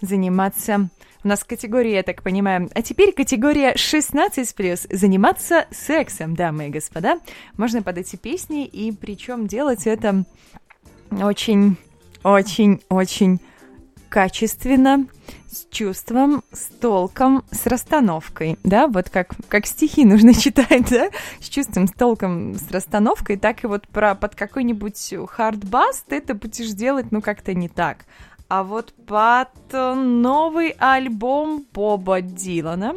заниматься. 0.02 0.90
У 1.24 1.28
нас 1.28 1.44
категория, 1.44 1.94
я 1.94 2.04
так 2.04 2.24
понимаю. 2.24 2.70
А 2.74 2.82
теперь 2.82 3.12
категория 3.12 3.74
16+. 3.74 4.96
Заниматься 4.96 5.66
сексом, 5.72 6.36
дамы 6.36 6.68
и 6.68 6.72
господа. 6.72 7.20
Можно 7.58 7.84
под 7.84 8.00
эти 8.00 8.16
песни, 8.16 8.66
и 8.66 8.92
причем 8.92 9.46
делать 9.48 9.86
это 9.86 10.24
очень, 11.12 11.78
очень, 12.24 12.82
очень 12.90 13.40
качественно, 14.10 15.08
с 15.52 15.68
чувством, 15.72 16.44
с 16.52 16.68
толком, 16.68 17.44
с 17.52 17.66
расстановкой, 17.66 18.58
да, 18.64 18.88
вот 18.88 19.10
как, 19.10 19.34
как 19.48 19.66
стихи 19.66 20.06
нужно 20.06 20.34
читать, 20.40 20.90
да, 20.90 21.10
с 21.40 21.48
чувством, 21.48 21.88
с 21.88 21.92
толком, 21.92 22.56
с 22.56 22.72
расстановкой, 22.72 23.38
так 23.38 23.64
и 23.64 23.68
вот 23.68 23.88
про 23.88 24.16
под 24.16 24.36
какой-нибудь 24.36 25.14
хардбас 25.30 26.04
ты 26.08 26.18
это 26.18 26.34
будешь 26.36 26.72
делать, 26.72 27.12
ну, 27.12 27.22
как-то 27.22 27.54
не 27.54 27.70
так. 27.70 28.06
А 28.48 28.64
вот 28.64 28.94
под 29.08 29.50
новый 29.74 30.76
альбом 30.78 31.66
Боба 31.74 32.22
Дилана. 32.22 32.96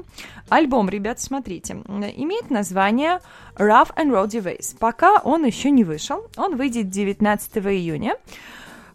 Альбом, 0.50 0.90
ребят, 0.90 1.20
смотрите, 1.20 1.74
имеет 2.16 2.50
название 2.50 3.20
Rough 3.56 3.94
and 3.96 4.10
Rowdy 4.10 4.42
Ways. 4.42 4.76
Пока 4.78 5.20
он 5.20 5.46
еще 5.46 5.70
не 5.70 5.84
вышел, 5.84 6.26
он 6.36 6.56
выйдет 6.56 6.90
19 6.90 7.58
июня. 7.58 8.16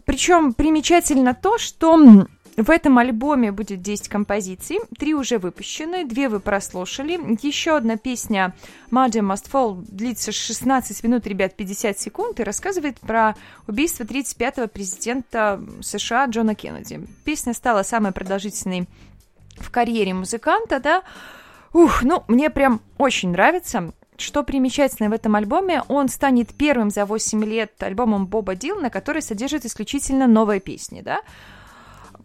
Причем 0.04 0.52
примечательно 0.52 1.34
то, 1.34 1.58
что 1.58 2.26
в 2.56 2.70
этом 2.70 2.98
альбоме 2.98 3.50
будет 3.50 3.82
10 3.82 4.08
композиций, 4.08 4.78
три 4.96 5.14
уже 5.14 5.38
выпущены, 5.38 6.04
две 6.04 6.28
вы 6.28 6.38
прослушали. 6.38 7.18
Еще 7.44 7.76
одна 7.76 7.96
песня 7.96 8.54
Muddy 8.90 9.20
Must 9.20 9.50
Fall 9.50 9.84
длится 9.88 10.30
16 10.30 11.02
минут, 11.02 11.26
ребят, 11.26 11.56
50 11.56 11.98
секунд 11.98 12.38
и 12.38 12.44
рассказывает 12.44 13.00
про 13.00 13.34
убийство 13.66 14.04
35-го 14.04 14.68
президента 14.68 15.60
США 15.80 16.26
Джона 16.26 16.54
Кеннеди. 16.54 17.00
Песня 17.24 17.54
стала 17.54 17.82
самой 17.82 18.12
продолжительной 18.12 18.86
в 19.56 19.70
карьере 19.70 20.14
музыканта, 20.14 20.78
да. 20.78 21.02
Ух, 21.72 22.04
ну, 22.04 22.22
мне 22.28 22.50
прям 22.50 22.80
очень 22.98 23.30
нравится. 23.30 23.92
Что 24.16 24.44
примечательно 24.44 25.10
в 25.10 25.12
этом 25.12 25.34
альбоме, 25.34 25.82
он 25.88 26.08
станет 26.08 26.54
первым 26.54 26.90
за 26.90 27.04
8 27.04 27.44
лет 27.44 27.72
альбомом 27.82 28.26
Боба 28.26 28.54
Дилана, 28.54 28.90
который 28.90 29.22
содержит 29.22 29.64
исключительно 29.64 30.28
новые 30.28 30.60
песни, 30.60 31.00
да. 31.00 31.20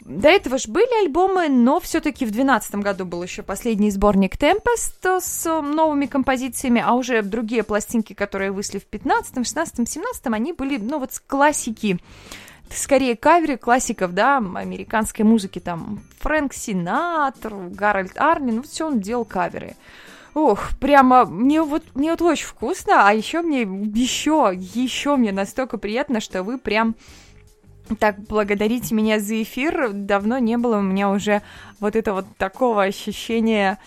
До 0.09 0.27
этого 0.27 0.57
же 0.57 0.71
были 0.71 1.05
альбомы, 1.05 1.49
но 1.49 1.79
все-таки 1.79 2.25
в 2.25 2.31
2012 2.31 2.75
году 2.77 3.05
был 3.05 3.21
еще 3.21 3.43
последний 3.43 3.91
сборник 3.91 4.37
Tempest 4.37 5.21
с 5.21 5.45
э, 5.45 5.61
новыми 5.61 6.07
композициями, 6.07 6.83
а 6.83 6.95
уже 6.95 7.21
другие 7.21 7.61
пластинки, 7.61 8.13
которые 8.13 8.49
вышли 8.51 8.79
в 8.79 8.85
15, 8.85 9.45
16, 9.45 9.87
17, 9.87 10.25
они 10.25 10.53
были, 10.53 10.77
ну 10.77 10.97
вот, 10.97 11.11
классики 11.27 11.99
скорее 12.71 13.15
каверы 13.15 13.57
классиков, 13.57 14.15
да, 14.15 14.37
американской 14.37 15.23
музыки, 15.23 15.59
там, 15.59 16.01
Фрэнк 16.21 16.55
Синатр, 16.55 17.53
Гарольд 17.69 18.17
Армин, 18.17 18.57
ну, 18.57 18.63
все 18.63 18.87
он 18.87 18.99
делал 18.99 19.25
каверы. 19.25 19.75
Ох, 20.33 20.69
прямо 20.79 21.25
мне 21.25 21.61
вот 21.61 21.83
мне 21.93 22.11
вот 22.11 22.21
очень 22.23 22.47
вкусно, 22.47 23.07
а 23.07 23.13
еще 23.13 23.41
мне 23.41 23.61
еще 23.61 24.51
еще 24.55 25.17
мне 25.17 25.31
настолько 25.31 25.77
приятно, 25.77 26.19
что 26.19 26.41
вы 26.41 26.57
прям 26.57 26.95
так 27.97 28.19
благодарите 28.19 28.93
меня 28.93 29.19
за 29.19 29.41
эфир. 29.41 29.91
Давно 29.93 30.37
не 30.37 30.57
было 30.57 30.77
у 30.77 30.81
меня 30.81 31.09
уже 31.09 31.41
вот 31.79 31.95
это 31.95 32.13
вот 32.13 32.25
такого 32.37 32.83
ощущения 32.83 33.77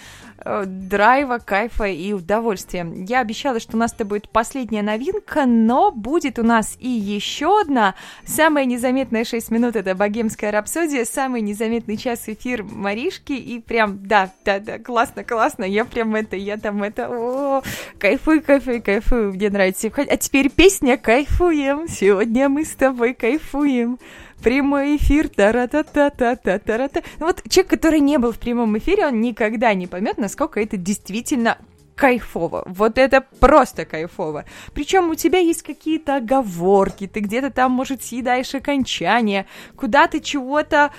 драйва, 0.44 1.38
кайфа 1.38 1.84
и 1.84 2.12
удовольствия. 2.12 2.86
Я 3.06 3.20
обещала, 3.20 3.60
что 3.60 3.76
у 3.76 3.80
нас 3.80 3.92
это 3.92 4.04
будет 4.04 4.28
последняя 4.28 4.82
новинка, 4.82 5.46
но 5.46 5.90
будет 5.90 6.38
у 6.38 6.42
нас 6.42 6.76
и 6.80 6.88
еще 6.88 7.60
одна. 7.60 7.94
Самая 8.24 8.64
незаметная 8.64 9.24
6 9.24 9.50
минут— 9.50 9.76
это 9.76 9.94
богемская 9.94 10.50
рапсодия, 10.50 11.04
самый 11.04 11.40
незаметный 11.40 11.96
час 11.96 12.28
эфир 12.28 12.64
Маришки, 12.64 13.32
и 13.32 13.60
прям, 13.60 14.06
да, 14.06 14.30
да, 14.44 14.58
да, 14.58 14.78
классно, 14.78 15.24
классно, 15.24 15.64
я 15.64 15.84
прям 15.84 16.14
это, 16.14 16.36
я 16.36 16.56
там 16.56 16.82
это, 16.82 17.08
о, 17.08 17.62
кайфую, 17.98 18.42
кайфую, 18.42 18.82
кайфую, 18.82 19.32
мне 19.32 19.50
нравится. 19.50 19.90
А 19.96 20.16
теперь 20.16 20.50
песня 20.50 20.96
«Кайфуем», 20.96 21.88
сегодня 21.88 22.48
мы 22.48 22.64
с 22.64 22.74
тобой 22.74 23.14
кайфуем 23.14 23.98
прямой 24.42 24.96
эфир, 24.96 25.28
тара-та-та-та-та-та-та. 25.28 27.02
Ну 27.18 27.26
вот 27.26 27.42
человек, 27.48 27.70
который 27.70 28.00
не 28.00 28.18
был 28.18 28.32
в 28.32 28.38
прямом 28.38 28.76
эфире, 28.78 29.06
он 29.06 29.20
никогда 29.20 29.72
не 29.74 29.86
поймет, 29.86 30.18
насколько 30.18 30.60
это 30.60 30.76
действительно 30.76 31.58
кайфово. 31.94 32.64
Вот 32.66 32.98
это 32.98 33.24
просто 33.40 33.84
кайфово. 33.84 34.44
Причем 34.74 35.10
у 35.10 35.14
тебя 35.14 35.38
есть 35.38 35.62
какие-то 35.62 36.16
оговорки, 36.16 37.06
ты 37.06 37.20
где-то 37.20 37.50
там, 37.50 37.72
может, 37.72 38.02
съедаешь 38.02 38.54
окончание, 38.54 39.46
куда 39.76 40.08
ты 40.08 40.20
чего-то... 40.20 40.90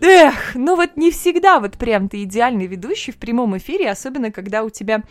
Эх, 0.00 0.54
ну 0.54 0.76
вот 0.76 0.96
не 0.96 1.10
всегда 1.10 1.60
вот 1.60 1.78
прям 1.78 2.08
ты 2.08 2.24
идеальный 2.24 2.66
ведущий 2.66 3.12
в 3.12 3.16
прямом 3.16 3.56
эфире, 3.56 3.90
особенно 3.90 4.30
когда 4.30 4.62
у 4.62 4.70
тебя 4.70 5.02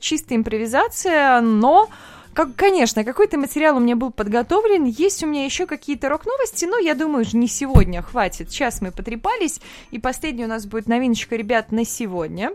чистая 0.00 0.38
импровизация, 0.38 1.40
но 1.40 1.88
как, 2.34 2.56
конечно, 2.56 3.04
какой-то 3.04 3.38
материал 3.38 3.76
у 3.76 3.80
меня 3.80 3.96
был 3.96 4.10
подготовлен, 4.10 4.84
есть 4.84 5.22
у 5.22 5.26
меня 5.26 5.44
еще 5.44 5.66
какие-то 5.66 6.08
рок-новости, 6.08 6.64
но 6.64 6.78
я 6.78 6.94
думаю, 6.94 7.24
не 7.32 7.48
сегодня 7.48 8.02
хватит. 8.02 8.50
Сейчас 8.50 8.80
мы 8.80 8.90
потрепались, 8.90 9.60
и 9.90 9.98
последняя 9.98 10.44
у 10.44 10.48
нас 10.48 10.66
будет 10.66 10.86
новиночка, 10.86 11.36
ребят, 11.36 11.72
на 11.72 11.84
сегодня. 11.84 12.52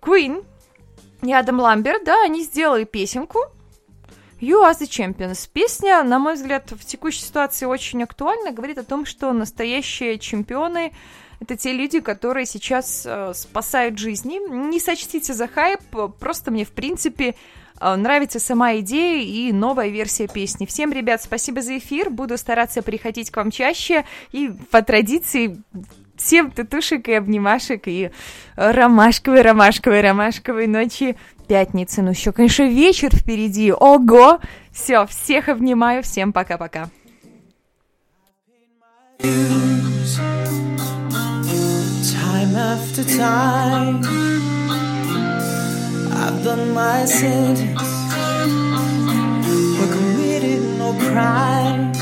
Queen 0.00 0.44
и 1.22 1.32
Адам 1.32 1.60
Ламберт, 1.60 2.04
да, 2.04 2.22
они 2.24 2.42
сделали 2.42 2.84
песенку, 2.84 3.40
You 4.40 4.68
are 4.68 4.72
the 4.72 4.88
Champions. 4.88 5.48
Песня, 5.52 6.02
на 6.02 6.18
мой 6.18 6.34
взгляд, 6.34 6.72
в 6.72 6.84
текущей 6.84 7.20
ситуации 7.20 7.64
очень 7.64 8.02
актуальна, 8.02 8.50
говорит 8.50 8.76
о 8.76 8.82
том, 8.82 9.06
что 9.06 9.32
настоящие 9.32 10.18
чемпионы 10.18 10.92
это 11.38 11.56
те 11.56 11.72
люди, 11.72 12.00
которые 12.00 12.46
сейчас 12.46 13.04
э, 13.04 13.32
спасают 13.34 13.98
жизни. 13.98 14.40
Не 14.48 14.78
сочтите 14.78 15.32
за 15.32 15.48
хайп, 15.48 15.80
просто 16.20 16.52
мне, 16.52 16.64
в 16.64 16.70
принципе, 16.70 17.34
нравится 17.96 18.38
сама 18.38 18.76
идея 18.76 19.22
и 19.22 19.52
новая 19.52 19.88
версия 19.88 20.28
песни. 20.28 20.66
Всем, 20.66 20.92
ребят, 20.92 21.22
спасибо 21.22 21.62
за 21.62 21.78
эфир. 21.78 22.10
Буду 22.10 22.38
стараться 22.38 22.82
приходить 22.82 23.30
к 23.30 23.36
вам 23.36 23.50
чаще. 23.50 24.04
И 24.30 24.50
по 24.70 24.82
традиции 24.82 25.60
всем 26.16 26.50
татушек 26.50 27.08
и 27.08 27.14
обнимашек, 27.14 27.82
и 27.86 28.10
ромашковой, 28.56 29.42
ромашковой, 29.42 30.00
ромашковой 30.00 30.66
ночи 30.66 31.16
пятницы. 31.48 32.02
Ну 32.02 32.10
еще, 32.10 32.32
конечно, 32.32 32.62
вечер 32.62 33.14
впереди. 33.14 33.72
Ого! 33.72 34.38
Все, 34.70 35.06
всех 35.06 35.48
обнимаю. 35.48 36.02
Всем 36.02 36.32
пока-пока. 36.32 36.88
Time 42.02 42.56
after 42.56 43.04
time 43.04 44.51
I've 46.24 46.44
done 46.44 46.72
my 46.72 47.04
sentence. 47.04 47.82
We're 49.76 49.92
committed 49.98 50.62
no 50.78 50.92
crime, 51.10 51.92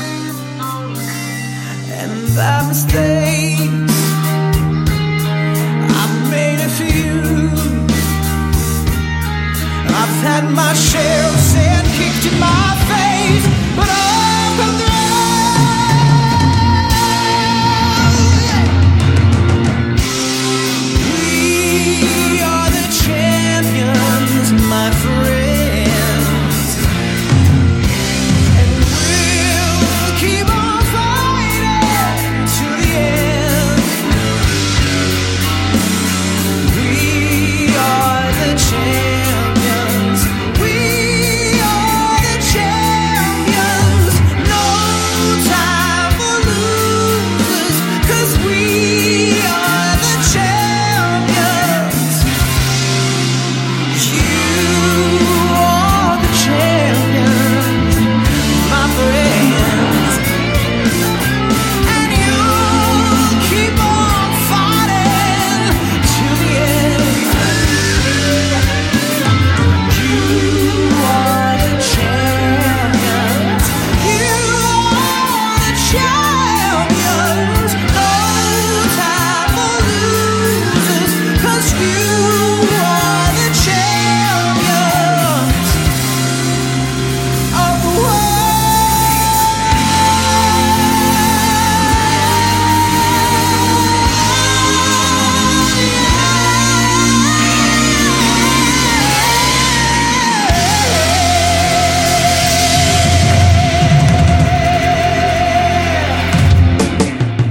and 1.99 2.35
by 2.35 2.67
mistakes 2.67 3.95
I've 6.01 6.17
made 6.29 6.59
a 6.69 6.71
few. 6.79 7.49
I've 10.01 10.17
had 10.27 10.43
my 10.53 10.73
share 10.73 11.25
of 11.27 11.39
sand 11.51 11.87
kicked 11.97 12.25
in 12.31 12.39
my 12.39 12.69
face, 12.91 13.45
but 13.75 13.89
I 13.89 14.10